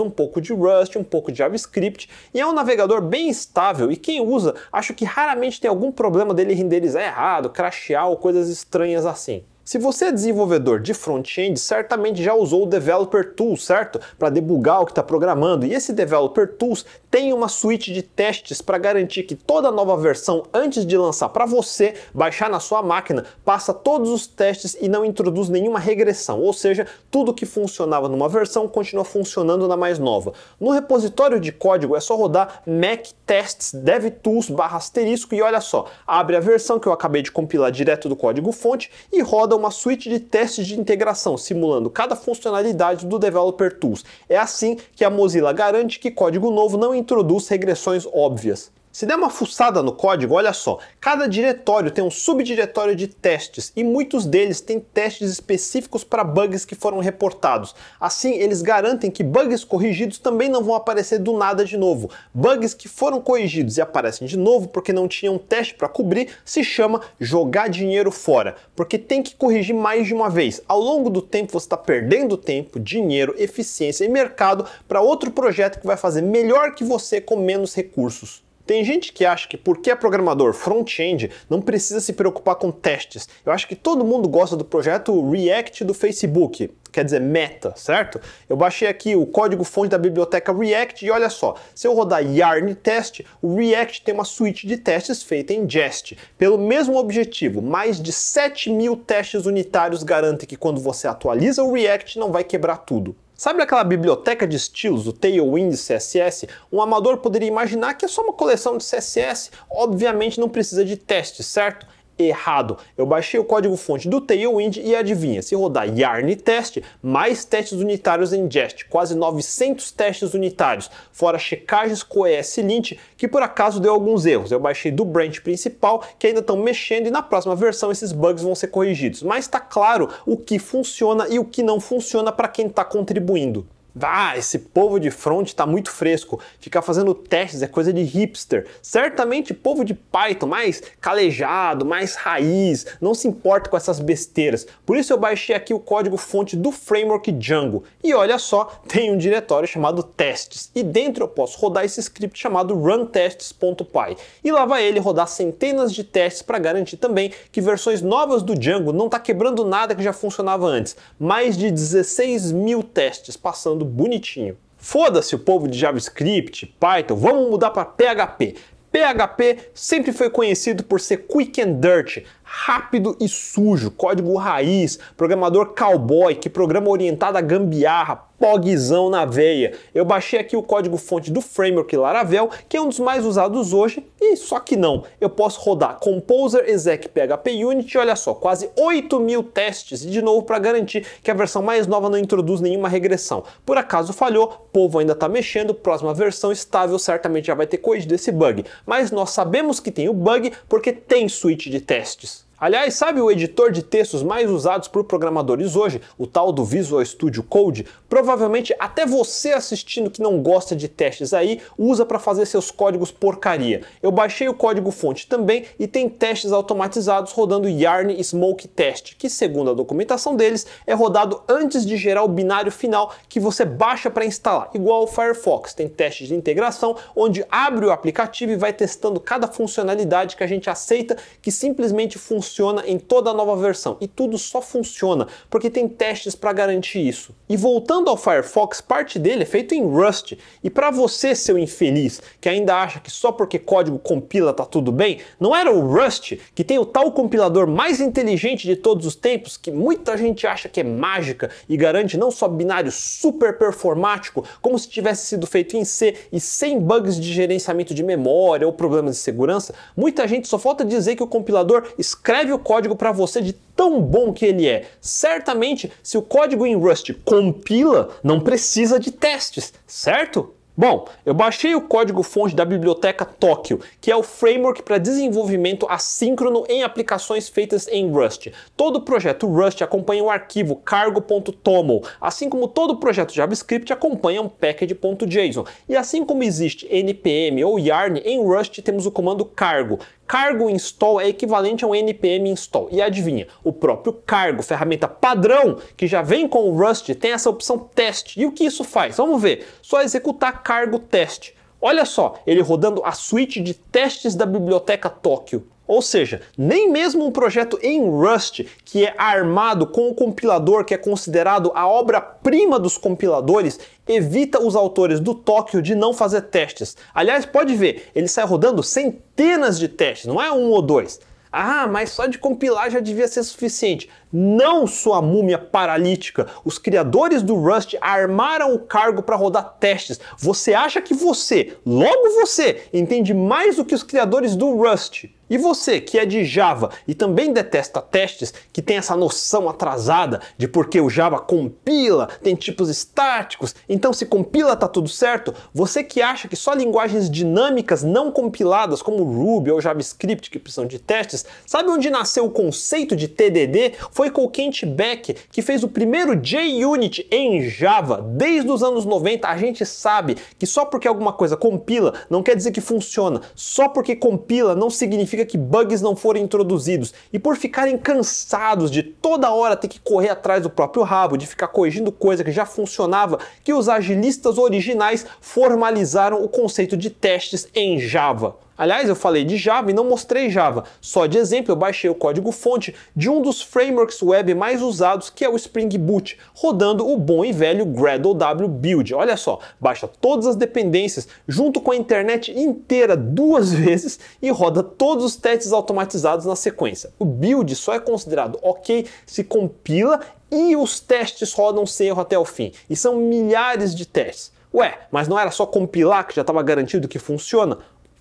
um 0.00 0.08
pouco 0.08 0.40
de 0.40 0.52
Rust, 0.52 0.94
um 0.94 1.02
pouco 1.02 1.32
de 1.32 1.38
JavaScript 1.38 2.08
e 2.32 2.40
é 2.40 2.46
um 2.46 2.52
navegador 2.52 3.00
bem 3.00 3.28
estável 3.28 3.90
e 3.90 3.96
quem 3.96 4.20
usa 4.20 4.54
acho 4.72 4.94
que 4.94 5.04
raramente 5.04 5.60
tem 5.60 5.68
algum 5.68 5.90
problema 5.90 6.32
dele 6.32 6.54
renderizar 6.54 7.02
errado, 7.02 7.50
crashear 7.50 8.08
ou 8.08 8.16
coisas 8.16 8.48
estranhas 8.48 9.04
assim. 9.04 9.42
Se 9.68 9.76
você 9.76 10.06
é 10.06 10.12
desenvolvedor 10.12 10.80
de 10.80 10.94
front-end, 10.94 11.60
certamente 11.60 12.24
já 12.24 12.32
usou 12.32 12.62
o 12.62 12.66
Developer 12.66 13.34
Tools, 13.34 13.66
certo? 13.66 14.00
Para 14.18 14.30
debugar 14.30 14.80
o 14.80 14.86
que 14.86 14.92
está 14.92 15.02
programando. 15.02 15.66
E 15.66 15.74
esse 15.74 15.92
Developer 15.92 16.48
Tools 16.56 16.86
tem 17.10 17.34
uma 17.34 17.48
suíte 17.48 17.92
de 17.92 18.00
testes 18.00 18.62
para 18.62 18.78
garantir 18.78 19.24
que 19.24 19.34
toda 19.34 19.70
nova 19.70 19.94
versão, 19.94 20.44
antes 20.54 20.86
de 20.86 20.96
lançar 20.96 21.28
para 21.28 21.44
você, 21.44 21.96
baixar 22.14 22.48
na 22.48 22.60
sua 22.60 22.82
máquina, 22.82 23.26
passa 23.44 23.74
todos 23.74 24.08
os 24.08 24.26
testes 24.26 24.74
e 24.80 24.88
não 24.88 25.04
introduz 25.04 25.50
nenhuma 25.50 25.78
regressão. 25.78 26.40
Ou 26.40 26.54
seja, 26.54 26.86
tudo 27.10 27.34
que 27.34 27.44
funcionava 27.44 28.08
numa 28.08 28.26
versão 28.26 28.66
continua 28.66 29.04
funcionando 29.04 29.68
na 29.68 29.76
mais 29.76 29.98
nova. 29.98 30.32
No 30.58 30.70
repositório 30.70 31.38
de 31.38 31.52
código 31.52 31.94
é 31.94 32.00
só 32.00 32.16
rodar 32.16 32.62
Mac 32.66 33.08
tests 33.26 33.74
devtools 33.74 34.48
barra 34.48 34.78
asterisco 34.78 35.34
e 35.34 35.42
olha 35.42 35.60
só, 35.60 35.84
abre 36.06 36.36
a 36.36 36.40
versão 36.40 36.80
que 36.80 36.88
eu 36.88 36.92
acabei 36.94 37.20
de 37.20 37.30
compilar 37.30 37.70
direto 37.70 38.08
do 38.08 38.16
código 38.16 38.50
fonte 38.52 38.90
e 39.12 39.20
roda 39.20 39.57
uma 39.58 39.70
suite 39.70 40.08
de 40.08 40.20
testes 40.20 40.66
de 40.66 40.78
integração, 40.78 41.36
simulando 41.36 41.90
cada 41.90 42.16
funcionalidade 42.16 43.04
do 43.04 43.18
Developer 43.18 43.78
Tools. 43.78 44.04
É 44.28 44.38
assim 44.38 44.78
que 44.94 45.04
a 45.04 45.10
Mozilla 45.10 45.52
garante 45.52 45.98
que 45.98 46.10
código 46.10 46.50
novo 46.50 46.78
não 46.78 46.94
introduz 46.94 47.48
regressões 47.48 48.06
óbvias. 48.06 48.70
Se 48.90 49.04
der 49.04 49.16
uma 49.16 49.28
fuçada 49.28 49.82
no 49.82 49.92
código, 49.92 50.34
olha 50.34 50.52
só, 50.52 50.78
cada 50.98 51.28
diretório 51.28 51.90
tem 51.90 52.02
um 52.02 52.10
subdiretório 52.10 52.96
de 52.96 53.06
testes 53.06 53.70
e 53.76 53.84
muitos 53.84 54.24
deles 54.24 54.62
têm 54.62 54.80
testes 54.80 55.30
específicos 55.30 56.02
para 56.02 56.24
bugs 56.24 56.64
que 56.64 56.74
foram 56.74 56.98
reportados. 56.98 57.74
Assim, 58.00 58.32
eles 58.32 58.62
garantem 58.62 59.10
que 59.10 59.22
bugs 59.22 59.62
corrigidos 59.62 60.18
também 60.18 60.48
não 60.48 60.64
vão 60.64 60.74
aparecer 60.74 61.18
do 61.18 61.36
nada 61.36 61.66
de 61.66 61.76
novo. 61.76 62.10
Bugs 62.32 62.72
que 62.72 62.88
foram 62.88 63.20
corrigidos 63.20 63.76
e 63.76 63.82
aparecem 63.82 64.26
de 64.26 64.38
novo 64.38 64.68
porque 64.68 64.92
não 64.92 65.06
tinham 65.06 65.34
um 65.34 65.38
teste 65.38 65.74
para 65.74 65.88
cobrir 65.88 66.30
se 66.44 66.64
chama 66.64 67.02
jogar 67.20 67.68
dinheiro 67.68 68.10
fora, 68.10 68.56
porque 68.74 68.98
tem 68.98 69.22
que 69.22 69.36
corrigir 69.36 69.74
mais 69.74 70.06
de 70.06 70.14
uma 70.14 70.30
vez. 70.30 70.62
Ao 70.66 70.80
longo 70.80 71.10
do 71.10 71.20
tempo 71.20 71.52
você 71.52 71.66
está 71.66 71.76
perdendo 71.76 72.38
tempo, 72.38 72.80
dinheiro, 72.80 73.34
eficiência 73.36 74.04
e 74.04 74.08
mercado 74.08 74.64
para 74.88 75.02
outro 75.02 75.30
projeto 75.30 75.78
que 75.78 75.86
vai 75.86 75.96
fazer 75.96 76.22
melhor 76.22 76.74
que 76.74 76.82
você 76.82 77.20
com 77.20 77.36
menos 77.36 77.74
recursos. 77.74 78.47
Tem 78.68 78.84
gente 78.84 79.14
que 79.14 79.24
acha 79.24 79.48
que 79.48 79.56
porque 79.56 79.90
é 79.90 79.96
programador 79.96 80.52
front-end 80.52 81.30
não 81.48 81.58
precisa 81.58 82.00
se 82.00 82.12
preocupar 82.12 82.54
com 82.56 82.70
testes. 82.70 83.26
Eu 83.42 83.50
acho 83.50 83.66
que 83.66 83.74
todo 83.74 84.04
mundo 84.04 84.28
gosta 84.28 84.58
do 84.58 84.62
projeto 84.62 85.26
React 85.30 85.84
do 85.84 85.94
Facebook, 85.94 86.70
quer 86.92 87.02
dizer 87.02 87.18
Meta, 87.18 87.72
certo? 87.76 88.20
Eu 88.46 88.58
baixei 88.58 88.86
aqui 88.86 89.16
o 89.16 89.24
código 89.24 89.64
fonte 89.64 89.92
da 89.92 89.96
biblioteca 89.96 90.52
React 90.52 91.06
e 91.06 91.10
olha 91.10 91.30
só, 91.30 91.54
se 91.74 91.86
eu 91.86 91.94
rodar 91.94 92.22
yarn 92.22 92.74
test, 92.74 93.22
o 93.40 93.56
React 93.56 94.02
tem 94.02 94.12
uma 94.12 94.26
suíte 94.26 94.66
de 94.66 94.76
testes 94.76 95.22
feita 95.22 95.54
em 95.54 95.66
Jest. 95.66 96.18
Pelo 96.36 96.58
mesmo 96.58 96.98
objetivo, 96.98 97.62
mais 97.62 97.98
de 97.98 98.12
7 98.12 98.68
mil 98.68 98.96
testes 98.96 99.46
unitários 99.46 100.02
garantem 100.02 100.46
que 100.46 100.58
quando 100.58 100.78
você 100.78 101.08
atualiza 101.08 101.62
o 101.62 101.72
React 101.72 102.18
não 102.18 102.30
vai 102.30 102.44
quebrar 102.44 102.76
tudo. 102.76 103.16
Sabe 103.38 103.62
aquela 103.62 103.84
biblioteca 103.84 104.48
de 104.48 104.56
estilos, 104.56 105.06
o 105.06 105.12
Tailwind 105.12 105.72
CSS? 105.74 106.48
Um 106.72 106.82
amador 106.82 107.18
poderia 107.18 107.46
imaginar 107.46 107.94
que 107.94 108.04
é 108.04 108.08
só 108.08 108.20
uma 108.20 108.32
coleção 108.32 108.76
de 108.76 108.82
CSS, 108.82 109.52
obviamente 109.70 110.40
não 110.40 110.48
precisa 110.48 110.84
de 110.84 110.96
testes, 110.96 111.46
certo? 111.46 111.86
Errado. 112.18 112.78
Eu 112.96 113.06
baixei 113.06 113.38
o 113.38 113.44
código-fonte 113.44 114.08
do 114.08 114.20
Tailwind 114.20 114.78
e 114.78 114.94
adivinha, 114.94 115.42
se 115.42 115.54
rodar 115.54 115.88
yarn 115.88 116.34
test, 116.36 116.78
mais 117.02 117.44
testes 117.44 117.78
unitários 117.78 118.32
em 118.32 118.50
Jest, 118.50 118.86
quase 118.86 119.14
900 119.14 119.90
testes 119.92 120.34
unitários, 120.34 120.90
fora 121.12 121.38
checagens 121.38 122.02
com 122.02 122.26
ESLint, 122.26 122.98
que 123.16 123.28
por 123.28 123.42
acaso 123.42 123.80
deu 123.80 123.92
alguns 123.92 124.26
erros. 124.26 124.50
Eu 124.50 124.60
baixei 124.60 124.90
do 124.90 125.04
branch 125.04 125.40
principal, 125.40 126.02
que 126.18 126.26
ainda 126.26 126.40
estão 126.40 126.56
mexendo 126.56 127.06
e 127.06 127.10
na 127.10 127.22
próxima 127.22 127.54
versão 127.54 127.90
esses 127.90 128.12
bugs 128.12 128.42
vão 128.42 128.54
ser 128.54 128.68
corrigidos. 128.68 129.22
Mas 129.22 129.44
está 129.44 129.60
claro 129.60 130.08
o 130.26 130.36
que 130.36 130.58
funciona 130.58 131.26
e 131.28 131.38
o 131.38 131.44
que 131.44 131.62
não 131.62 131.80
funciona 131.80 132.32
para 132.32 132.48
quem 132.48 132.66
está 132.66 132.84
contribuindo. 132.84 133.66
Ah, 134.02 134.36
esse 134.36 134.58
povo 134.58 134.98
de 134.98 135.10
front 135.10 135.46
está 135.46 135.66
muito 135.66 135.90
fresco. 135.90 136.40
Ficar 136.60 136.82
fazendo 136.82 137.14
testes 137.14 137.62
é 137.62 137.66
coisa 137.66 137.92
de 137.92 138.02
hipster. 138.02 138.66
Certamente 138.82 139.54
povo 139.54 139.84
de 139.84 139.94
Python 139.94 140.46
mais 140.46 140.82
calejado, 141.00 141.84
mais 141.84 142.14
raiz, 142.14 142.86
não 143.00 143.14
se 143.14 143.28
importa 143.28 143.70
com 143.70 143.76
essas 143.76 144.00
besteiras. 144.00 144.66
Por 144.84 144.96
isso 144.96 145.12
eu 145.12 145.18
baixei 145.18 145.54
aqui 145.54 145.74
o 145.74 145.80
código 145.80 146.16
fonte 146.16 146.56
do 146.56 146.70
framework 146.70 147.32
Django. 147.32 147.84
E 148.02 148.14
olha 148.14 148.38
só, 148.38 148.64
tem 148.86 149.10
um 149.10 149.18
diretório 149.18 149.68
chamado 149.68 150.02
testes. 150.02 150.70
E 150.74 150.82
dentro 150.82 151.24
eu 151.24 151.28
posso 151.28 151.58
rodar 151.58 151.84
esse 151.84 152.00
script 152.00 152.38
chamado 152.38 152.74
runtests.py. 152.74 154.16
E 154.42 154.52
lá 154.52 154.64
vai 154.64 154.84
ele 154.84 155.00
rodar 155.00 155.28
centenas 155.28 155.92
de 155.92 156.04
testes 156.04 156.42
para 156.42 156.58
garantir 156.58 156.96
também 156.96 157.32
que 157.50 157.60
versões 157.60 158.02
novas 158.02 158.42
do 158.42 158.54
Django 158.54 158.92
não 158.92 159.08
tá 159.08 159.18
quebrando 159.18 159.64
nada 159.64 159.94
que 159.94 160.02
já 160.02 160.12
funcionava 160.12 160.66
antes. 160.66 160.96
Mais 161.18 161.56
de 161.56 161.70
16 161.70 162.52
mil 162.52 162.82
testes 162.82 163.36
passando 163.36 163.84
bonitinho. 163.88 164.56
Foda-se 164.76 165.34
o 165.34 165.38
povo 165.38 165.66
de 165.66 165.76
JavaScript, 165.76 166.66
Python, 166.78 167.16
vamos 167.16 167.50
mudar 167.50 167.70
para 167.70 167.84
PHP. 167.84 168.54
PHP 168.90 169.70
sempre 169.74 170.12
foi 170.12 170.30
conhecido 170.30 170.82
por 170.84 171.00
ser 171.00 171.26
quick 171.26 171.60
and 171.60 171.74
dirty, 171.74 172.24
rápido 172.50 173.14
e 173.20 173.28
sujo, 173.28 173.90
código 173.90 174.34
raiz, 174.36 174.98
programador 175.18 175.74
cowboy 175.74 176.34
que 176.34 176.48
programa 176.48 176.88
orientado 176.88 177.36
a 177.36 177.42
gambiarra, 177.42 178.28
pogzão 178.38 179.10
na 179.10 179.24
veia. 179.24 179.74
Eu 179.94 180.04
baixei 180.04 180.38
aqui 180.38 180.56
o 180.56 180.62
código 180.62 180.96
fonte 180.96 181.30
do 181.30 181.40
framework 181.40 181.94
Laravel, 181.96 182.48
que 182.68 182.76
é 182.76 182.80
um 182.80 182.88
dos 182.88 183.00
mais 183.00 183.24
usados 183.26 183.72
hoje, 183.72 184.06
e 184.20 184.36
só 184.36 184.60
que 184.60 184.76
não, 184.76 185.04
eu 185.20 185.28
posso 185.28 185.60
rodar 185.60 185.98
Composer 185.98 186.64
exec 186.68 187.08
PHP 187.08 187.64
Unity, 187.64 187.98
olha 187.98 188.16
só, 188.16 188.32
quase 188.32 188.70
8 188.76 189.20
mil 189.20 189.42
testes, 189.42 190.04
e 190.04 190.08
de 190.08 190.22
novo 190.22 190.42
para 190.42 190.58
garantir 190.58 191.04
que 191.22 191.30
a 191.30 191.34
versão 191.34 191.62
mais 191.62 191.86
nova 191.86 192.08
não 192.08 192.16
introduz 192.16 192.60
nenhuma 192.60 192.88
regressão. 192.88 193.44
Por 193.66 193.76
acaso 193.76 194.12
falhou, 194.12 194.68
povo 194.72 195.00
ainda 195.00 195.12
está 195.12 195.28
mexendo, 195.28 195.74
próxima 195.74 196.14
versão 196.14 196.52
estável 196.52 196.98
certamente 196.98 197.48
já 197.48 197.54
vai 197.54 197.66
ter 197.66 197.78
corrigido 197.78 198.14
esse 198.14 198.30
bug, 198.30 198.64
mas 198.86 199.10
nós 199.10 199.30
sabemos 199.30 199.80
que 199.80 199.90
tem 199.90 200.08
o 200.08 200.14
bug 200.14 200.52
porque 200.68 200.92
tem 200.92 201.28
suíte 201.28 201.68
de 201.68 201.80
testes. 201.80 202.37
Aliás, 202.60 202.94
sabe 202.94 203.20
o 203.20 203.30
editor 203.30 203.70
de 203.70 203.84
textos 203.84 204.20
mais 204.20 204.50
usados 204.50 204.88
por 204.88 205.04
programadores 205.04 205.76
hoje, 205.76 206.00
o 206.18 206.26
tal 206.26 206.50
do 206.50 206.64
Visual 206.64 207.04
Studio 207.04 207.40
Code? 207.44 207.86
Provavelmente 208.08 208.74
até 208.80 209.06
você 209.06 209.52
assistindo 209.52 210.10
que 210.10 210.20
não 210.20 210.42
gosta 210.42 210.74
de 210.74 210.88
testes 210.88 211.32
aí 211.32 211.60
usa 211.78 212.04
para 212.04 212.18
fazer 212.18 212.46
seus 212.46 212.72
códigos 212.72 213.12
porcaria. 213.12 213.82
Eu 214.02 214.10
baixei 214.10 214.48
o 214.48 214.54
código 214.54 214.90
fonte 214.90 215.28
também 215.28 215.66
e 215.78 215.86
tem 215.86 216.08
testes 216.08 216.50
automatizados 216.50 217.30
rodando 217.30 217.68
Yarn 217.68 218.20
Smoke 218.24 218.66
Test, 218.66 219.14
que 219.16 219.30
segundo 219.30 219.70
a 219.70 219.74
documentação 219.74 220.34
deles 220.34 220.66
é 220.84 220.94
rodado 220.94 221.40
antes 221.48 221.86
de 221.86 221.96
gerar 221.96 222.24
o 222.24 222.28
binário 222.28 222.72
final 222.72 223.14
que 223.28 223.38
você 223.38 223.64
baixa 223.64 224.10
para 224.10 224.26
instalar, 224.26 224.70
igual 224.74 225.04
o 225.04 225.06
Firefox. 225.06 225.74
Tem 225.74 225.88
testes 225.88 226.26
de 226.26 226.34
integração 226.34 226.96
onde 227.14 227.46
abre 227.48 227.86
o 227.86 227.92
aplicativo 227.92 228.50
e 228.50 228.56
vai 228.56 228.72
testando 228.72 229.20
cada 229.20 229.46
funcionalidade 229.46 230.34
que 230.34 230.42
a 230.42 230.48
gente 230.48 230.68
aceita 230.68 231.16
que 231.40 231.52
simplesmente 231.52 232.18
funciona 232.18 232.47
funciona 232.48 232.82
em 232.86 232.98
toda 232.98 233.30
a 233.30 233.34
nova 233.34 233.54
versão 233.56 233.98
e 234.00 234.08
tudo 234.08 234.38
só 234.38 234.62
funciona 234.62 235.26
porque 235.50 235.68
tem 235.68 235.86
testes 235.86 236.34
para 236.34 236.52
garantir 236.52 237.06
isso. 237.06 237.34
E 237.48 237.56
voltando 237.56 238.08
ao 238.08 238.16
Firefox, 238.16 238.80
parte 238.80 239.18
dele 239.18 239.42
é 239.42 239.46
feito 239.46 239.74
em 239.74 239.82
Rust. 239.82 240.32
E 240.64 240.70
para 240.70 240.90
você, 240.90 241.34
seu 241.34 241.58
infeliz, 241.58 242.20
que 242.40 242.48
ainda 242.48 242.76
acha 242.76 243.00
que 243.00 243.10
só 243.10 243.30
porque 243.30 243.58
código 243.58 243.98
compila 243.98 244.52
tá 244.52 244.64
tudo 244.64 244.90
bem, 244.90 245.20
não 245.38 245.54
era 245.54 245.70
o 245.70 245.80
Rust 245.80 246.38
que 246.54 246.64
tem 246.64 246.78
o 246.78 246.86
tal 246.86 247.12
compilador 247.12 247.66
mais 247.66 248.00
inteligente 248.00 248.66
de 248.66 248.76
todos 248.76 249.06
os 249.06 249.14
tempos 249.14 249.56
que 249.56 249.70
muita 249.70 250.16
gente 250.16 250.46
acha 250.46 250.68
que 250.68 250.80
é 250.80 250.84
mágica 250.84 251.50
e 251.68 251.76
garante 251.76 252.16
não 252.16 252.30
só 252.30 252.48
binário 252.48 252.90
super 252.90 253.58
performático, 253.58 254.44
como 254.60 254.78
se 254.78 254.88
tivesse 254.88 255.26
sido 255.26 255.46
feito 255.46 255.76
em 255.76 255.84
C 255.84 256.16
e 256.32 256.40
sem 256.40 256.78
bugs 256.78 257.18
de 257.20 257.32
gerenciamento 257.32 257.94
de 257.94 258.02
memória 258.02 258.66
ou 258.66 258.72
problemas 258.72 259.16
de 259.16 259.22
segurança. 259.22 259.74
Muita 259.96 260.26
gente 260.26 260.48
só 260.48 260.58
falta 260.58 260.84
dizer 260.84 261.16
que 261.16 261.22
o 261.22 261.26
compilador 261.26 261.92
escreve 261.98 262.37
escreve 262.38 262.52
o 262.52 262.58
código 262.58 262.94
para 262.94 263.10
você 263.10 263.40
de 263.40 263.52
tão 263.52 264.00
bom 264.00 264.32
que 264.32 264.46
ele 264.46 264.68
é. 264.68 264.86
Certamente, 265.00 265.90
se 266.02 266.16
o 266.16 266.22
código 266.22 266.64
em 266.64 266.76
Rust 266.76 267.12
compila, 267.24 268.10
não 268.22 268.40
precisa 268.40 268.98
de 269.00 269.10
testes, 269.10 269.72
certo? 269.86 270.54
Bom, 270.76 271.08
eu 271.26 271.34
baixei 271.34 271.74
o 271.74 271.80
código-fonte 271.80 272.54
da 272.54 272.64
biblioteca 272.64 273.24
Tokyo, 273.24 273.80
que 274.00 274.12
é 274.12 274.16
o 274.16 274.22
framework 274.22 274.84
para 274.84 274.96
desenvolvimento 274.96 275.84
assíncrono 275.90 276.64
em 276.68 276.84
aplicações 276.84 277.48
feitas 277.48 277.88
em 277.88 278.08
Rust. 278.08 278.52
Todo 278.76 279.00
projeto 279.00 279.48
Rust 279.48 279.82
acompanha 279.82 280.22
o 280.22 280.30
arquivo 280.30 280.76
cargo.toml, 280.76 282.04
assim 282.20 282.48
como 282.48 282.68
todo 282.68 282.98
projeto 282.98 283.34
JavaScript 283.34 283.92
acompanha 283.92 284.40
um 284.40 284.48
package.json. 284.48 285.64
E 285.88 285.96
assim 285.96 286.24
como 286.24 286.44
existe 286.44 286.86
npm 286.86 287.64
ou 287.64 287.76
yarn, 287.80 288.20
em 288.24 288.40
Rust 288.40 288.80
temos 288.80 289.04
o 289.04 289.10
comando 289.10 289.44
cargo, 289.44 289.98
Cargo 290.28 290.68
install 290.68 291.22
é 291.22 291.28
equivalente 291.28 291.86
a 291.86 291.88
um 291.88 291.94
npm 291.94 292.50
install. 292.50 292.90
E 292.92 293.00
adivinha, 293.00 293.48
o 293.64 293.72
próprio 293.72 294.12
cargo, 294.12 294.62
ferramenta 294.62 295.08
padrão 295.08 295.78
que 295.96 296.06
já 296.06 296.20
vem 296.20 296.46
com 296.46 296.68
o 296.68 296.78
Rust, 296.78 297.08
tem 297.14 297.32
essa 297.32 297.48
opção 297.48 297.78
teste. 297.78 298.38
E 298.38 298.44
o 298.44 298.52
que 298.52 298.64
isso 298.64 298.84
faz? 298.84 299.16
Vamos 299.16 299.40
ver. 299.40 299.66
Só 299.80 300.02
executar 300.02 300.62
cargo 300.62 300.98
teste. 300.98 301.56
Olha 301.80 302.04
só, 302.04 302.34
ele 302.46 302.60
rodando 302.60 303.02
a 303.04 303.12
suite 303.12 303.58
de 303.58 303.72
testes 303.72 304.34
da 304.34 304.44
biblioteca 304.44 305.08
Tóquio. 305.08 305.66
Ou 305.88 306.02
seja, 306.02 306.42
nem 306.56 306.90
mesmo 306.92 307.24
um 307.24 307.32
projeto 307.32 307.78
em 307.82 308.06
Rust, 308.08 308.60
que 308.84 309.06
é 309.06 309.14
armado 309.16 309.86
com 309.86 310.10
o 310.10 310.14
compilador 310.14 310.84
que 310.84 310.92
é 310.92 310.98
considerado 310.98 311.72
a 311.74 311.88
obra-prima 311.88 312.78
dos 312.78 312.98
compiladores, 312.98 313.80
evita 314.06 314.62
os 314.62 314.76
autores 314.76 315.18
do 315.18 315.34
Tóquio 315.34 315.80
de 315.80 315.94
não 315.94 316.12
fazer 316.12 316.42
testes. 316.42 316.94
Aliás, 317.14 317.46
pode 317.46 317.74
ver, 317.74 318.10
ele 318.14 318.28
sai 318.28 318.44
rodando 318.44 318.82
centenas 318.82 319.78
de 319.78 319.88
testes, 319.88 320.26
não 320.26 320.40
é 320.40 320.52
um 320.52 320.70
ou 320.70 320.82
dois. 320.82 321.18
Ah, 321.50 321.86
mas 321.86 322.10
só 322.10 322.26
de 322.26 322.36
compilar 322.36 322.90
já 322.90 323.00
devia 323.00 323.26
ser 323.26 323.42
suficiente. 323.42 324.10
Não, 324.30 324.86
sua 324.86 325.22
múmia 325.22 325.58
paralítica. 325.58 326.46
Os 326.62 326.76
criadores 326.76 327.42
do 327.42 327.54
Rust 327.54 327.94
armaram 328.02 328.74
o 328.74 328.78
cargo 328.78 329.22
para 329.22 329.36
rodar 329.36 329.76
testes. 329.80 330.20
Você 330.36 330.74
acha 330.74 331.00
que 331.00 331.14
você, 331.14 331.78
logo 331.86 332.34
você, 332.34 332.82
entende 332.92 333.32
mais 333.32 333.76
do 333.76 333.84
que 333.86 333.94
os 333.94 334.02
criadores 334.02 334.54
do 334.54 334.74
Rust? 334.76 335.24
E 335.50 335.56
você 335.56 336.00
que 336.00 336.18
é 336.18 336.26
de 336.26 336.44
Java 336.44 336.90
e 337.06 337.14
também 337.14 337.52
detesta 337.52 338.00
testes, 338.00 338.52
que 338.72 338.82
tem 338.82 338.96
essa 338.96 339.16
noção 339.16 339.68
atrasada 339.68 340.40
de 340.56 340.68
porque 340.68 341.00
o 341.00 341.10
Java 341.10 341.38
compila, 341.38 342.28
tem 342.42 342.54
tipos 342.54 342.88
estáticos, 342.88 343.74
então 343.88 344.12
se 344.12 344.26
compila 344.26 344.76
tá 344.76 344.88
tudo 344.88 345.08
certo? 345.08 345.54
Você 345.72 346.04
que 346.04 346.20
acha 346.20 346.48
que 346.48 346.56
só 346.56 346.72
linguagens 346.72 347.30
dinâmicas 347.30 348.02
não 348.02 348.30
compiladas 348.30 349.02
como 349.02 349.24
Ruby 349.24 349.70
ou 349.70 349.80
JavaScript 349.80 350.50
que 350.50 350.58
precisam 350.58 350.86
de 350.86 350.98
testes, 350.98 351.44
sabe 351.66 351.90
onde 351.90 352.10
nasceu 352.10 352.44
o 352.44 352.50
conceito 352.50 353.16
de 353.16 353.28
TDD? 353.28 353.94
Foi 354.10 354.30
com 354.30 354.44
o 354.44 354.50
Kent 354.50 354.84
Beck, 354.84 355.34
que 355.50 355.62
fez 355.62 355.82
o 355.82 355.88
primeiro 355.88 356.38
JUnit 356.42 357.26
em 357.30 357.62
Java. 357.68 358.20
Desde 358.22 358.70
os 358.70 358.82
anos 358.82 359.04
90 359.04 359.48
a 359.48 359.56
gente 359.56 359.84
sabe 359.86 360.36
que 360.58 360.66
só 360.66 360.84
porque 360.84 361.08
alguma 361.08 361.32
coisa 361.32 361.56
compila 361.56 362.14
não 362.28 362.42
quer 362.42 362.56
dizer 362.56 362.72
que 362.72 362.80
funciona. 362.80 363.40
Só 363.54 363.88
porque 363.88 364.16
compila 364.16 364.74
não 364.74 364.90
significa 364.90 365.37
significa 365.38 365.44
que 365.44 365.58
bugs 365.58 366.00
não 366.00 366.16
foram 366.16 366.40
introduzidos. 366.40 367.14
E 367.32 367.38
por 367.38 367.56
ficarem 367.56 367.96
cansados 367.96 368.90
de 368.90 369.02
toda 369.02 369.52
hora 369.52 369.76
ter 369.76 369.88
que 369.88 370.00
correr 370.00 370.30
atrás 370.30 370.62
do 370.62 370.70
próprio 370.70 371.02
rabo, 371.02 371.36
de 371.36 371.46
ficar 371.46 371.68
corrigindo 371.68 372.10
coisa 372.10 372.42
que 372.42 372.52
já 372.52 372.66
funcionava, 372.66 373.38
que 373.62 373.72
os 373.72 373.88
agilistas 373.88 374.58
originais 374.58 375.26
formalizaram 375.40 376.42
o 376.42 376.48
conceito 376.48 376.96
de 376.96 377.10
testes 377.10 377.68
em 377.74 377.98
Java. 377.98 378.56
Aliás, 378.78 379.08
eu 379.08 379.16
falei 379.16 379.44
de 379.44 379.56
Java 379.56 379.90
e 379.90 379.94
não 379.94 380.04
mostrei 380.04 380.48
Java. 380.48 380.84
Só 381.00 381.26
de 381.26 381.36
exemplo, 381.36 381.72
eu 381.72 381.76
baixei 381.76 382.08
o 382.08 382.14
código-fonte 382.14 382.94
de 383.14 383.28
um 383.28 383.42
dos 383.42 383.60
frameworks 383.60 384.22
web 384.22 384.54
mais 384.54 384.80
usados, 384.80 385.30
que 385.30 385.44
é 385.44 385.48
o 385.48 385.56
Spring 385.56 385.88
Boot, 385.98 386.38
rodando 386.54 387.04
o 387.04 387.16
bom 387.16 387.44
e 387.44 387.50
velho 387.50 387.84
Gradle 387.84 388.34
W 388.34 388.68
Build. 388.68 389.12
Olha 389.12 389.36
só, 389.36 389.58
baixa 389.80 390.06
todas 390.06 390.46
as 390.46 390.54
dependências 390.54 391.26
junto 391.48 391.80
com 391.80 391.90
a 391.90 391.96
internet 391.96 392.56
inteira 392.56 393.16
duas 393.16 393.72
vezes 393.74 394.20
e 394.40 394.48
roda 394.50 394.80
todos 394.80 395.24
os 395.24 395.34
testes 395.34 395.72
automatizados 395.72 396.46
na 396.46 396.54
sequência. 396.54 397.10
O 397.18 397.24
build 397.24 397.74
só 397.74 397.94
é 397.94 397.98
considerado 397.98 398.60
ok 398.62 399.06
se 399.26 399.42
compila 399.42 400.20
e 400.52 400.76
os 400.76 401.00
testes 401.00 401.52
rodam 401.52 401.84
sem 401.84 402.06
erro 402.06 402.20
até 402.20 402.38
o 402.38 402.44
fim. 402.44 402.70
E 402.88 402.94
são 402.94 403.16
milhares 403.16 403.92
de 403.92 404.06
testes. 404.06 404.52
Ué, 404.72 404.98
mas 405.10 405.26
não 405.26 405.38
era 405.38 405.50
só 405.50 405.64
compilar 405.64 406.26
que 406.26 406.34
já 406.36 406.42
estava 406.42 406.62
garantido 406.62 407.08
que 407.08 407.18
funciona? 407.18 407.78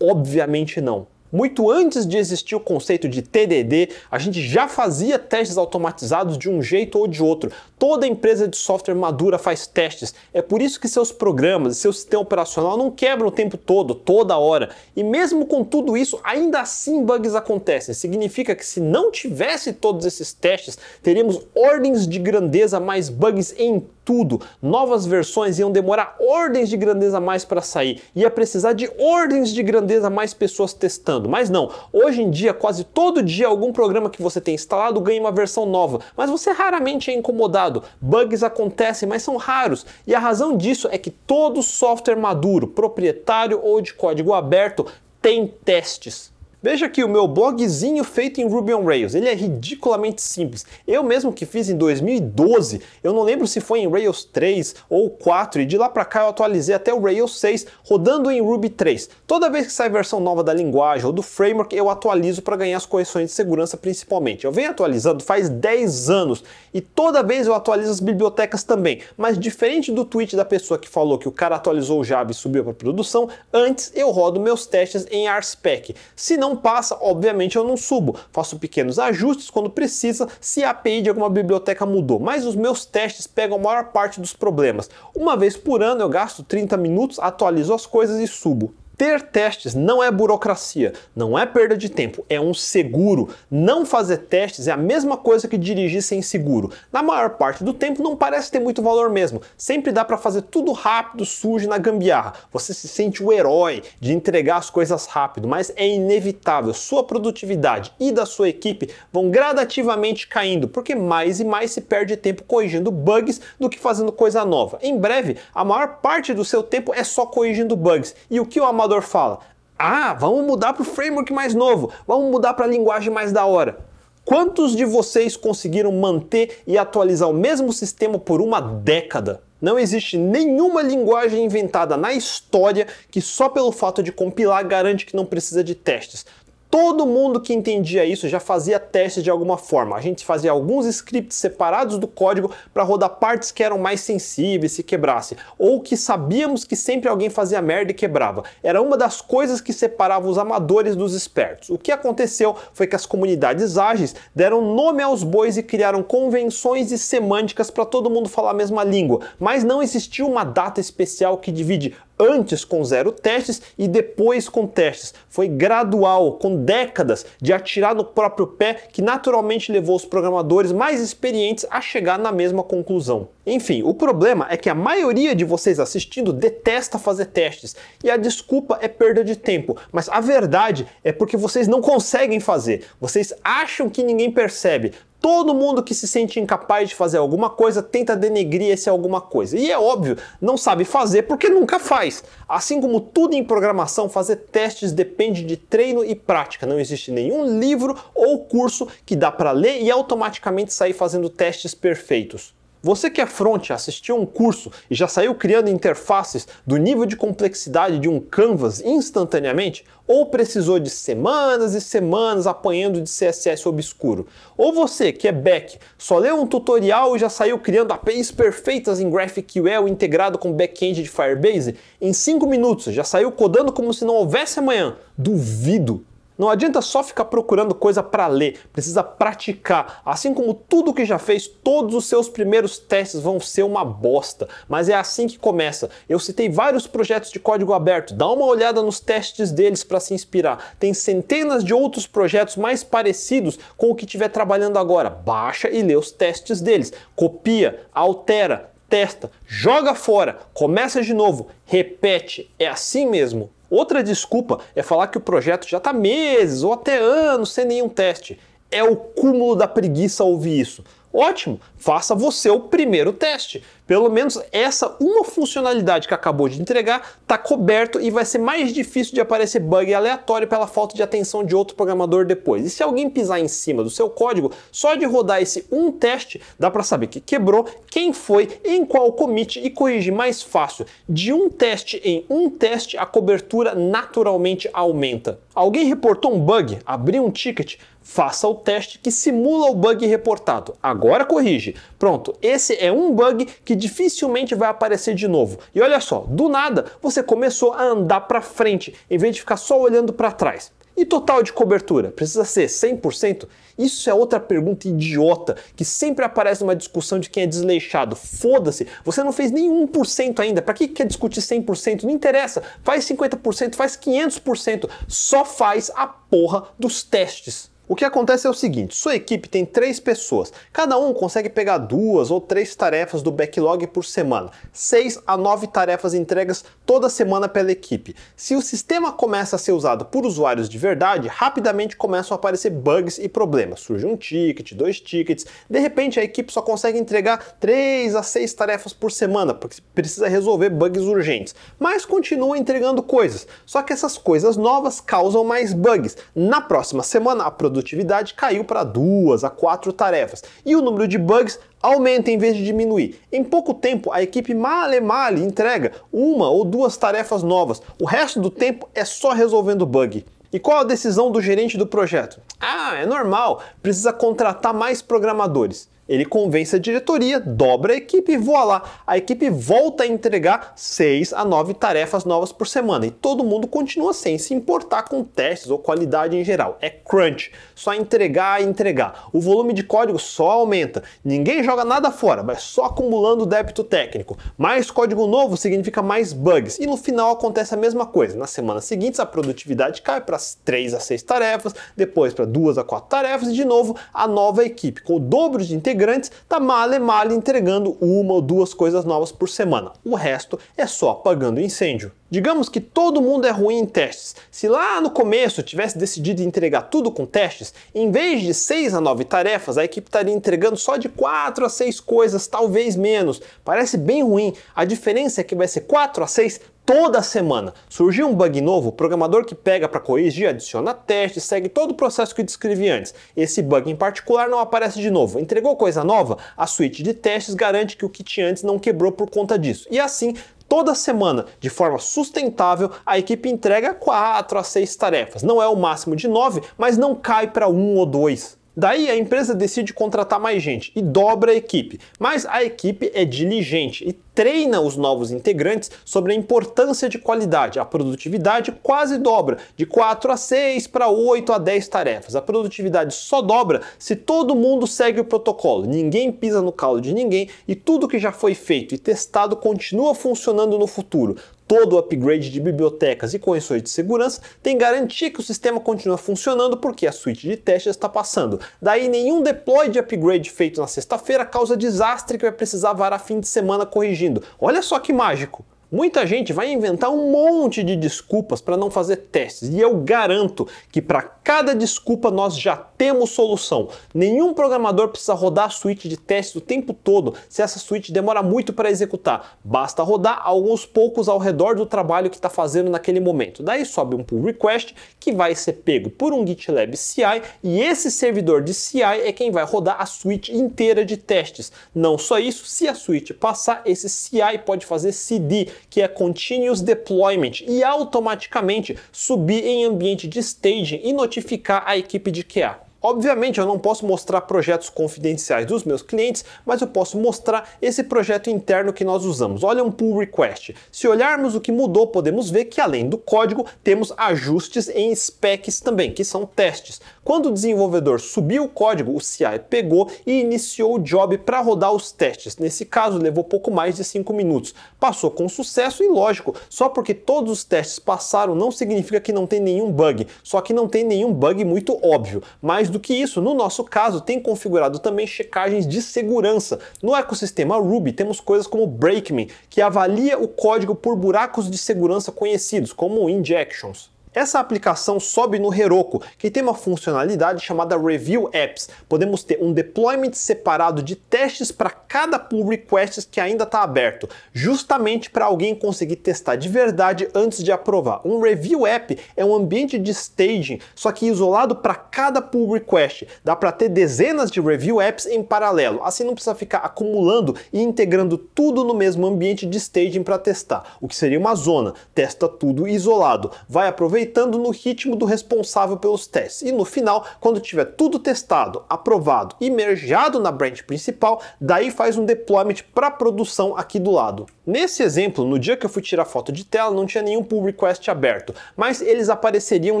Obviamente 0.00 0.80
não. 0.80 1.06
Muito 1.32 1.70
antes 1.70 2.04
de 2.04 2.16
existir 2.16 2.56
o 2.56 2.60
conceito 2.60 3.08
de 3.08 3.22
TDD, 3.22 3.90
a 4.10 4.18
gente 4.18 4.42
já 4.42 4.66
fazia 4.66 5.16
testes 5.16 5.56
automatizados 5.56 6.36
de 6.36 6.50
um 6.50 6.60
jeito 6.60 6.98
ou 6.98 7.06
de 7.06 7.22
outro. 7.22 7.52
Toda 7.78 8.06
empresa 8.06 8.48
de 8.48 8.56
software 8.56 8.96
madura 8.96 9.38
faz 9.38 9.64
testes. 9.64 10.12
É 10.34 10.42
por 10.42 10.60
isso 10.60 10.80
que 10.80 10.88
seus 10.88 11.12
programas 11.12 11.76
e 11.76 11.80
seu 11.80 11.92
sistema 11.92 12.22
operacional 12.22 12.76
não 12.76 12.90
quebram 12.90 13.28
o 13.28 13.32
tempo 13.32 13.56
todo, 13.56 13.94
toda 13.94 14.36
hora. 14.36 14.70
E 14.96 15.04
mesmo 15.04 15.46
com 15.46 15.62
tudo 15.62 15.96
isso, 15.96 16.18
ainda 16.24 16.60
assim 16.60 17.04
bugs 17.04 17.36
acontecem. 17.36 17.94
Significa 17.94 18.56
que 18.56 18.66
se 18.66 18.80
não 18.80 19.12
tivesse 19.12 19.72
todos 19.72 20.04
esses 20.04 20.32
testes, 20.32 20.76
teríamos 21.00 21.40
ordens 21.54 22.08
de 22.08 22.18
grandeza 22.18 22.80
mais 22.80 23.08
bugs 23.08 23.54
em 23.56 23.86
tudo. 24.10 24.40
Novas 24.60 25.06
versões 25.06 25.60
iam 25.60 25.70
demorar 25.70 26.16
ordens 26.18 26.68
de 26.68 26.76
grandeza 26.76 27.18
a 27.18 27.20
mais 27.20 27.44
para 27.44 27.62
sair. 27.62 28.02
Ia 28.12 28.28
precisar 28.28 28.72
de 28.72 28.90
ordens 28.98 29.50
de 29.50 29.62
grandeza 29.62 30.08
a 30.08 30.10
mais 30.10 30.34
pessoas 30.34 30.74
testando. 30.74 31.28
Mas 31.28 31.48
não, 31.48 31.70
hoje 31.92 32.20
em 32.20 32.28
dia, 32.28 32.52
quase 32.52 32.82
todo 32.82 33.22
dia, 33.22 33.46
algum 33.46 33.72
programa 33.72 34.10
que 34.10 34.20
você 34.20 34.40
tem 34.40 34.56
instalado 34.56 35.00
ganha 35.00 35.20
uma 35.20 35.30
versão 35.30 35.64
nova. 35.64 36.00
Mas 36.16 36.28
você 36.28 36.50
raramente 36.50 37.08
é 37.08 37.14
incomodado. 37.14 37.84
Bugs 38.00 38.42
acontecem, 38.42 39.08
mas 39.08 39.22
são 39.22 39.36
raros. 39.36 39.86
E 40.04 40.12
a 40.12 40.18
razão 40.18 40.56
disso 40.56 40.88
é 40.90 40.98
que 40.98 41.12
todo 41.12 41.62
software 41.62 42.16
maduro, 42.16 42.66
proprietário 42.66 43.60
ou 43.62 43.80
de 43.80 43.94
código 43.94 44.34
aberto, 44.34 44.86
tem 45.22 45.46
testes. 45.64 46.32
Veja 46.62 46.84
aqui 46.84 47.02
o 47.02 47.08
meu 47.08 47.26
blogzinho 47.26 48.04
feito 48.04 48.38
em 48.38 48.46
Ruby 48.46 48.74
on 48.74 48.84
Rails. 48.84 49.14
Ele 49.14 49.26
é 49.26 49.32
ridiculamente 49.32 50.20
simples. 50.20 50.66
Eu 50.86 51.02
mesmo 51.02 51.32
que 51.32 51.46
fiz 51.46 51.70
em 51.70 51.76
2012, 51.76 52.82
eu 53.02 53.14
não 53.14 53.22
lembro 53.22 53.46
se 53.46 53.60
foi 53.60 53.80
em 53.80 53.90
Rails 53.90 54.24
3 54.24 54.74
ou 54.90 55.08
4 55.08 55.62
e 55.62 55.64
de 55.64 55.78
lá 55.78 55.88
para 55.88 56.04
cá 56.04 56.24
eu 56.24 56.28
atualizei 56.28 56.74
até 56.74 56.92
o 56.92 57.00
Rails 57.00 57.40
6 57.40 57.66
rodando 57.82 58.30
em 58.30 58.42
Ruby 58.42 58.68
3. 58.68 59.08
Toda 59.26 59.48
vez 59.48 59.68
que 59.68 59.72
sai 59.72 59.88
versão 59.88 60.20
nova 60.20 60.44
da 60.44 60.52
linguagem 60.52 61.06
ou 61.06 61.12
do 61.12 61.22
framework, 61.22 61.74
eu 61.74 61.88
atualizo 61.88 62.42
para 62.42 62.56
ganhar 62.56 62.76
as 62.76 62.84
correções 62.84 63.30
de 63.30 63.32
segurança 63.32 63.78
principalmente. 63.78 64.44
Eu 64.44 64.52
venho 64.52 64.70
atualizando 64.70 65.24
faz 65.24 65.48
10 65.48 66.10
anos 66.10 66.44
e 66.74 66.82
toda 66.82 67.22
vez 67.22 67.46
eu 67.46 67.54
atualizo 67.54 67.90
as 67.90 68.00
bibliotecas 68.00 68.62
também. 68.62 69.00
Mas 69.16 69.38
diferente 69.38 69.90
do 69.90 70.04
tweet 70.04 70.36
da 70.36 70.44
pessoa 70.44 70.78
que 70.78 70.90
falou 70.90 71.16
que 71.16 71.28
o 71.28 71.32
cara 71.32 71.56
atualizou 71.56 72.00
o 72.00 72.04
Java 72.04 72.32
e 72.32 72.34
subiu 72.34 72.64
para 72.64 72.74
produção, 72.74 73.30
antes 73.50 73.90
eu 73.94 74.10
rodo 74.10 74.38
meus 74.38 74.66
testes 74.66 75.06
em 75.10 75.26
RSpec. 75.26 75.94
Se 76.14 76.36
não 76.36 76.49
não 76.50 76.56
passa, 76.56 76.98
obviamente 77.00 77.56
eu 77.56 77.64
não 77.64 77.76
subo. 77.76 78.16
Faço 78.32 78.58
pequenos 78.58 78.98
ajustes 78.98 79.50
quando 79.50 79.70
precisa, 79.70 80.28
se 80.40 80.64
a 80.64 80.70
API 80.70 81.02
de 81.02 81.08
alguma 81.08 81.30
biblioteca 81.30 81.86
mudou. 81.86 82.18
Mas 82.18 82.44
os 82.44 82.56
meus 82.56 82.84
testes 82.84 83.26
pegam 83.26 83.56
a 83.56 83.60
maior 83.60 83.84
parte 83.92 84.20
dos 84.20 84.32
problemas. 84.32 84.90
Uma 85.14 85.36
vez 85.36 85.56
por 85.56 85.82
ano 85.82 86.02
eu 86.02 86.08
gasto 86.08 86.42
30 86.42 86.76
minutos, 86.76 87.18
atualizo 87.20 87.72
as 87.72 87.86
coisas 87.86 88.20
e 88.20 88.26
subo. 88.26 88.74
Ter 89.00 89.22
testes 89.22 89.74
não 89.74 90.02
é 90.02 90.10
burocracia, 90.10 90.92
não 91.16 91.38
é 91.38 91.46
perda 91.46 91.74
de 91.74 91.88
tempo, 91.88 92.22
é 92.28 92.38
um 92.38 92.52
seguro. 92.52 93.30
Não 93.50 93.86
fazer 93.86 94.18
testes 94.18 94.68
é 94.68 94.72
a 94.72 94.76
mesma 94.76 95.16
coisa 95.16 95.48
que 95.48 95.56
dirigir 95.56 96.02
sem 96.02 96.20
seguro. 96.20 96.70
Na 96.92 97.02
maior 97.02 97.30
parte 97.30 97.64
do 97.64 97.72
tempo 97.72 98.02
não 98.02 98.14
parece 98.14 98.50
ter 98.50 98.60
muito 98.60 98.82
valor 98.82 99.08
mesmo. 99.08 99.40
Sempre 99.56 99.90
dá 99.90 100.04
para 100.04 100.18
fazer 100.18 100.42
tudo 100.42 100.72
rápido, 100.72 101.24
sujo 101.24 101.66
na 101.66 101.78
gambiarra. 101.78 102.34
Você 102.52 102.74
se 102.74 102.86
sente 102.88 103.24
o 103.24 103.32
herói 103.32 103.82
de 103.98 104.12
entregar 104.12 104.58
as 104.58 104.68
coisas 104.68 105.06
rápido, 105.06 105.48
mas 105.48 105.72
é 105.76 105.88
inevitável. 105.88 106.74
Sua 106.74 107.02
produtividade 107.02 107.94
e 107.98 108.12
da 108.12 108.26
sua 108.26 108.50
equipe 108.50 108.90
vão 109.10 109.30
gradativamente 109.30 110.28
caindo, 110.28 110.68
porque 110.68 110.94
mais 110.94 111.40
e 111.40 111.44
mais 111.46 111.70
se 111.70 111.80
perde 111.80 112.18
tempo 112.18 112.44
corrigindo 112.44 112.90
bugs 112.90 113.40
do 113.58 113.70
que 113.70 113.78
fazendo 113.78 114.12
coisa 114.12 114.44
nova. 114.44 114.78
Em 114.82 114.98
breve, 114.98 115.38
a 115.54 115.64
maior 115.64 116.00
parte 116.02 116.34
do 116.34 116.44
seu 116.44 116.62
tempo 116.62 116.92
é 116.92 117.02
só 117.02 117.24
corrigindo 117.24 117.74
bugs. 117.74 118.14
E 118.30 118.38
o 118.38 118.44
que 118.44 118.60
o 118.60 118.64
amador 118.90 119.02
fala: 119.02 119.38
ah, 119.78 120.12
vamos 120.14 120.44
mudar 120.44 120.72
para 120.72 120.82
o 120.82 120.84
framework 120.84 121.32
mais 121.32 121.54
novo, 121.54 121.92
vamos 122.06 122.30
mudar 122.30 122.54
para 122.54 122.66
a 122.66 122.68
linguagem 122.68 123.12
mais 123.12 123.32
da 123.32 123.46
hora. 123.46 123.78
Quantos 124.24 124.76
de 124.76 124.84
vocês 124.84 125.36
conseguiram 125.36 125.92
manter 125.92 126.62
e 126.66 126.76
atualizar 126.76 127.28
o 127.28 127.34
mesmo 127.34 127.72
sistema 127.72 128.18
por 128.18 128.40
uma 128.40 128.60
década? 128.60 129.42
Não 129.60 129.78
existe 129.78 130.16
nenhuma 130.16 130.82
linguagem 130.82 131.44
inventada 131.44 131.96
na 131.96 132.12
história 132.12 132.86
que 133.10 133.20
só 133.20 133.48
pelo 133.48 133.72
fato 133.72 134.02
de 134.02 134.12
compilar 134.12 134.66
garante 134.66 135.04
que 135.04 135.16
não 135.16 135.26
precisa 135.26 135.62
de 135.62 135.74
testes. 135.74 136.24
Todo 136.70 137.04
mundo 137.04 137.40
que 137.40 137.52
entendia 137.52 138.04
isso 138.04 138.28
já 138.28 138.38
fazia 138.38 138.78
testes 138.78 139.24
de 139.24 139.30
alguma 139.30 139.58
forma. 139.58 139.96
A 139.96 140.00
gente 140.00 140.24
fazia 140.24 140.52
alguns 140.52 140.86
scripts 140.86 141.36
separados 141.36 141.98
do 141.98 142.06
código 142.06 142.52
para 142.72 142.84
rodar 142.84 143.10
partes 143.10 143.50
que 143.50 143.64
eram 143.64 143.76
mais 143.76 144.00
sensíveis 144.02 144.70
se 144.70 144.84
quebrasse, 144.84 145.36
ou 145.58 145.80
que 145.80 145.96
sabíamos 145.96 146.64
que 146.64 146.76
sempre 146.76 147.08
alguém 147.08 147.28
fazia 147.28 147.60
merda 147.60 147.90
e 147.90 147.94
quebrava. 147.94 148.44
Era 148.62 148.80
uma 148.80 148.96
das 148.96 149.20
coisas 149.20 149.60
que 149.60 149.72
separava 149.72 150.28
os 150.28 150.38
amadores 150.38 150.94
dos 150.94 151.12
espertos. 151.12 151.70
O 151.70 151.76
que 151.76 151.90
aconteceu 151.90 152.54
foi 152.72 152.86
que 152.86 152.94
as 152.94 153.04
comunidades 153.04 153.76
ágeis 153.76 154.14
deram 154.32 154.74
nome 154.74 155.02
aos 155.02 155.24
bois 155.24 155.56
e 155.56 155.64
criaram 155.64 156.04
convenções 156.04 156.92
e 156.92 156.98
semânticas 156.98 157.68
para 157.68 157.84
todo 157.84 158.08
mundo 158.08 158.28
falar 158.28 158.52
a 158.52 158.54
mesma 158.54 158.84
língua, 158.84 159.22
mas 159.40 159.64
não 159.64 159.82
existia 159.82 160.24
uma 160.24 160.44
data 160.44 160.80
especial 160.80 161.38
que 161.38 161.50
divide 161.50 161.96
antes 162.20 162.64
com 162.64 162.84
zero 162.84 163.10
testes 163.10 163.62
e 163.78 163.88
depois 163.88 164.48
com 164.48 164.66
testes. 164.66 165.14
Foi 165.28 165.48
gradual, 165.48 166.34
com 166.34 166.54
décadas 166.56 167.24
de 167.40 167.52
atirar 167.52 167.94
no 167.94 168.04
próprio 168.04 168.46
pé, 168.46 168.74
que 168.92 169.00
naturalmente 169.00 169.72
levou 169.72 169.96
os 169.96 170.04
programadores 170.04 170.70
mais 170.70 171.00
experientes 171.00 171.64
a 171.70 171.80
chegar 171.80 172.18
na 172.18 172.30
mesma 172.30 172.62
conclusão. 172.62 173.28
Enfim, 173.46 173.82
o 173.82 173.94
problema 173.94 174.46
é 174.50 174.56
que 174.56 174.68
a 174.68 174.74
maioria 174.74 175.34
de 175.34 175.44
vocês 175.44 175.80
assistindo 175.80 176.32
detesta 176.32 176.98
fazer 176.98 177.26
testes 177.26 177.74
e 178.04 178.10
a 178.10 178.16
desculpa 178.16 178.78
é 178.82 178.86
perda 178.86 179.24
de 179.24 179.34
tempo, 179.34 179.76
mas 179.90 180.08
a 180.08 180.20
verdade 180.20 180.86
é 181.02 181.10
porque 181.10 181.36
vocês 181.36 181.66
não 181.66 181.80
conseguem 181.80 182.38
fazer. 182.38 182.84
Vocês 183.00 183.32
acham 183.42 183.88
que 183.88 184.02
ninguém 184.02 184.30
percebe, 184.30 184.92
Todo 185.20 185.54
mundo 185.54 185.82
que 185.82 185.94
se 185.94 186.08
sente 186.08 186.40
incapaz 186.40 186.88
de 186.88 186.94
fazer 186.94 187.18
alguma 187.18 187.50
coisa 187.50 187.82
tenta 187.82 188.16
denegrir 188.16 188.70
esse 188.70 188.88
alguma 188.88 189.20
coisa. 189.20 189.58
E 189.58 189.70
é 189.70 189.78
óbvio, 189.78 190.16
não 190.40 190.56
sabe 190.56 190.84
fazer 190.84 191.24
porque 191.24 191.48
nunca 191.48 191.78
faz. 191.78 192.24
Assim 192.48 192.80
como 192.80 193.00
tudo 193.00 193.34
em 193.34 193.44
programação, 193.44 194.08
fazer 194.08 194.36
testes 194.36 194.92
depende 194.92 195.42
de 195.42 195.56
treino 195.56 196.02
e 196.02 196.14
prática. 196.14 196.66
Não 196.66 196.80
existe 196.80 197.10
nenhum 197.10 197.58
livro 197.58 197.94
ou 198.14 198.38
curso 198.46 198.88
que 199.04 199.14
dá 199.14 199.30
para 199.30 199.52
ler 199.52 199.82
e 199.82 199.90
automaticamente 199.90 200.72
sair 200.72 200.94
fazendo 200.94 201.28
testes 201.28 201.74
perfeitos. 201.74 202.58
Você 202.82 203.10
que 203.10 203.20
é 203.20 203.26
front, 203.26 203.70
assistiu 203.70 204.16
um 204.16 204.24
curso 204.24 204.72
e 204.90 204.94
já 204.94 205.06
saiu 205.06 205.34
criando 205.34 205.68
interfaces 205.68 206.48
do 206.66 206.78
nível 206.78 207.04
de 207.04 207.14
complexidade 207.14 207.98
de 207.98 208.08
um 208.08 208.18
canvas 208.18 208.80
instantaneamente? 208.80 209.84
Ou 210.06 210.26
precisou 210.26 210.78
de 210.78 210.88
semanas 210.88 211.74
e 211.74 211.80
semanas 211.80 212.46
apanhando 212.46 213.02
de 213.02 213.10
CSS 213.10 213.68
obscuro? 213.68 214.26
Ou 214.56 214.72
você 214.72 215.12
que 215.12 215.28
é 215.28 215.32
back, 215.32 215.78
só 215.98 216.16
leu 216.16 216.40
um 216.40 216.46
tutorial 216.46 217.14
e 217.14 217.18
já 217.18 217.28
saiu 217.28 217.58
criando 217.58 217.92
APIs 217.92 218.32
perfeitas 218.32 218.98
em 218.98 219.10
GraphQL 219.10 219.86
integrado 219.86 220.38
com 220.38 220.50
backend 220.50 221.02
de 221.02 221.08
Firebase? 221.08 221.76
Em 222.00 222.14
5 222.14 222.46
minutos 222.46 222.94
já 222.94 223.04
saiu 223.04 223.30
codando 223.30 223.74
como 223.74 223.92
se 223.92 224.06
não 224.06 224.14
houvesse 224.14 224.58
amanhã? 224.58 224.96
Duvido! 225.18 226.02
Não 226.40 226.48
adianta 226.48 226.80
só 226.80 227.02
ficar 227.02 227.26
procurando 227.26 227.74
coisa 227.74 228.02
para 228.02 228.26
ler, 228.26 228.58
precisa 228.72 229.02
praticar. 229.04 230.00
Assim 230.06 230.32
como 230.32 230.54
tudo 230.54 230.94
que 230.94 231.04
já 231.04 231.18
fez, 231.18 231.46
todos 231.46 231.94
os 231.94 232.06
seus 232.06 232.30
primeiros 232.30 232.78
testes 232.78 233.20
vão 233.20 233.38
ser 233.38 233.62
uma 233.62 233.84
bosta, 233.84 234.48
mas 234.66 234.88
é 234.88 234.94
assim 234.94 235.26
que 235.26 235.38
começa. 235.38 235.90
Eu 236.08 236.18
citei 236.18 236.48
vários 236.48 236.86
projetos 236.86 237.30
de 237.30 237.38
código 237.38 237.74
aberto, 237.74 238.14
dá 238.14 238.26
uma 238.26 238.46
olhada 238.46 238.80
nos 238.80 239.00
testes 239.00 239.52
deles 239.52 239.84
para 239.84 240.00
se 240.00 240.14
inspirar. 240.14 240.76
Tem 240.78 240.94
centenas 240.94 241.62
de 241.62 241.74
outros 241.74 242.06
projetos 242.06 242.56
mais 242.56 242.82
parecidos 242.82 243.58
com 243.76 243.90
o 243.90 243.94
que 243.94 244.06
estiver 244.06 244.30
trabalhando 244.30 244.78
agora. 244.78 245.10
Baixa 245.10 245.68
e 245.68 245.82
lê 245.82 245.94
os 245.94 246.10
testes 246.10 246.62
deles. 246.62 246.90
Copia, 247.14 247.82
altera, 247.92 248.70
testa, 248.88 249.30
joga 249.46 249.94
fora, 249.94 250.38
começa 250.54 251.02
de 251.02 251.12
novo, 251.12 251.48
repete. 251.66 252.50
É 252.58 252.66
assim 252.66 253.04
mesmo. 253.04 253.50
Outra 253.70 254.02
desculpa 254.02 254.58
é 254.74 254.82
falar 254.82 255.06
que 255.06 255.16
o 255.16 255.20
projeto 255.20 255.68
já 255.68 255.78
está 255.78 255.92
meses 255.92 256.64
ou 256.64 256.72
até 256.72 256.98
anos 256.98 257.52
sem 257.52 257.64
nenhum 257.64 257.88
teste. 257.88 258.38
É 258.70 258.82
o 258.82 258.96
cúmulo 258.96 259.54
da 259.54 259.68
preguiça 259.68 260.24
ouvir 260.24 260.60
isso. 260.60 260.84
Ótimo, 261.12 261.60
faça 261.76 262.14
você 262.14 262.50
o 262.50 262.60
primeiro 262.60 263.12
teste. 263.12 263.62
Pelo 263.90 264.08
menos 264.08 264.40
essa 264.52 264.96
uma 265.00 265.24
funcionalidade 265.24 266.06
que 266.06 266.14
acabou 266.14 266.48
de 266.48 266.62
entregar 266.62 267.18
está 267.22 267.36
coberto 267.36 268.00
e 268.00 268.08
vai 268.08 268.24
ser 268.24 268.38
mais 268.38 268.72
difícil 268.72 269.12
de 269.14 269.20
aparecer 269.20 269.58
bug 269.58 269.92
aleatório 269.92 270.46
pela 270.46 270.68
falta 270.68 270.94
de 270.94 271.02
atenção 271.02 271.44
de 271.44 271.56
outro 271.56 271.74
programador 271.74 272.24
depois. 272.24 272.64
E 272.64 272.70
se 272.70 272.84
alguém 272.84 273.10
pisar 273.10 273.40
em 273.40 273.48
cima 273.48 273.82
do 273.82 273.90
seu 273.90 274.08
código, 274.08 274.52
só 274.70 274.94
de 274.94 275.04
rodar 275.04 275.42
esse 275.42 275.66
um 275.72 275.90
teste, 275.90 276.40
dá 276.56 276.70
para 276.70 276.84
saber 276.84 277.08
que 277.08 277.18
quebrou, 277.18 277.66
quem 277.90 278.12
foi, 278.12 278.60
em 278.64 278.84
qual 278.84 279.12
commit 279.12 279.58
e 279.58 279.68
corrigir 279.68 280.12
mais 280.12 280.40
fácil. 280.40 280.86
De 281.08 281.32
um 281.32 281.50
teste 281.50 282.00
em 282.04 282.24
um 282.30 282.48
teste, 282.48 282.96
a 282.96 283.04
cobertura 283.04 283.74
naturalmente 283.74 284.70
aumenta. 284.72 285.40
Alguém 285.52 285.86
reportou 285.86 286.32
um 286.32 286.38
bug, 286.38 286.78
abriu 286.86 287.24
um 287.24 287.30
ticket, 287.30 287.76
faça 288.02 288.48
o 288.48 288.54
teste 288.54 288.98
que 288.98 289.10
simula 289.10 289.70
o 289.70 289.74
bug 289.74 290.04
reportado. 290.06 290.74
Agora 290.82 291.24
corrige. 291.24 291.76
Pronto, 291.98 292.34
esse 292.42 292.76
é 292.82 292.90
um 292.90 293.12
bug 293.12 293.46
que 293.64 293.76
dificilmente 293.80 294.54
vai 294.54 294.68
aparecer 294.68 295.14
de 295.14 295.26
novo. 295.26 295.58
E 295.74 295.80
olha 295.80 295.98
só, 295.98 296.20
do 296.28 296.48
nada 296.48 296.86
você 297.02 297.22
começou 297.22 297.72
a 297.72 297.82
andar 297.82 298.20
para 298.20 298.40
frente 298.40 298.94
em 299.10 299.18
vez 299.18 299.34
de 299.34 299.40
ficar 299.40 299.56
só 299.56 299.80
olhando 299.80 300.12
para 300.12 300.30
trás. 300.30 300.70
E 300.96 301.04
total 301.06 301.42
de 301.42 301.52
cobertura? 301.52 302.10
Precisa 302.10 302.44
ser 302.44 302.66
100%? 302.66 303.48
Isso 303.78 304.10
é 304.10 304.12
outra 304.12 304.38
pergunta 304.38 304.86
idiota 304.86 305.56
que 305.74 305.82
sempre 305.82 306.24
aparece 306.24 306.60
numa 306.60 306.76
discussão 306.76 307.18
de 307.18 307.30
quem 307.30 307.44
é 307.44 307.46
desleixado. 307.46 308.14
Foda-se, 308.14 308.86
você 309.02 309.24
não 309.24 309.32
fez 309.32 309.50
nem 309.50 309.70
1% 309.70 310.40
ainda. 310.40 310.60
Para 310.60 310.74
que 310.74 310.86
quer 310.88 311.06
discutir 311.06 311.40
100%? 311.40 312.02
Não 312.02 312.10
interessa. 312.10 312.62
Faz 312.84 313.06
50%, 313.06 313.76
faz 313.76 313.96
500%. 313.96 314.90
Só 315.08 315.42
faz 315.42 315.90
a 315.94 316.06
porra 316.06 316.64
dos 316.78 317.02
testes. 317.02 317.70
O 317.90 317.96
que 317.96 318.04
acontece 318.04 318.46
é 318.46 318.50
o 318.50 318.54
seguinte: 318.54 318.94
sua 318.94 319.16
equipe 319.16 319.48
tem 319.48 319.66
três 319.66 319.98
pessoas, 319.98 320.52
cada 320.72 320.96
um 320.96 321.12
consegue 321.12 321.48
pegar 321.48 321.76
duas 321.78 322.30
ou 322.30 322.40
três 322.40 322.76
tarefas 322.76 323.20
do 323.20 323.32
backlog 323.32 323.84
por 323.88 324.04
semana, 324.04 324.52
seis 324.72 325.18
a 325.26 325.36
nove 325.36 325.66
tarefas 325.66 326.14
entregas 326.14 326.64
toda 326.86 327.08
semana 327.08 327.48
pela 327.48 327.72
equipe. 327.72 328.14
Se 328.36 328.54
o 328.54 328.62
sistema 328.62 329.10
começa 329.10 329.56
a 329.56 329.58
ser 329.58 329.72
usado 329.72 330.04
por 330.04 330.24
usuários 330.24 330.68
de 330.68 330.78
verdade, 330.78 331.26
rapidamente 331.26 331.96
começam 331.96 332.32
a 332.32 332.38
aparecer 332.38 332.70
bugs 332.70 333.18
e 333.18 333.28
problemas. 333.28 333.80
Surge 333.80 334.06
um 334.06 334.16
ticket, 334.16 334.72
dois 334.72 335.00
tickets, 335.00 335.44
de 335.68 335.80
repente 335.80 336.20
a 336.20 336.22
equipe 336.22 336.52
só 336.52 336.62
consegue 336.62 336.96
entregar 336.96 337.56
três 337.58 338.14
a 338.14 338.22
seis 338.22 338.54
tarefas 338.54 338.92
por 338.92 339.10
semana, 339.10 339.52
porque 339.52 339.82
precisa 339.96 340.28
resolver 340.28 340.70
bugs 340.70 341.02
urgentes, 341.02 341.56
mas 341.76 342.04
continua 342.04 342.56
entregando 342.56 343.02
coisas. 343.02 343.48
Só 343.66 343.82
que 343.82 343.92
essas 343.92 344.16
coisas 344.16 344.56
novas 344.56 345.00
causam 345.00 345.42
mais 345.42 345.72
bugs. 345.72 346.16
Na 346.36 346.60
próxima 346.60 347.02
semana, 347.02 347.42
a 347.42 347.50
produção 347.50 347.79
produtividade 347.80 348.34
caiu 348.34 348.64
para 348.64 348.84
duas 348.84 349.42
a 349.42 349.50
quatro 349.50 349.92
tarefas 349.92 350.44
e 350.64 350.76
o 350.76 350.82
número 350.82 351.08
de 351.08 351.18
bugs 351.18 351.58
aumenta 351.82 352.30
em 352.30 352.38
vez 352.38 352.56
de 352.56 352.64
diminuir. 352.64 353.18
Em 353.32 353.42
pouco 353.42 353.72
tempo, 353.72 354.12
a 354.12 354.22
equipe 354.22 354.54
male 354.54 355.00
male 355.00 355.42
entrega 355.42 355.92
uma 356.12 356.50
ou 356.50 356.64
duas 356.64 356.96
tarefas 356.96 357.42
novas. 357.42 357.82
O 357.98 358.04
resto 358.04 358.40
do 358.40 358.50
tempo 358.50 358.88
é 358.94 359.04
só 359.04 359.32
resolvendo 359.32 359.86
bug. 359.86 360.24
E 360.52 360.58
qual 360.58 360.80
a 360.80 360.84
decisão 360.84 361.30
do 361.30 361.40
gerente 361.40 361.78
do 361.78 361.86
projeto? 361.86 362.40
Ah, 362.60 362.96
é 362.96 363.06
normal, 363.06 363.62
precisa 363.80 364.12
contratar 364.12 364.74
mais 364.74 365.00
programadores. 365.00 365.88
Ele 366.10 366.24
convence 366.24 366.74
a 366.74 366.78
diretoria, 366.80 367.38
dobra 367.38 367.92
a 367.92 367.96
equipe 367.96 368.32
e 368.32 368.36
voa 368.36 368.64
lá. 368.64 368.82
A 369.06 369.16
equipe 369.16 369.48
volta 369.48 370.02
a 370.02 370.06
entregar 370.08 370.72
6 370.74 371.32
a 371.32 371.44
9 371.44 371.72
tarefas 371.72 372.24
novas 372.24 372.50
por 372.50 372.66
semana 372.66 373.06
e 373.06 373.12
todo 373.12 373.44
mundo 373.44 373.68
continua 373.68 374.12
sem 374.12 374.36
se 374.36 374.52
importar 374.52 375.04
com 375.04 375.22
testes 375.22 375.70
ou 375.70 375.78
qualidade 375.78 376.36
em 376.36 376.42
geral. 376.42 376.76
É 376.80 376.90
crunch, 376.90 377.52
só 377.76 377.94
entregar 377.94 378.60
e 378.60 378.64
entregar. 378.64 379.28
O 379.32 379.40
volume 379.40 379.72
de 379.72 379.84
código 379.84 380.18
só 380.18 380.50
aumenta. 380.50 381.00
Ninguém 381.24 381.62
joga 381.62 381.84
nada 381.84 382.10
fora, 382.10 382.42
vai 382.42 382.56
só 382.56 382.86
acumulando 382.86 383.46
débito 383.46 383.84
técnico. 383.84 384.36
Mais 384.58 384.90
código 384.90 385.28
novo 385.28 385.56
significa 385.56 386.02
mais 386.02 386.32
bugs 386.32 386.80
e 386.80 386.88
no 386.88 386.96
final 386.96 387.30
acontece 387.30 387.72
a 387.72 387.76
mesma 387.76 388.04
coisa. 388.04 388.36
Nas 388.36 388.50
semanas 388.50 388.84
seguintes 388.84 389.20
a 389.20 389.26
produtividade 389.26 390.02
cai 390.02 390.20
para 390.20 390.38
3 390.64 390.92
a 390.92 390.98
6 390.98 391.22
tarefas, 391.22 391.72
depois 391.96 392.34
para 392.34 392.46
2 392.46 392.78
a 392.78 392.82
4 392.82 393.08
tarefas 393.08 393.46
e 393.46 393.52
de 393.52 393.64
novo 393.64 393.96
a 394.12 394.26
nova 394.26 394.64
equipe 394.64 395.02
com 395.02 395.14
o 395.14 395.20
dobro 395.20 395.64
de 395.64 395.72
integrantes 395.72 395.99
tá 396.48 396.60
male 396.60 396.98
male 396.98 397.34
entregando 397.34 397.96
uma 398.00 398.34
ou 398.34 398.42
duas 398.42 398.72
coisas 398.72 399.04
novas 399.04 399.32
por 399.32 399.48
semana. 399.48 399.92
O 400.04 400.14
resto 400.14 400.58
é 400.76 400.86
só 400.86 401.10
apagando 401.10 401.60
incêndio. 401.60 402.12
Digamos 402.30 402.68
que 402.68 402.80
todo 402.80 403.20
mundo 403.20 403.46
é 403.46 403.50
ruim 403.50 403.78
em 403.78 403.86
testes. 403.86 404.36
Se 404.52 404.68
lá 404.68 405.00
no 405.00 405.10
começo 405.10 405.64
tivesse 405.64 405.98
decidido 405.98 406.42
entregar 406.42 406.82
tudo 406.82 407.10
com 407.10 407.26
testes, 407.26 407.74
em 407.92 408.10
vez 408.10 408.42
de 408.42 408.54
6 408.54 408.94
a 408.94 409.00
9 409.00 409.24
tarefas, 409.24 409.76
a 409.76 409.84
equipe 409.84 410.06
estaria 410.06 410.32
entregando 410.32 410.76
só 410.76 410.96
de 410.96 411.08
4 411.08 411.64
a 411.64 411.68
6 411.68 411.98
coisas, 411.98 412.46
talvez 412.46 412.94
menos. 412.94 413.42
Parece 413.64 413.98
bem 413.98 414.22
ruim. 414.22 414.54
A 414.76 414.84
diferença 414.84 415.40
é 415.40 415.44
que 415.44 415.56
vai 415.56 415.66
ser 415.66 415.80
4 415.80 416.22
a 416.22 416.26
6 416.28 416.60
toda 416.90 417.22
semana. 417.22 417.72
Surgiu 417.88 418.26
um 418.26 418.34
bug 418.34 418.60
novo, 418.60 418.88
o 418.88 418.92
programador 418.92 419.44
que 419.44 419.54
pega 419.54 419.88
para 419.88 420.00
corrigir 420.00 420.48
adiciona 420.48 420.92
testes, 420.92 421.44
segue 421.44 421.68
todo 421.68 421.92
o 421.92 421.94
processo 421.94 422.34
que 422.34 422.42
descrevi 422.42 422.88
antes. 422.88 423.14
Esse 423.36 423.62
bug 423.62 423.88
em 423.88 423.94
particular 423.94 424.48
não 424.48 424.58
aparece 424.58 424.98
de 425.00 425.08
novo. 425.08 425.38
Entregou 425.38 425.76
coisa 425.76 426.02
nova? 426.02 426.36
A 426.56 426.66
suíte 426.66 427.04
de 427.04 427.14
testes 427.14 427.54
garante 427.54 427.96
que 427.96 428.04
o 428.04 428.08
que 428.08 428.24
tinha 428.24 428.48
antes 428.48 428.64
não 428.64 428.76
quebrou 428.76 429.12
por 429.12 429.30
conta 429.30 429.56
disso. 429.56 429.86
E 429.88 430.00
assim 430.00 430.34
toda 430.68 430.96
semana, 430.96 431.46
de 431.60 431.70
forma 431.70 432.00
sustentável, 432.00 432.90
a 433.06 433.16
equipe 433.16 433.48
entrega 433.48 433.94
4 433.94 434.58
a 434.58 434.64
6 434.64 434.96
tarefas. 434.96 435.42
Não 435.44 435.62
é 435.62 435.68
o 435.68 435.76
máximo 435.76 436.16
de 436.16 436.26
9, 436.26 436.60
mas 436.76 436.98
não 436.98 437.14
cai 437.14 437.46
para 437.52 437.68
1 437.68 437.98
ou 437.98 438.04
2. 438.06 438.59
Daí 438.80 439.10
a 439.10 439.14
empresa 439.14 439.54
decide 439.54 439.92
contratar 439.92 440.40
mais 440.40 440.62
gente 440.62 440.90
e 440.96 441.02
dobra 441.02 441.52
a 441.52 441.54
equipe, 441.54 442.00
mas 442.18 442.46
a 442.46 442.64
equipe 442.64 443.12
é 443.12 443.26
diligente 443.26 444.08
e 444.08 444.14
treina 444.14 444.80
os 444.80 444.96
novos 444.96 445.30
integrantes 445.30 445.90
sobre 446.02 446.32
a 446.32 446.34
importância 446.34 447.06
de 447.06 447.18
qualidade. 447.18 447.78
A 447.78 447.84
produtividade 447.84 448.72
quase 448.82 449.18
dobra, 449.18 449.58
de 449.76 449.84
4 449.84 450.32
a 450.32 450.36
6 450.38 450.86
para 450.86 451.10
8 451.10 451.52
a 451.52 451.58
10 451.58 451.88
tarefas. 451.88 452.34
A 452.34 452.40
produtividade 452.40 453.12
só 453.12 453.42
dobra 453.42 453.82
se 453.98 454.16
todo 454.16 454.56
mundo 454.56 454.86
segue 454.86 455.20
o 455.20 455.26
protocolo, 455.26 455.84
ninguém 455.84 456.32
pisa 456.32 456.62
no 456.62 456.72
calo 456.72 457.02
de 457.02 457.12
ninguém 457.12 457.50
e 457.68 457.74
tudo 457.74 458.08
que 458.08 458.18
já 458.18 458.32
foi 458.32 458.54
feito 458.54 458.94
e 458.94 458.98
testado 458.98 459.56
continua 459.56 460.14
funcionando 460.14 460.78
no 460.78 460.86
futuro 460.86 461.36
todo 461.70 461.92
o 461.92 461.98
upgrade 462.00 462.50
de 462.50 462.58
bibliotecas 462.58 463.32
e 463.32 463.38
correções 463.38 463.80
de 463.84 463.90
segurança 463.90 464.40
tem 464.60 464.76
garantia 464.76 465.30
que 465.30 465.38
o 465.38 465.42
sistema 465.42 465.78
continua 465.78 466.18
funcionando 466.18 466.76
porque 466.76 467.06
a 467.06 467.12
suíte 467.12 467.48
de 467.48 467.56
testes 467.56 467.92
está 467.92 468.08
passando. 468.08 468.58
Daí 468.82 469.06
nenhum 469.06 469.40
deploy 469.40 469.88
de 469.88 470.00
upgrade 470.00 470.50
feito 470.50 470.80
na 470.80 470.88
sexta-feira 470.88 471.46
causa 471.46 471.76
desastre 471.76 472.38
que 472.38 472.44
vai 472.44 472.50
precisar 472.50 472.92
varar 472.92 473.20
fim 473.20 473.38
de 473.38 473.46
semana 473.46 473.86
corrigindo. 473.86 474.42
Olha 474.60 474.82
só 474.82 474.98
que 474.98 475.12
mágico! 475.12 475.64
Muita 475.92 476.24
gente 476.24 476.52
vai 476.52 476.70
inventar 476.70 477.10
um 477.10 477.32
monte 477.32 477.82
de 477.82 477.96
desculpas 477.96 478.60
para 478.60 478.76
não 478.76 478.92
fazer 478.92 479.16
testes 479.16 479.70
e 479.70 479.80
eu 479.80 479.96
garanto 479.96 480.68
que 480.92 481.02
para 481.02 481.20
cada 481.20 481.74
desculpa 481.74 482.30
nós 482.30 482.56
já 482.56 482.76
temos 482.76 483.30
solução. 483.30 483.88
Nenhum 484.14 484.54
programador 484.54 485.08
precisa 485.08 485.34
rodar 485.34 485.64
a 485.64 485.70
suíte 485.70 486.08
de 486.08 486.16
testes 486.16 486.54
o 486.54 486.60
tempo 486.60 486.94
todo 486.94 487.34
se 487.48 487.60
essa 487.60 487.80
suíte 487.80 488.12
demora 488.12 488.40
muito 488.40 488.72
para 488.72 488.88
executar. 488.88 489.58
Basta 489.64 490.00
rodar 490.04 490.40
alguns 490.44 490.86
poucos 490.86 491.28
ao 491.28 491.38
redor 491.38 491.74
do 491.74 491.84
trabalho 491.84 492.30
que 492.30 492.36
está 492.36 492.48
fazendo 492.48 492.88
naquele 492.88 493.18
momento. 493.18 493.60
Daí 493.60 493.84
sobe 493.84 494.14
um 494.14 494.22
pull 494.22 494.42
request 494.42 494.94
que 495.18 495.32
vai 495.32 495.56
ser 495.56 495.72
pego 495.72 496.08
por 496.08 496.32
um 496.32 496.46
GitLab 496.46 496.96
CI 496.96 497.42
e 497.64 497.80
esse 497.80 498.12
servidor 498.12 498.62
de 498.62 498.74
CI 498.74 499.02
é 499.02 499.32
quem 499.32 499.50
vai 499.50 499.64
rodar 499.64 499.96
a 499.98 500.06
suíte 500.06 500.54
inteira 500.54 501.04
de 501.04 501.16
testes. 501.16 501.72
Não 501.92 502.16
só 502.16 502.38
isso, 502.38 502.64
se 502.64 502.86
a 502.86 502.94
suíte 502.94 503.34
passar, 503.34 503.82
esse 503.84 504.08
CI 504.08 504.56
pode 504.64 504.86
fazer 504.86 505.10
CD 505.10 505.68
que 505.88 506.02
é 506.02 506.08
Continuous 506.08 506.80
Deployment, 506.80 507.62
e 507.66 507.82
automaticamente 507.82 508.96
subir 509.12 509.64
em 509.64 509.84
ambiente 509.84 510.26
de 510.26 510.38
staging 510.40 511.00
e 511.02 511.12
notificar 511.12 511.82
a 511.86 511.96
equipe 511.96 512.30
de 512.30 512.44
QA. 512.44 512.89
Obviamente 513.02 513.58
eu 513.58 513.66
não 513.66 513.78
posso 513.78 514.06
mostrar 514.06 514.42
projetos 514.42 514.90
confidenciais 514.90 515.64
dos 515.64 515.84
meus 515.84 516.02
clientes, 516.02 516.44
mas 516.66 516.82
eu 516.82 516.86
posso 516.86 517.18
mostrar 517.18 517.70
esse 517.80 518.04
projeto 518.04 518.50
interno 518.50 518.92
que 518.92 519.04
nós 519.04 519.24
usamos. 519.24 519.64
Olha 519.64 519.82
um 519.82 519.90
pull 519.90 520.18
request. 520.18 520.74
Se 520.92 521.08
olharmos 521.08 521.54
o 521.54 521.60
que 521.60 521.72
mudou, 521.72 522.08
podemos 522.08 522.50
ver 522.50 522.66
que 522.66 522.80
além 522.80 523.08
do 523.08 523.16
código, 523.16 523.64
temos 523.82 524.12
ajustes 524.16 524.88
em 524.90 525.14
specs 525.14 525.80
também, 525.80 526.12
que 526.12 526.24
são 526.24 526.44
testes. 526.44 527.00
Quando 527.24 527.48
o 527.48 527.52
desenvolvedor 527.52 528.20
subiu 528.20 528.64
o 528.64 528.68
código, 528.68 529.16
o 529.16 529.20
CI 529.20 529.58
pegou 529.70 530.10
e 530.26 530.40
iniciou 530.40 530.96
o 530.96 530.98
job 530.98 531.38
para 531.38 531.60
rodar 531.60 531.92
os 531.92 532.12
testes. 532.12 532.58
Nesse 532.58 532.84
caso, 532.84 533.18
levou 533.18 533.44
pouco 533.44 533.70
mais 533.70 533.96
de 533.96 534.04
5 534.04 534.32
minutos. 534.32 534.74
Passou 534.98 535.30
com 535.30 535.48
sucesso 535.48 536.02
e 536.02 536.08
lógico, 536.08 536.54
só 536.68 536.88
porque 536.88 537.14
todos 537.14 537.50
os 537.50 537.64
testes 537.64 537.98
passaram 537.98 538.54
não 538.54 538.70
significa 538.70 539.20
que 539.20 539.32
não 539.32 539.46
tem 539.46 539.60
nenhum 539.60 539.90
bug, 539.90 540.26
só 540.42 540.60
que 540.60 540.74
não 540.74 540.86
tem 540.86 541.04
nenhum 541.04 541.32
bug 541.32 541.64
muito 541.64 541.98
óbvio. 542.04 542.42
Mais 542.90 542.92
do 542.92 543.00
que 543.00 543.14
isso, 543.14 543.40
no 543.40 543.54
nosso 543.54 543.84
caso, 543.84 544.20
tem 544.20 544.40
configurado 544.40 544.98
também 544.98 545.26
checagens 545.26 545.86
de 545.86 546.02
segurança. 546.02 546.80
No 547.00 547.14
ecossistema 547.14 547.76
Ruby 547.76 548.12
temos 548.12 548.40
coisas 548.40 548.66
como 548.66 548.86
Breakme, 548.86 549.48
que 549.68 549.80
avalia 549.80 550.36
o 550.36 550.48
código 550.48 550.94
por 550.94 551.14
buracos 551.14 551.70
de 551.70 551.78
segurança 551.78 552.32
conhecidos, 552.32 552.92
como 552.92 553.30
injections. 553.30 554.10
Essa 554.32 554.60
aplicação 554.60 555.18
sobe 555.18 555.58
no 555.58 555.74
Heroku, 555.74 556.22
que 556.38 556.52
tem 556.52 556.62
uma 556.62 556.72
funcionalidade 556.72 557.64
chamada 557.64 557.98
Review 557.98 558.48
Apps. 558.52 558.88
Podemos 559.08 559.42
ter 559.42 559.58
um 559.60 559.72
deployment 559.72 560.34
separado 560.34 561.02
de 561.02 561.16
testes 561.16 561.72
para 561.72 561.90
cada 561.90 562.38
pull 562.38 562.68
request 562.68 563.26
que 563.28 563.40
ainda 563.40 563.64
está 563.64 563.82
aberto, 563.82 564.28
justamente 564.52 565.28
para 565.28 565.46
alguém 565.46 565.74
conseguir 565.74 566.14
testar 566.14 566.54
de 566.54 566.68
verdade 566.68 567.28
antes 567.34 567.60
de 567.64 567.72
aprovar. 567.72 568.20
Um 568.24 568.40
Review 568.40 568.86
App 568.86 569.18
é 569.36 569.44
um 569.44 569.52
ambiente 569.52 569.98
de 569.98 570.12
staging, 570.12 570.78
só 570.94 571.10
que 571.10 571.26
isolado 571.26 571.74
para 571.74 571.96
cada 571.96 572.40
pull 572.40 572.72
request. 572.72 573.26
Dá 573.44 573.56
para 573.56 573.72
ter 573.72 573.88
dezenas 573.88 574.48
de 574.48 574.60
Review 574.60 575.00
Apps 575.00 575.26
em 575.26 575.42
paralelo, 575.42 576.04
assim 576.04 576.22
não 576.22 576.34
precisa 576.34 576.54
ficar 576.54 576.78
acumulando 576.78 577.56
e 577.72 577.82
integrando 577.82 578.38
tudo 578.38 578.84
no 578.84 578.94
mesmo 578.94 579.26
ambiente 579.26 579.66
de 579.66 579.78
staging 579.78 580.22
para 580.22 580.38
testar, 580.38 580.96
o 581.00 581.08
que 581.08 581.16
seria 581.16 581.38
uma 581.38 581.56
zona. 581.56 581.94
Testa 582.14 582.46
tudo 582.48 582.86
isolado, 582.86 583.50
vai 583.68 583.88
aproveitar 583.88 584.19
aproveitando 584.20 584.58
no 584.58 584.70
ritmo 584.70 585.16
do 585.16 585.24
responsável 585.24 585.96
pelos 585.96 586.26
testes. 586.26 586.62
E 586.62 586.72
no 586.72 586.84
final, 586.84 587.24
quando 587.40 587.60
tiver 587.60 587.84
tudo 587.84 588.18
testado, 588.18 588.84
aprovado 588.88 589.56
e 589.60 589.70
mergeado 589.70 590.38
na 590.38 590.52
branch 590.52 590.84
principal, 590.84 591.42
daí 591.60 591.90
faz 591.90 592.18
um 592.18 592.24
deployment 592.24 592.76
para 592.94 593.10
produção 593.10 593.76
aqui 593.76 593.98
do 593.98 594.10
lado. 594.10 594.46
Nesse 594.70 595.02
exemplo, 595.02 595.44
no 595.44 595.58
dia 595.58 595.76
que 595.76 595.84
eu 595.84 595.90
fui 595.90 596.00
tirar 596.00 596.24
foto 596.24 596.52
de 596.52 596.64
tela, 596.64 596.94
não 596.94 597.04
tinha 597.04 597.24
nenhum 597.24 597.42
pull 597.42 597.64
request 597.64 598.08
aberto, 598.08 598.54
mas 598.76 599.02
eles 599.02 599.28
apareceriam 599.28 600.00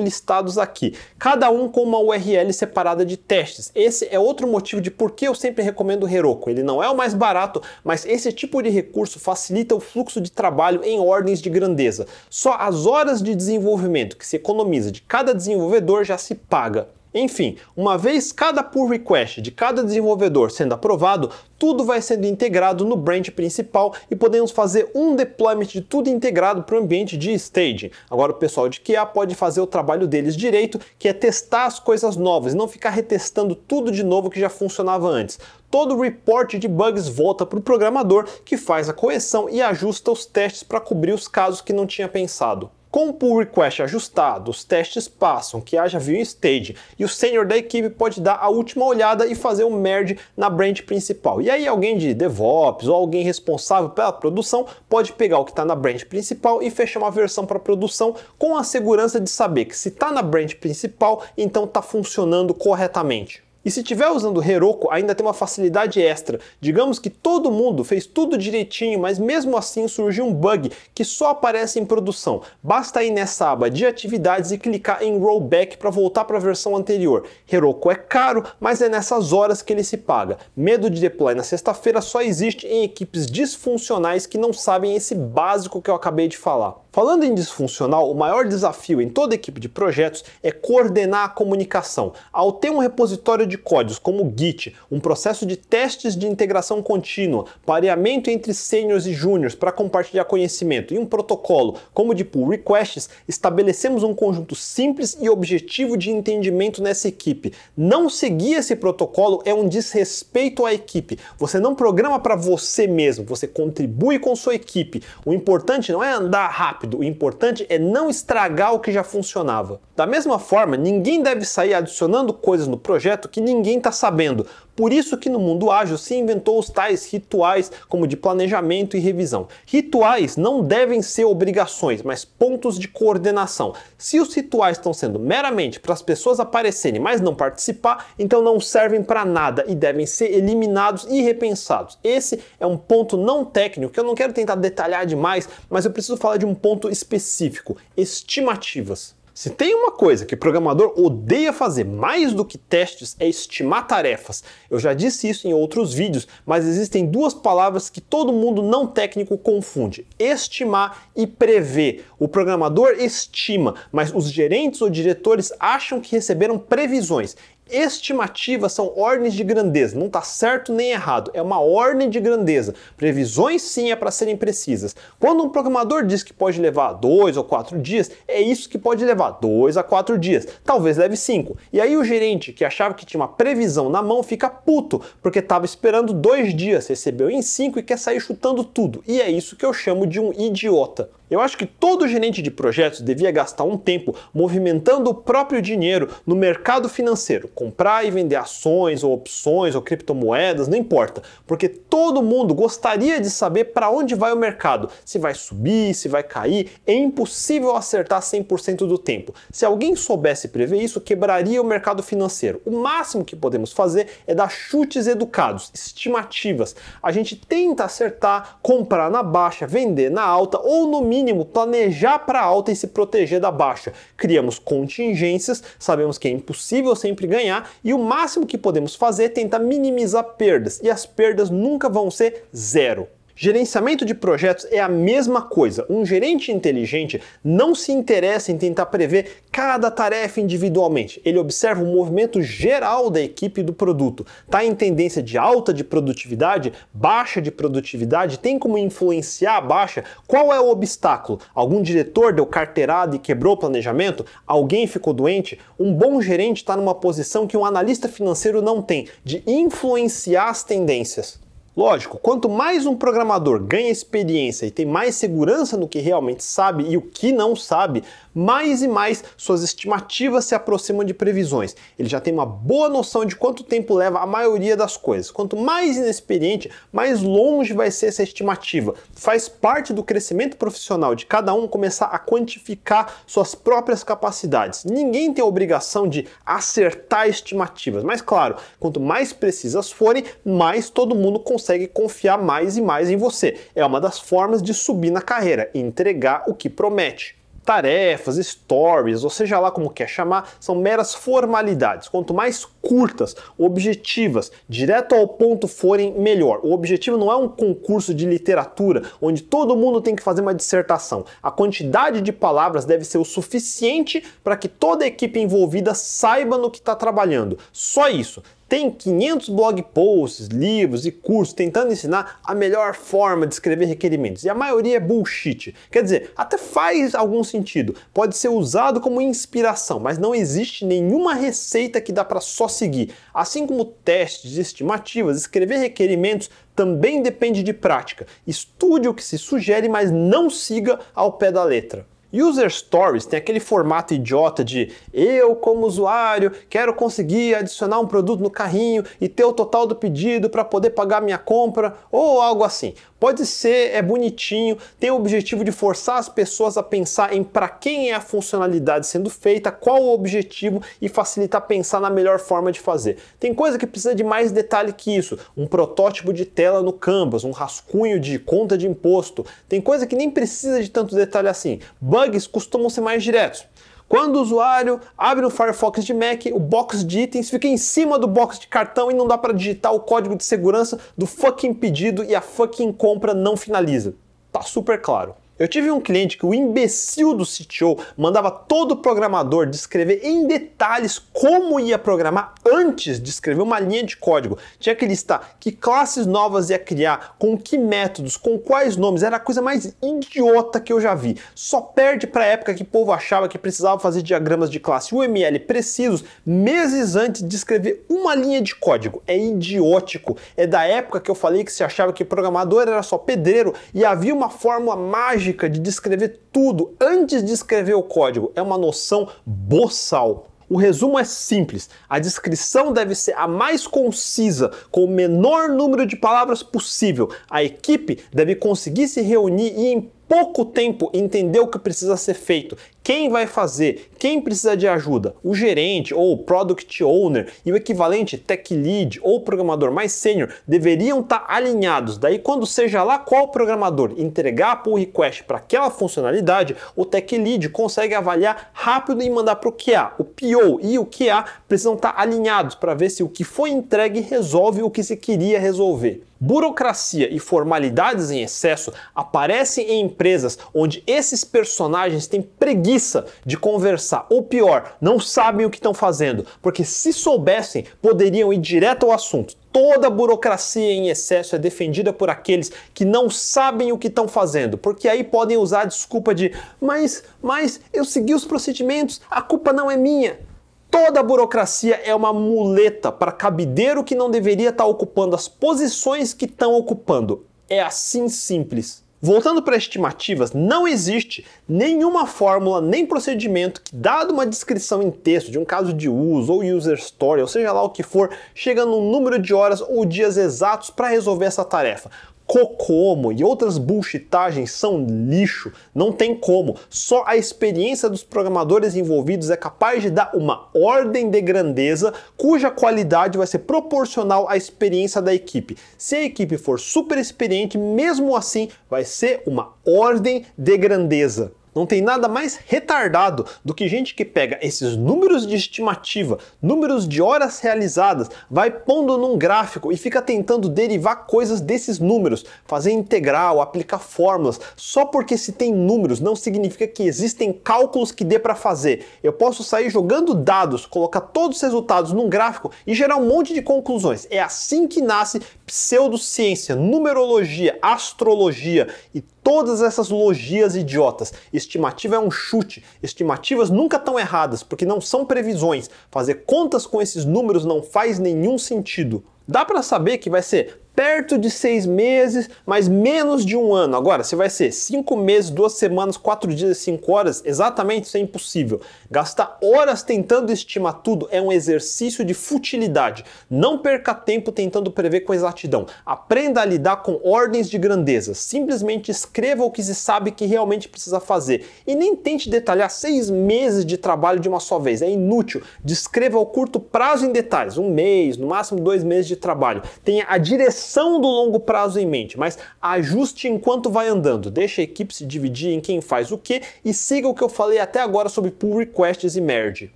listados 0.00 0.56
aqui, 0.58 0.94
cada 1.18 1.50
um 1.50 1.68
com 1.68 1.82
uma 1.82 1.98
URL 1.98 2.52
separada 2.52 3.04
de 3.04 3.16
testes. 3.16 3.72
Esse 3.74 4.06
é 4.12 4.16
outro 4.16 4.46
motivo 4.46 4.80
de 4.80 4.88
por 4.88 5.10
que 5.10 5.26
eu 5.26 5.34
sempre 5.34 5.64
recomendo 5.64 6.04
o 6.04 6.08
Heroku. 6.08 6.48
Ele 6.48 6.62
não 6.62 6.80
é 6.80 6.88
o 6.88 6.96
mais 6.96 7.14
barato, 7.14 7.60
mas 7.82 8.06
esse 8.06 8.32
tipo 8.32 8.62
de 8.62 8.70
recurso 8.70 9.18
facilita 9.18 9.74
o 9.74 9.80
fluxo 9.80 10.20
de 10.20 10.30
trabalho 10.30 10.84
em 10.84 11.00
ordens 11.00 11.42
de 11.42 11.50
grandeza. 11.50 12.06
Só 12.30 12.52
as 12.54 12.86
horas 12.86 13.20
de 13.20 13.34
desenvolvimento 13.34 14.16
que 14.16 14.24
se 14.24 14.36
economiza 14.36 14.92
de 14.92 15.02
cada 15.02 15.34
desenvolvedor 15.34 16.04
já 16.04 16.16
se 16.16 16.36
paga. 16.36 16.86
Enfim, 17.12 17.56
uma 17.76 17.98
vez 17.98 18.30
cada 18.30 18.62
pull 18.62 18.86
request 18.86 19.40
de 19.40 19.50
cada 19.50 19.82
desenvolvedor 19.82 20.52
sendo 20.52 20.74
aprovado, 20.74 21.30
tudo 21.58 21.84
vai 21.84 22.00
sendo 22.00 22.24
integrado 22.24 22.84
no 22.84 22.96
branch 22.96 23.32
principal 23.32 23.92
e 24.08 24.14
podemos 24.14 24.52
fazer 24.52 24.88
um 24.94 25.16
deployment 25.16 25.66
de 25.66 25.80
tudo 25.80 26.08
integrado 26.08 26.62
para 26.62 26.76
o 26.76 26.78
ambiente 26.78 27.16
de 27.16 27.32
staging. 27.32 27.90
Agora 28.08 28.30
o 28.30 28.36
pessoal 28.36 28.68
de 28.68 28.80
QA 28.80 29.04
pode 29.04 29.34
fazer 29.34 29.60
o 29.60 29.66
trabalho 29.66 30.06
deles 30.06 30.36
direito, 30.36 30.80
que 30.98 31.08
é 31.08 31.12
testar 31.12 31.66
as 31.66 31.80
coisas 31.80 32.14
novas 32.16 32.52
e 32.52 32.56
não 32.56 32.68
ficar 32.68 32.90
retestando 32.90 33.56
tudo 33.56 33.90
de 33.90 34.04
novo 34.04 34.30
que 34.30 34.38
já 34.38 34.48
funcionava 34.48 35.08
antes. 35.08 35.38
Todo 35.68 35.96
o 35.96 36.00
report 36.00 36.54
de 36.54 36.68
bugs 36.68 37.08
volta 37.08 37.44
para 37.44 37.58
o 37.58 37.62
programador 37.62 38.26
que 38.44 38.56
faz 38.56 38.88
a 38.88 38.92
correção 38.92 39.48
e 39.50 39.60
ajusta 39.60 40.12
os 40.12 40.24
testes 40.24 40.62
para 40.62 40.80
cobrir 40.80 41.12
os 41.12 41.26
casos 41.26 41.60
que 41.60 41.72
não 41.72 41.86
tinha 41.86 42.08
pensado. 42.08 42.70
Com 42.90 43.08
o 43.08 43.12
pull 43.12 43.38
request 43.38 43.82
ajustado, 43.82 44.50
os 44.50 44.64
testes 44.64 45.06
passam, 45.06 45.60
que 45.60 45.76
haja 45.76 45.96
view 45.96 46.20
stage, 46.22 46.74
e 46.98 47.04
o 47.04 47.08
senior 47.08 47.46
da 47.46 47.56
equipe 47.56 47.88
pode 47.88 48.20
dar 48.20 48.34
a 48.40 48.48
última 48.48 48.84
olhada 48.84 49.28
e 49.28 49.36
fazer 49.36 49.62
um 49.62 49.80
merge 49.80 50.18
na 50.36 50.50
branch 50.50 50.82
principal. 50.82 51.40
E 51.40 51.48
aí 51.48 51.68
alguém 51.68 51.96
de 51.96 52.12
DevOps 52.12 52.88
ou 52.88 52.96
alguém 52.96 53.22
responsável 53.22 53.90
pela 53.90 54.12
produção 54.12 54.66
pode 54.88 55.12
pegar 55.12 55.38
o 55.38 55.44
que 55.44 55.52
está 55.52 55.64
na 55.64 55.76
branch 55.76 56.04
principal 56.04 56.60
e 56.60 56.68
fechar 56.68 56.98
uma 56.98 57.12
versão 57.12 57.46
para 57.46 57.60
produção 57.60 58.16
com 58.36 58.56
a 58.56 58.64
segurança 58.64 59.20
de 59.20 59.30
saber 59.30 59.66
que 59.66 59.78
se 59.78 59.90
está 59.90 60.10
na 60.10 60.20
branch 60.20 60.56
principal, 60.56 61.22
então 61.38 61.64
está 61.64 61.80
funcionando 61.80 62.52
corretamente. 62.52 63.49
E 63.62 63.70
se 63.70 63.80
estiver 63.80 64.08
usando 64.10 64.42
Heroku, 64.42 64.90
ainda 64.90 65.14
tem 65.14 65.24
uma 65.24 65.34
facilidade 65.34 66.00
extra. 66.00 66.40
Digamos 66.60 66.98
que 66.98 67.10
todo 67.10 67.50
mundo 67.50 67.84
fez 67.84 68.06
tudo 68.06 68.38
direitinho, 68.38 68.98
mas 68.98 69.18
mesmo 69.18 69.54
assim 69.56 69.86
surgiu 69.86 70.26
um 70.26 70.32
bug 70.32 70.72
que 70.94 71.04
só 71.04 71.30
aparece 71.30 71.78
em 71.78 71.84
produção. 71.84 72.40
Basta 72.62 73.02
ir 73.02 73.10
nessa 73.10 73.50
aba 73.50 73.68
de 73.68 73.84
atividades 73.84 74.50
e 74.50 74.56
clicar 74.58 75.02
em 75.02 75.18
rollback 75.18 75.76
para 75.76 75.90
voltar 75.90 76.24
para 76.24 76.38
a 76.38 76.40
versão 76.40 76.74
anterior. 76.74 77.26
Heroku 77.50 77.90
é 77.90 77.96
caro, 77.96 78.44
mas 78.58 78.80
é 78.80 78.88
nessas 78.88 79.32
horas 79.32 79.60
que 79.60 79.74
ele 79.74 79.84
se 79.84 79.98
paga. 79.98 80.38
Medo 80.56 80.88
de 80.88 80.98
deploy 80.98 81.34
na 81.34 81.42
sexta-feira 81.42 82.00
só 82.00 82.22
existe 82.22 82.66
em 82.66 82.84
equipes 82.84 83.26
disfuncionais 83.26 84.24
que 84.24 84.38
não 84.38 84.54
sabem 84.54 84.96
esse 84.96 85.14
básico 85.14 85.82
que 85.82 85.90
eu 85.90 85.94
acabei 85.94 86.28
de 86.28 86.38
falar. 86.38 86.76
Falando 86.92 87.22
em 87.22 87.32
disfuncional, 87.32 88.10
o 88.10 88.16
maior 88.16 88.44
desafio 88.44 89.00
em 89.00 89.08
toda 89.08 89.36
equipe 89.36 89.60
de 89.60 89.68
projetos 89.68 90.24
é 90.42 90.50
coordenar 90.50 91.24
a 91.24 91.28
comunicação. 91.28 92.12
Ao 92.32 92.50
ter 92.50 92.68
um 92.68 92.78
repositório 92.78 93.46
de 93.46 93.56
códigos 93.56 93.96
como 93.96 94.24
o 94.24 94.34
Git, 94.36 94.74
um 94.90 94.98
processo 94.98 95.46
de 95.46 95.54
testes 95.54 96.16
de 96.16 96.26
integração 96.26 96.82
contínua, 96.82 97.44
pareamento 97.64 98.28
entre 98.28 98.52
seniors 98.52 99.06
e 99.06 99.12
júniors 99.12 99.54
para 99.54 99.70
compartilhar 99.70 100.24
conhecimento 100.24 100.92
e 100.92 100.98
um 100.98 101.06
protocolo 101.06 101.76
como 101.94 102.10
o 102.10 102.14
de 102.14 102.24
pull 102.24 102.48
requests, 102.48 103.08
estabelecemos 103.28 104.02
um 104.02 104.12
conjunto 104.12 104.56
simples 104.56 105.16
e 105.20 105.30
objetivo 105.30 105.96
de 105.96 106.10
entendimento 106.10 106.82
nessa 106.82 107.06
equipe. 107.06 107.52
Não 107.76 108.10
seguir 108.10 108.54
esse 108.54 108.74
protocolo 108.74 109.40
é 109.44 109.54
um 109.54 109.68
desrespeito 109.68 110.66
à 110.66 110.74
equipe. 110.74 111.20
Você 111.38 111.60
não 111.60 111.72
programa 111.72 112.18
para 112.18 112.34
você 112.34 112.88
mesmo, 112.88 113.24
você 113.24 113.46
contribui 113.46 114.18
com 114.18 114.34
sua 114.34 114.56
equipe. 114.56 115.04
O 115.24 115.32
importante 115.32 115.92
não 115.92 116.02
é 116.02 116.12
andar 116.12 116.48
rápido 116.48 116.79
rápido. 116.80 116.98
O 116.98 117.04
importante 117.04 117.66
é 117.68 117.78
não 117.78 118.08
estragar 118.08 118.74
o 118.74 118.80
que 118.80 118.90
já 118.90 119.04
funcionava. 119.04 119.80
Da 119.94 120.06
mesma 120.06 120.38
forma, 120.38 120.76
ninguém 120.76 121.22
deve 121.22 121.44
sair 121.44 121.74
adicionando 121.74 122.32
coisas 122.32 122.66
no 122.66 122.78
projeto 122.78 123.28
que 123.28 123.40
ninguém 123.40 123.78
está 123.78 123.92
sabendo. 123.92 124.46
Por 124.80 124.94
isso 124.94 125.18
que 125.18 125.28
no 125.28 125.38
mundo 125.38 125.70
ágil 125.70 125.98
se 125.98 126.14
inventou 126.14 126.58
os 126.58 126.70
tais 126.70 127.04
rituais 127.12 127.70
como 127.86 128.06
de 128.06 128.16
planejamento 128.16 128.96
e 128.96 129.00
revisão. 129.00 129.46
Rituais 129.66 130.38
não 130.38 130.62
devem 130.62 131.02
ser 131.02 131.26
obrigações, 131.26 132.02
mas 132.02 132.24
pontos 132.24 132.78
de 132.78 132.88
coordenação. 132.88 133.74
Se 133.98 134.18
os 134.18 134.32
rituais 134.32 134.78
estão 134.78 134.94
sendo 134.94 135.18
meramente 135.18 135.78
para 135.78 135.92
as 135.92 136.00
pessoas 136.00 136.40
aparecerem, 136.40 136.98
mas 136.98 137.20
não 137.20 137.34
participar, 137.34 138.06
então 138.18 138.40
não 138.40 138.58
servem 138.58 139.02
para 139.02 139.22
nada 139.22 139.66
e 139.68 139.74
devem 139.74 140.06
ser 140.06 140.32
eliminados 140.32 141.06
e 141.10 141.20
repensados. 141.20 141.98
Esse 142.02 142.40
é 142.58 142.66
um 142.66 142.78
ponto 142.78 143.18
não 143.18 143.44
técnico 143.44 143.92
que 143.92 144.00
eu 144.00 144.04
não 144.04 144.14
quero 144.14 144.32
tentar 144.32 144.54
detalhar 144.54 145.04
demais, 145.04 145.46
mas 145.68 145.84
eu 145.84 145.90
preciso 145.90 146.16
falar 146.16 146.38
de 146.38 146.46
um 146.46 146.54
ponto 146.54 146.88
específico: 146.88 147.76
estimativas. 147.94 149.19
Se 149.32 149.50
tem 149.50 149.74
uma 149.74 149.92
coisa 149.92 150.26
que 150.26 150.36
programador 150.36 150.92
odeia 150.96 151.52
fazer 151.52 151.84
mais 151.84 152.32
do 152.32 152.44
que 152.44 152.58
testes 152.58 153.16
é 153.18 153.28
estimar 153.28 153.86
tarefas. 153.86 154.42
Eu 154.68 154.78
já 154.78 154.92
disse 154.92 155.28
isso 155.28 155.46
em 155.46 155.54
outros 155.54 155.94
vídeos, 155.94 156.26
mas 156.44 156.66
existem 156.66 157.06
duas 157.06 157.32
palavras 157.32 157.88
que 157.88 158.00
todo 158.00 158.32
mundo 158.32 158.62
não 158.62 158.86
técnico 158.86 159.38
confunde: 159.38 160.06
estimar 160.18 161.08
e 161.14 161.26
prever. 161.26 162.04
O 162.18 162.28
programador 162.28 162.96
estima, 162.98 163.74
mas 163.92 164.12
os 164.12 164.30
gerentes 164.30 164.82
ou 164.82 164.90
diretores 164.90 165.52
acham 165.58 166.00
que 166.00 166.16
receberam 166.16 166.58
previsões. 166.58 167.36
Estimativas 167.70 168.72
são 168.72 168.92
ordens 168.96 169.34
de 169.34 169.44
grandeza, 169.44 169.98
não 169.98 170.06
está 170.06 170.22
certo 170.22 170.72
nem 170.72 170.90
errado, 170.90 171.30
é 171.32 171.40
uma 171.40 171.60
ordem 171.60 172.10
de 172.10 172.18
grandeza. 172.18 172.74
Previsões 172.96 173.62
sim 173.62 173.90
é 173.90 173.96
para 173.96 174.10
serem 174.10 174.36
precisas. 174.36 174.96
Quando 175.18 175.42
um 175.44 175.48
programador 175.48 176.04
diz 176.04 176.22
que 176.22 176.32
pode 176.32 176.60
levar 176.60 176.94
dois 176.94 177.36
ou 177.36 177.44
quatro 177.44 177.78
dias, 177.78 178.10
é 178.26 178.40
isso 178.40 178.68
que 178.68 178.78
pode 178.78 179.04
levar 179.04 179.38
dois 179.40 179.76
a 179.76 179.82
quatro 179.82 180.18
dias, 180.18 180.46
talvez 180.64 180.96
leve 180.96 181.16
cinco. 181.16 181.56
E 181.72 181.80
aí 181.80 181.96
o 181.96 182.04
gerente 182.04 182.52
que 182.52 182.64
achava 182.64 182.94
que 182.94 183.06
tinha 183.06 183.20
uma 183.20 183.28
previsão 183.28 183.88
na 183.88 184.02
mão 184.02 184.22
fica 184.22 184.50
puto 184.50 185.00
porque 185.22 185.38
estava 185.38 185.64
esperando 185.64 186.12
dois 186.12 186.54
dias, 186.54 186.88
recebeu 186.88 187.30
em 187.30 187.42
cinco 187.42 187.78
e 187.78 187.82
quer 187.82 187.98
sair 187.98 188.20
chutando 188.20 188.64
tudo. 188.64 189.02
E 189.06 189.20
é 189.20 189.30
isso 189.30 189.56
que 189.56 189.64
eu 189.64 189.72
chamo 189.72 190.06
de 190.06 190.18
um 190.18 190.32
idiota. 190.32 191.08
Eu 191.30 191.40
acho 191.40 191.56
que 191.56 191.64
todo 191.64 192.08
gerente 192.08 192.42
de 192.42 192.50
projetos 192.50 193.00
devia 193.00 193.30
gastar 193.30 193.62
um 193.62 193.78
tempo 193.78 194.16
movimentando 194.34 195.10
o 195.10 195.14
próprio 195.14 195.62
dinheiro 195.62 196.08
no 196.26 196.34
mercado 196.34 196.88
financeiro, 196.88 197.46
comprar 197.54 198.04
e 198.04 198.10
vender 198.10 198.34
ações 198.34 199.04
ou 199.04 199.12
opções 199.12 199.76
ou 199.76 199.82
criptomoedas, 199.82 200.66
não 200.66 200.76
importa, 200.76 201.22
porque 201.46 201.68
todo 201.68 202.20
mundo 202.20 202.52
gostaria 202.52 203.20
de 203.20 203.30
saber 203.30 203.66
para 203.66 203.90
onde 203.90 204.16
vai 204.16 204.32
o 204.32 204.36
mercado, 204.36 204.90
se 205.04 205.20
vai 205.20 205.32
subir, 205.32 205.94
se 205.94 206.08
vai 206.08 206.24
cair, 206.24 206.72
é 206.84 206.92
impossível 206.92 207.76
acertar 207.76 208.20
100% 208.20 208.78
do 208.78 208.98
tempo. 208.98 209.32
Se 209.52 209.64
alguém 209.64 209.94
soubesse 209.94 210.48
prever 210.48 210.82
isso, 210.82 211.00
quebraria 211.00 211.62
o 211.62 211.64
mercado 211.64 212.02
financeiro. 212.02 212.60
O 212.64 212.72
máximo 212.72 213.24
que 213.24 213.36
podemos 213.36 213.72
fazer 213.72 214.08
é 214.26 214.34
dar 214.34 214.50
chutes 214.50 215.06
educados, 215.06 215.70
estimativas. 215.72 216.74
A 217.00 217.12
gente 217.12 217.36
tenta 217.36 217.84
acertar, 217.84 218.58
comprar 218.60 219.08
na 219.08 219.22
baixa, 219.22 219.64
vender 219.64 220.10
na 220.10 220.24
alta 220.24 220.58
ou 220.58 220.88
no 220.88 221.00
mínimo 221.02 221.19
mínimo, 221.20 221.44
planejar 221.44 222.20
para 222.20 222.40
alta 222.40 222.72
e 222.72 222.76
se 222.76 222.86
proteger 222.86 223.40
da 223.40 223.50
baixa. 223.50 223.92
Criamos 224.16 224.58
contingências, 224.58 225.62
sabemos 225.78 226.16
que 226.16 226.28
é 226.28 226.30
impossível 226.30 226.96
sempre 226.96 227.26
ganhar 227.26 227.70
e 227.84 227.92
o 227.92 227.98
máximo 227.98 228.46
que 228.46 228.56
podemos 228.56 228.94
fazer 228.94 229.24
é 229.24 229.28
tentar 229.28 229.58
minimizar 229.58 230.24
perdas, 230.36 230.80
e 230.82 230.90
as 230.90 231.04
perdas 231.04 231.50
nunca 231.50 231.88
vão 231.88 232.10
ser 232.10 232.44
zero. 232.56 233.06
Gerenciamento 233.42 234.04
de 234.04 234.12
projetos 234.12 234.66
é 234.70 234.80
a 234.80 234.86
mesma 234.86 235.40
coisa. 235.40 235.86
Um 235.88 236.04
gerente 236.04 236.52
inteligente 236.52 237.22
não 237.42 237.74
se 237.74 237.90
interessa 237.90 238.52
em 238.52 238.58
tentar 238.58 238.84
prever 238.84 239.44
cada 239.50 239.90
tarefa 239.90 240.42
individualmente. 240.42 241.22
Ele 241.24 241.38
observa 241.38 241.82
o 241.82 241.86
movimento 241.86 242.42
geral 242.42 243.08
da 243.08 243.18
equipe 243.18 243.62
do 243.62 243.72
produto. 243.72 244.26
Está 244.44 244.62
em 244.62 244.74
tendência 244.74 245.22
de 245.22 245.38
alta 245.38 245.72
de 245.72 245.82
produtividade, 245.82 246.70
baixa 246.92 247.40
de 247.40 247.50
produtividade, 247.50 248.38
tem 248.38 248.58
como 248.58 248.76
influenciar 248.76 249.56
a 249.56 249.62
baixa? 249.62 250.04
Qual 250.26 250.52
é 250.52 250.60
o 250.60 250.68
obstáculo? 250.68 251.40
Algum 251.54 251.80
diretor 251.80 252.34
deu 252.34 252.44
carteirada 252.44 253.16
e 253.16 253.18
quebrou 253.18 253.54
o 253.54 253.56
planejamento? 253.56 254.26
Alguém 254.46 254.86
ficou 254.86 255.14
doente? 255.14 255.58
Um 255.78 255.94
bom 255.94 256.20
gerente 256.20 256.58
está 256.58 256.76
numa 256.76 256.94
posição 256.94 257.46
que 257.46 257.56
um 257.56 257.64
analista 257.64 258.06
financeiro 258.06 258.60
não 258.60 258.82
tem, 258.82 259.08
de 259.24 259.42
influenciar 259.46 260.50
as 260.50 260.62
tendências. 260.62 261.40
Lógico, 261.80 262.18
quanto 262.18 262.46
mais 262.46 262.84
um 262.84 262.94
programador 262.94 263.58
ganha 263.58 263.90
experiência 263.90 264.66
e 264.66 264.70
tem 264.70 264.84
mais 264.84 265.14
segurança 265.14 265.78
no 265.78 265.88
que 265.88 265.98
realmente 265.98 266.44
sabe 266.44 266.84
e 266.86 266.94
o 266.94 267.00
que 267.00 267.32
não 267.32 267.56
sabe, 267.56 268.04
mais 268.34 268.82
e 268.82 268.86
mais 268.86 269.24
suas 269.34 269.62
estimativas 269.62 270.44
se 270.44 270.54
aproximam 270.54 271.04
de 271.04 271.14
previsões. 271.14 271.74
Ele 271.98 272.06
já 272.06 272.20
tem 272.20 272.34
uma 272.34 272.44
boa 272.44 272.86
noção 272.90 273.24
de 273.24 273.34
quanto 273.34 273.64
tempo 273.64 273.94
leva 273.94 274.18
a 274.18 274.26
maioria 274.26 274.76
das 274.76 274.98
coisas. 274.98 275.30
Quanto 275.30 275.56
mais 275.56 275.96
inexperiente, 275.96 276.70
mais 276.92 277.22
longe 277.22 277.72
vai 277.72 277.90
ser 277.90 278.08
essa 278.08 278.22
estimativa. 278.22 278.94
Faz 279.14 279.48
parte 279.48 279.94
do 279.94 280.04
crescimento 280.04 280.58
profissional 280.58 281.14
de 281.14 281.24
cada 281.24 281.54
um 281.54 281.66
começar 281.66 282.08
a 282.08 282.18
quantificar 282.18 283.22
suas 283.26 283.54
próprias 283.54 284.04
capacidades. 284.04 284.84
Ninguém 284.84 285.32
tem 285.32 285.42
a 285.42 285.48
obrigação 285.48 286.06
de 286.06 286.28
acertar 286.44 287.26
estimativas, 287.26 288.04
mas 288.04 288.20
claro, 288.20 288.56
quanto 288.78 289.00
mais 289.00 289.32
precisas 289.32 289.90
forem, 289.90 290.24
mais 290.44 290.90
todo 290.90 291.14
mundo 291.14 291.40
consegue 291.40 291.69
consegue 291.70 291.86
confiar 291.86 292.42
mais 292.42 292.76
e 292.76 292.82
mais 292.82 293.10
em 293.10 293.16
você. 293.16 293.56
É 293.74 293.84
uma 293.84 294.00
das 294.00 294.18
formas 294.18 294.60
de 294.60 294.74
subir 294.74 295.10
na 295.10 295.22
carreira, 295.22 295.70
entregar 295.72 296.44
o 296.48 296.54
que 296.54 296.68
promete. 296.68 297.38
Tarefas, 297.64 298.36
stories, 298.44 299.22
ou 299.22 299.30
seja 299.30 299.60
lá 299.60 299.70
como 299.70 299.90
quer 299.90 300.08
chamar, 300.08 300.50
são 300.58 300.74
meras 300.74 301.14
formalidades. 301.14 302.08
Quanto 302.08 302.34
mais 302.34 302.64
curtas, 302.64 303.36
objetivas, 303.56 304.50
direto 304.68 305.14
ao 305.14 305.28
ponto 305.28 305.68
forem, 305.68 306.12
melhor. 306.18 306.60
O 306.64 306.72
objetivo 306.72 307.16
não 307.16 307.30
é 307.30 307.36
um 307.36 307.46
concurso 307.46 308.12
de 308.12 308.26
literatura 308.26 309.02
onde 309.20 309.42
todo 309.42 309.76
mundo 309.76 310.00
tem 310.00 310.16
que 310.16 310.22
fazer 310.22 310.40
uma 310.40 310.54
dissertação. 310.54 311.24
A 311.40 311.50
quantidade 311.50 312.20
de 312.20 312.32
palavras 312.32 312.84
deve 312.84 313.04
ser 313.04 313.18
o 313.18 313.24
suficiente 313.24 314.24
para 314.42 314.56
que 314.56 314.66
toda 314.66 315.04
a 315.04 315.08
equipe 315.08 315.38
envolvida 315.38 315.94
saiba 315.94 316.58
no 316.58 316.70
que 316.70 316.78
está 316.78 316.96
trabalhando. 316.96 317.58
Só 317.72 318.08
isso 318.08 318.42
tem 318.70 318.88
500 318.88 319.48
blog 319.48 319.82
posts, 319.92 320.46
livros 320.46 321.04
e 321.04 321.10
cursos 321.10 321.52
tentando 321.52 321.92
ensinar 321.92 322.38
a 322.44 322.54
melhor 322.54 322.94
forma 322.94 323.44
de 323.44 323.54
escrever 323.54 323.86
requerimentos. 323.86 324.44
E 324.44 324.48
a 324.48 324.54
maioria 324.54 324.96
é 324.96 325.00
bullshit. 325.00 325.74
Quer 325.90 326.04
dizer, 326.04 326.30
até 326.36 326.56
faz 326.56 327.12
algum 327.12 327.42
sentido. 327.42 327.96
Pode 328.14 328.36
ser 328.36 328.48
usado 328.48 329.00
como 329.00 329.20
inspiração, 329.20 329.98
mas 329.98 330.18
não 330.18 330.32
existe 330.32 330.84
nenhuma 330.84 331.34
receita 331.34 332.00
que 332.00 332.12
dá 332.12 332.24
para 332.24 332.40
só 332.40 332.68
seguir. 332.68 333.12
Assim 333.34 333.66
como 333.66 333.84
testes, 333.84 334.56
estimativas, 334.56 335.36
escrever 335.36 335.78
requerimentos 335.78 336.48
também 336.76 337.22
depende 337.22 337.64
de 337.64 337.72
prática. 337.72 338.24
Estude 338.46 339.08
o 339.08 339.14
que 339.14 339.24
se 339.24 339.36
sugere, 339.36 339.88
mas 339.88 340.12
não 340.12 340.48
siga 340.48 341.00
ao 341.12 341.32
pé 341.32 341.50
da 341.50 341.64
letra. 341.64 342.06
User 342.32 342.70
Stories 342.70 343.26
tem 343.26 343.38
aquele 343.38 343.60
formato 343.60 344.14
idiota 344.14 344.64
de 344.64 344.92
eu, 345.12 345.54
como 345.56 345.86
usuário, 345.86 346.52
quero 346.68 346.94
conseguir 346.94 347.54
adicionar 347.54 347.98
um 348.00 348.06
produto 348.06 348.40
no 348.40 348.50
carrinho 348.50 349.04
e 349.20 349.28
ter 349.28 349.44
o 349.44 349.52
total 349.52 349.86
do 349.86 349.96
pedido 349.96 350.48
para 350.48 350.64
poder 350.64 350.90
pagar 350.90 351.20
minha 351.20 351.38
compra 351.38 351.94
ou 352.10 352.40
algo 352.40 352.64
assim. 352.64 352.94
Pode 353.20 353.44
ser, 353.44 353.94
é 353.94 354.00
bonitinho, 354.00 354.78
tem 354.98 355.10
o 355.10 355.16
objetivo 355.16 355.62
de 355.62 355.70
forçar 355.70 356.16
as 356.16 356.28
pessoas 356.28 356.78
a 356.78 356.82
pensar 356.82 357.34
em 357.34 357.44
para 357.44 357.68
quem 357.68 358.10
é 358.10 358.14
a 358.14 358.20
funcionalidade 358.20 359.06
sendo 359.06 359.28
feita, 359.28 359.70
qual 359.70 360.02
o 360.02 360.14
objetivo 360.14 360.80
e 361.02 361.08
facilitar 361.08 361.60
pensar 361.66 362.00
na 362.00 362.08
melhor 362.08 362.38
forma 362.38 362.72
de 362.72 362.80
fazer. 362.80 363.18
Tem 363.38 363.52
coisa 363.52 363.76
que 363.76 363.86
precisa 363.86 364.14
de 364.14 364.24
mais 364.24 364.52
detalhe 364.52 364.94
que 364.94 365.14
isso, 365.14 365.38
um 365.54 365.66
protótipo 365.66 366.32
de 366.32 366.46
tela 366.46 366.80
no 366.80 366.94
Canvas, 366.94 367.44
um 367.44 367.50
rascunho 367.50 368.18
de 368.18 368.38
conta 368.38 368.78
de 368.78 368.88
imposto. 368.88 369.44
Tem 369.68 369.82
coisa 369.82 370.06
que 370.06 370.16
nem 370.16 370.30
precisa 370.30 370.82
de 370.82 370.90
tanto 370.90 371.14
detalhe 371.14 371.48
assim. 371.48 371.78
Bugs 372.20 372.46
costumam 372.46 372.90
ser 372.90 373.00
mais 373.00 373.22
diretos. 373.22 373.64
Quando 374.06 374.36
o 374.36 374.42
usuário 374.42 375.00
abre 375.16 375.46
o 375.46 375.50
Firefox 375.50 376.04
de 376.04 376.12
Mac, 376.12 376.46
o 376.52 376.58
box 376.58 377.04
de 377.04 377.20
itens 377.20 377.48
fica 377.48 377.68
em 377.68 377.76
cima 377.76 378.18
do 378.18 378.26
box 378.26 378.58
de 378.58 378.66
cartão 378.66 379.10
e 379.10 379.14
não 379.14 379.26
dá 379.26 379.38
para 379.38 379.54
digitar 379.54 379.94
o 379.94 380.00
código 380.00 380.36
de 380.36 380.44
segurança 380.44 380.98
do 381.16 381.26
fucking 381.26 381.72
pedido 381.72 382.24
e 382.24 382.34
a 382.34 382.40
fucking 382.40 382.92
compra 382.92 383.32
não 383.32 383.56
finaliza. 383.56 384.14
Tá 384.52 384.62
super 384.62 385.00
claro. 385.00 385.34
Eu 385.60 385.68
tive 385.68 385.90
um 385.90 386.00
cliente 386.00 386.38
que 386.38 386.46
o 386.46 386.54
imbecil 386.54 387.34
do 387.34 387.44
CTO 387.44 388.02
mandava 388.16 388.50
todo 388.50 388.96
programador 388.96 389.66
descrever 389.66 390.22
em 390.24 390.46
detalhes 390.46 391.18
como 391.18 391.78
ia 391.78 391.98
programar 391.98 392.54
antes 392.66 393.20
de 393.20 393.28
escrever 393.28 393.60
uma 393.60 393.78
linha 393.78 394.02
de 394.02 394.16
código. 394.16 394.56
Tinha 394.78 394.94
que 394.94 395.04
listar 395.04 395.56
que 395.60 395.70
classes 395.70 396.24
novas 396.24 396.70
ia 396.70 396.78
criar, 396.78 397.36
com 397.38 397.58
que 397.58 397.76
métodos, 397.76 398.38
com 398.38 398.58
quais 398.58 398.96
nomes. 398.96 399.22
Era 399.22 399.36
a 399.36 399.40
coisa 399.40 399.60
mais 399.60 399.94
idiota 400.02 400.80
que 400.80 400.94
eu 400.94 400.98
já 400.98 401.14
vi. 401.14 401.36
Só 401.54 401.82
perde 401.82 402.26
para 402.26 402.44
a 402.44 402.46
época 402.46 402.72
que 402.72 402.82
o 402.82 402.86
povo 402.86 403.12
achava 403.12 403.46
que 403.46 403.58
precisava 403.58 404.00
fazer 404.00 404.22
diagramas 404.22 404.70
de 404.70 404.80
classe 404.80 405.14
UML 405.14 405.58
precisos 405.66 406.24
meses 406.46 407.16
antes 407.16 407.46
de 407.46 407.54
escrever 407.54 408.02
uma 408.08 408.34
linha 408.34 408.62
de 408.62 408.74
código. 408.74 409.22
É 409.26 409.36
idiótico. 409.36 410.38
É 410.56 410.66
da 410.66 410.84
época 410.84 411.20
que 411.20 411.30
eu 411.30 411.34
falei 411.34 411.64
que 411.64 411.72
se 411.72 411.84
achava 411.84 412.14
que 412.14 412.24
programador 412.24 412.88
era 412.88 413.02
só 413.02 413.18
pedreiro 413.18 413.74
e 413.92 414.06
havia 414.06 414.34
uma 414.34 414.48
fórmula 414.48 414.96
mágica 414.96 415.49
lógica 415.50 415.68
de 415.68 415.80
descrever 415.80 416.40
tudo 416.52 416.94
antes 417.00 417.44
de 417.44 417.52
escrever 417.52 417.94
o 417.94 418.02
código 418.02 418.52
é 418.54 418.62
uma 418.62 418.78
noção 418.78 419.28
boçal. 419.44 420.48
O 420.68 420.76
resumo 420.76 421.18
é 421.18 421.24
simples. 421.24 421.90
A 422.08 422.20
descrição 422.20 422.92
deve 422.92 423.16
ser 423.16 423.32
a 423.36 423.48
mais 423.48 423.88
concisa, 423.88 424.70
com 424.90 425.04
o 425.04 425.10
menor 425.10 425.68
número 425.68 426.06
de 426.06 426.14
palavras 426.14 426.62
possível. 426.62 427.28
A 427.50 427.64
equipe 427.64 428.20
deve 428.32 428.54
conseguir 428.54 429.08
se 429.08 429.20
reunir 429.20 429.74
e 429.76 429.86
em 429.88 430.10
pouco 430.30 430.64
tempo 430.64 431.10
entender 431.12 431.58
o 431.58 431.66
que 431.66 431.76
precisa 431.76 432.16
ser 432.16 432.34
feito, 432.34 432.76
quem 433.02 433.28
vai 433.28 433.48
fazer, 433.48 434.12
quem 434.16 434.40
precisa 434.40 434.76
de 434.76 434.86
ajuda, 434.86 435.34
o 435.42 435.56
gerente 435.56 436.14
ou 436.14 436.32
o 436.32 436.38
product 436.38 437.02
owner 437.02 437.52
e 437.66 437.72
o 437.72 437.76
equivalente 437.76 438.38
tech 438.38 438.72
lead 438.72 439.18
ou 439.24 439.40
programador 439.40 439.90
mais 439.90 440.12
sênior 440.12 440.48
deveriam 440.68 441.18
estar 441.18 441.44
alinhados. 441.48 442.16
Daí, 442.16 442.38
quando 442.38 442.64
seja 442.64 443.02
lá 443.02 443.18
qual 443.18 443.48
programador 443.48 444.14
entregar 444.16 444.70
a 444.70 444.76
pull 444.76 444.94
request 444.94 445.42
para 445.42 445.56
aquela 445.56 445.90
funcionalidade, 445.90 446.76
o 446.94 447.04
tech 447.04 447.36
lead 447.36 447.68
consegue 447.70 448.14
avaliar 448.14 448.70
rápido 448.72 449.24
e 449.24 449.30
mandar 449.30 449.56
para 449.56 449.68
o 449.68 449.72
QA. 449.72 450.12
O 450.16 450.22
PO 450.22 450.78
e 450.80 450.96
o 450.96 451.04
QA 451.04 451.44
precisam 451.66 451.94
estar 451.94 452.14
alinhados 452.16 452.76
para 452.76 452.94
ver 452.94 453.10
se 453.10 453.24
o 453.24 453.28
que 453.28 453.42
foi 453.42 453.70
entregue 453.70 454.20
resolve 454.20 454.80
o 454.80 454.90
que 454.90 455.02
se 455.02 455.16
queria 455.16 455.58
resolver. 455.58 456.29
Burocracia 456.42 457.28
e 457.30 457.38
formalidades 457.38 458.30
em 458.30 458.40
excesso 458.40 458.90
aparecem 459.14 459.86
em 459.90 460.00
empresas 460.00 460.58
onde 460.74 461.04
esses 461.06 461.44
personagens 461.44 462.26
têm 462.26 462.40
preguiça 462.40 463.26
de 463.44 463.58
conversar, 463.58 464.24
ou 464.30 464.42
pior, 464.42 464.96
não 465.02 465.20
sabem 465.20 465.66
o 465.66 465.70
que 465.70 465.76
estão 465.76 465.92
fazendo, 465.92 466.46
porque 466.62 466.82
se 466.82 467.12
soubessem, 467.12 467.84
poderiam 468.00 468.50
ir 468.54 468.58
direto 468.58 469.04
ao 469.04 469.12
assunto. 469.12 469.54
Toda 469.70 470.08
burocracia 470.08 470.92
em 470.92 471.10
excesso 471.10 471.54
é 471.54 471.58
defendida 471.58 472.10
por 472.10 472.30
aqueles 472.30 472.72
que 472.94 473.04
não 473.04 473.28
sabem 473.28 473.92
o 473.92 473.98
que 473.98 474.08
estão 474.08 474.26
fazendo, 474.26 474.78
porque 474.78 475.08
aí 475.08 475.22
podem 475.22 475.58
usar 475.58 475.82
a 475.82 475.84
desculpa 475.84 476.34
de 476.34 476.52
mas, 476.80 477.22
mas 477.42 477.82
eu 477.92 478.04
segui 478.04 478.32
os 478.32 478.46
procedimentos, 478.46 479.20
a 479.30 479.42
culpa 479.42 479.74
não 479.74 479.90
é 479.90 479.96
minha. 479.96 480.49
Toda 480.90 481.20
a 481.20 481.22
burocracia 481.22 482.00
é 482.04 482.12
uma 482.12 482.32
muleta 482.32 483.12
para 483.12 483.30
cabideiro 483.30 484.02
que 484.02 484.16
não 484.16 484.28
deveria 484.28 484.70
estar 484.70 484.84
tá 484.84 484.90
ocupando 484.90 485.36
as 485.36 485.46
posições 485.46 486.34
que 486.34 486.46
estão 486.46 486.74
ocupando. 486.74 487.46
É 487.68 487.80
assim 487.80 488.28
simples. 488.28 489.04
Voltando 489.22 489.62
para 489.62 489.76
estimativas, 489.76 490.52
não 490.52 490.88
existe 490.88 491.46
nenhuma 491.68 492.26
fórmula 492.26 492.80
nem 492.80 493.04
procedimento 493.04 493.82
que, 493.82 493.94
dado 493.94 494.32
uma 494.32 494.46
descrição 494.46 495.02
em 495.02 495.10
texto 495.10 495.50
de 495.50 495.58
um 495.58 495.64
caso 495.64 495.92
de 495.92 496.08
uso 496.08 496.54
ou 496.54 496.64
user 496.64 496.96
story, 496.96 497.42
ou 497.42 497.46
seja 497.46 497.70
lá 497.70 497.82
o 497.82 497.90
que 497.90 498.02
for, 498.02 498.30
chega 498.54 498.86
num 498.86 499.10
número 499.10 499.38
de 499.38 499.52
horas 499.52 499.82
ou 499.82 500.06
dias 500.06 500.38
exatos 500.38 500.88
para 500.88 501.08
resolver 501.08 501.44
essa 501.44 501.62
tarefa. 501.62 502.10
Cocomo 502.50 503.30
e 503.30 503.44
outras 503.44 503.78
bullshitagens 503.78 504.72
são 504.72 505.06
lixo, 505.06 505.72
não 505.94 506.10
tem 506.10 506.34
como. 506.34 506.74
Só 506.88 507.22
a 507.24 507.36
experiência 507.36 508.10
dos 508.10 508.24
programadores 508.24 508.96
envolvidos 508.96 509.50
é 509.50 509.56
capaz 509.56 510.02
de 510.02 510.10
dar 510.10 510.32
uma 510.34 510.68
ordem 510.74 511.30
de 511.30 511.40
grandeza 511.40 512.12
cuja 512.36 512.68
qualidade 512.68 513.38
vai 513.38 513.46
ser 513.46 513.60
proporcional 513.60 514.48
à 514.48 514.56
experiência 514.56 515.22
da 515.22 515.32
equipe. 515.32 515.76
Se 515.96 516.16
a 516.16 516.24
equipe 516.24 516.58
for 516.58 516.80
super 516.80 517.18
experiente, 517.18 517.78
mesmo 517.78 518.34
assim 518.34 518.68
vai 518.90 519.04
ser 519.04 519.44
uma 519.46 519.74
ordem 519.86 520.44
de 520.58 520.76
grandeza. 520.76 521.52
Não 521.74 521.86
tem 521.86 522.02
nada 522.02 522.28
mais 522.28 522.58
retardado 522.66 523.46
do 523.64 523.72
que 523.72 523.88
gente 523.88 524.14
que 524.14 524.24
pega 524.24 524.58
esses 524.60 524.96
números 524.96 525.46
de 525.46 525.54
estimativa, 525.54 526.38
números 526.60 527.06
de 527.06 527.22
horas 527.22 527.60
realizadas, 527.60 528.28
vai 528.50 528.70
pondo 528.70 529.16
num 529.16 529.38
gráfico 529.38 529.92
e 529.92 529.96
fica 529.96 530.20
tentando 530.20 530.68
derivar 530.68 531.26
coisas 531.26 531.60
desses 531.60 531.98
números, 531.98 532.44
fazer 532.66 532.90
integral, 532.90 533.60
aplicar 533.60 533.98
fórmulas. 533.98 534.60
Só 534.76 535.04
porque 535.04 535.36
se 535.36 535.52
tem 535.52 535.72
números 535.72 536.20
não 536.20 536.34
significa 536.34 536.86
que 536.86 537.04
existem 537.04 537.52
cálculos 537.52 538.10
que 538.10 538.24
dê 538.24 538.38
para 538.38 538.54
fazer. 538.54 539.06
Eu 539.22 539.32
posso 539.32 539.62
sair 539.62 539.90
jogando 539.90 540.34
dados, 540.34 540.86
colocar 540.86 541.20
todos 541.20 541.58
os 541.58 541.62
resultados 541.62 542.12
num 542.12 542.28
gráfico 542.28 542.72
e 542.86 542.94
gerar 542.94 543.16
um 543.16 543.26
monte 543.26 543.54
de 543.54 543.62
conclusões. 543.62 544.26
É 544.30 544.40
assim 544.40 544.88
que 544.88 545.00
nasce 545.00 545.40
pseudociência, 545.64 546.74
numerologia, 546.74 547.78
astrologia 547.80 548.88
e 549.14 549.22
todas 549.42 549.82
essas 549.82 550.08
logias 550.08 550.76
idiotas. 550.76 551.32
Estimativa 551.52 552.16
é 552.16 552.18
um 552.18 552.30
chute. 552.30 552.84
Estimativas 553.02 553.70
nunca 553.70 553.96
estão 553.96 554.18
erradas, 554.18 554.62
porque 554.62 554.86
não 554.86 555.00
são 555.00 555.24
previsões. 555.24 555.90
Fazer 556.10 556.44
contas 556.46 556.86
com 556.86 557.00
esses 557.00 557.24
números 557.24 557.64
não 557.64 557.82
faz 557.82 558.18
nenhum 558.18 558.58
sentido. 558.58 559.24
Dá 559.46 559.64
para 559.64 559.82
saber 559.82 560.18
que 560.18 560.30
vai 560.30 560.42
ser 560.42 560.79
perto 561.00 561.38
de 561.38 561.48
seis 561.48 561.86
meses, 561.86 562.50
mas 562.66 562.86
menos 562.86 563.46
de 563.46 563.56
um 563.56 563.72
ano. 563.72 563.96
Agora, 563.96 564.22
se 564.22 564.36
vai 564.36 564.50
ser 564.50 564.70
cinco 564.70 565.16
meses, 565.16 565.48
duas 565.48 565.72
semanas, 565.72 566.18
quatro 566.18 566.54
dias, 566.54 566.76
cinco 566.76 567.12
horas, 567.12 567.42
exatamente 567.42 568.04
isso 568.04 568.18
é 568.18 568.20
impossível. 568.20 568.82
Gastar 569.10 569.56
horas 569.62 570.02
tentando 570.02 570.52
estimar 570.52 571.00
tudo 571.00 571.26
é 571.30 571.40
um 571.40 571.50
exercício 571.50 572.22
de 572.22 572.34
futilidade. 572.34 573.24
Não 573.48 573.78
perca 573.78 574.12
tempo 574.12 574.52
tentando 574.52 574.90
prever 574.90 575.20
com 575.20 575.32
exatidão. 575.32 575.86
Aprenda 576.04 576.60
a 576.60 576.66
lidar 576.66 576.96
com 576.96 577.18
ordens 577.24 577.70
de 577.70 577.78
grandeza. 577.78 578.34
Simplesmente 578.34 579.10
escreva 579.10 579.64
o 579.64 579.70
que 579.70 579.82
se 579.82 579.94
sabe 579.94 580.30
que 580.30 580.44
realmente 580.44 580.86
precisa 580.86 581.18
fazer. 581.18 581.66
E 581.86 581.94
nem 581.94 582.14
tente 582.14 582.50
detalhar 582.50 582.90
seis 582.90 583.30
meses 583.30 583.86
de 583.86 583.96
trabalho 583.96 584.38
de 584.38 584.50
uma 584.50 584.60
só 584.60 584.78
vez. 584.78 585.00
É 585.00 585.08
inútil. 585.08 585.62
Descreva 585.82 586.38
o 586.38 586.44
curto 586.44 586.78
prazo 586.78 587.24
em 587.24 587.32
detalhes, 587.32 587.78
um 587.78 587.88
mês, 587.88 588.36
no 588.36 588.48
máximo 588.48 588.78
dois 588.80 589.02
meses 589.02 589.28
de 589.28 589.36
trabalho. 589.36 589.82
Tenha 590.04 590.26
a 590.28 590.36
direção 590.36 590.89
do 591.20 591.28
longo 591.28 591.60
prazo 591.60 592.00
em 592.00 592.06
mente, 592.06 592.38
mas 592.38 592.58
ajuste 592.82 593.46
enquanto 593.46 593.90
vai 593.90 594.08
andando. 594.08 594.50
Deixe 594.50 594.80
a 594.80 594.84
equipe 594.84 595.14
se 595.14 595.24
dividir 595.24 595.72
em 595.72 595.80
quem 595.80 596.00
faz 596.00 596.32
o 596.32 596.38
que 596.38 596.62
e 596.84 596.92
siga 596.92 597.28
o 597.28 597.34
que 597.34 597.42
eu 597.42 597.48
falei 597.48 597.78
até 597.78 598.00
agora 598.00 598.28
sobre 598.28 598.50
pull 598.50 598.78
requests 598.78 599.36
e 599.36 599.40
merge. 599.40 599.92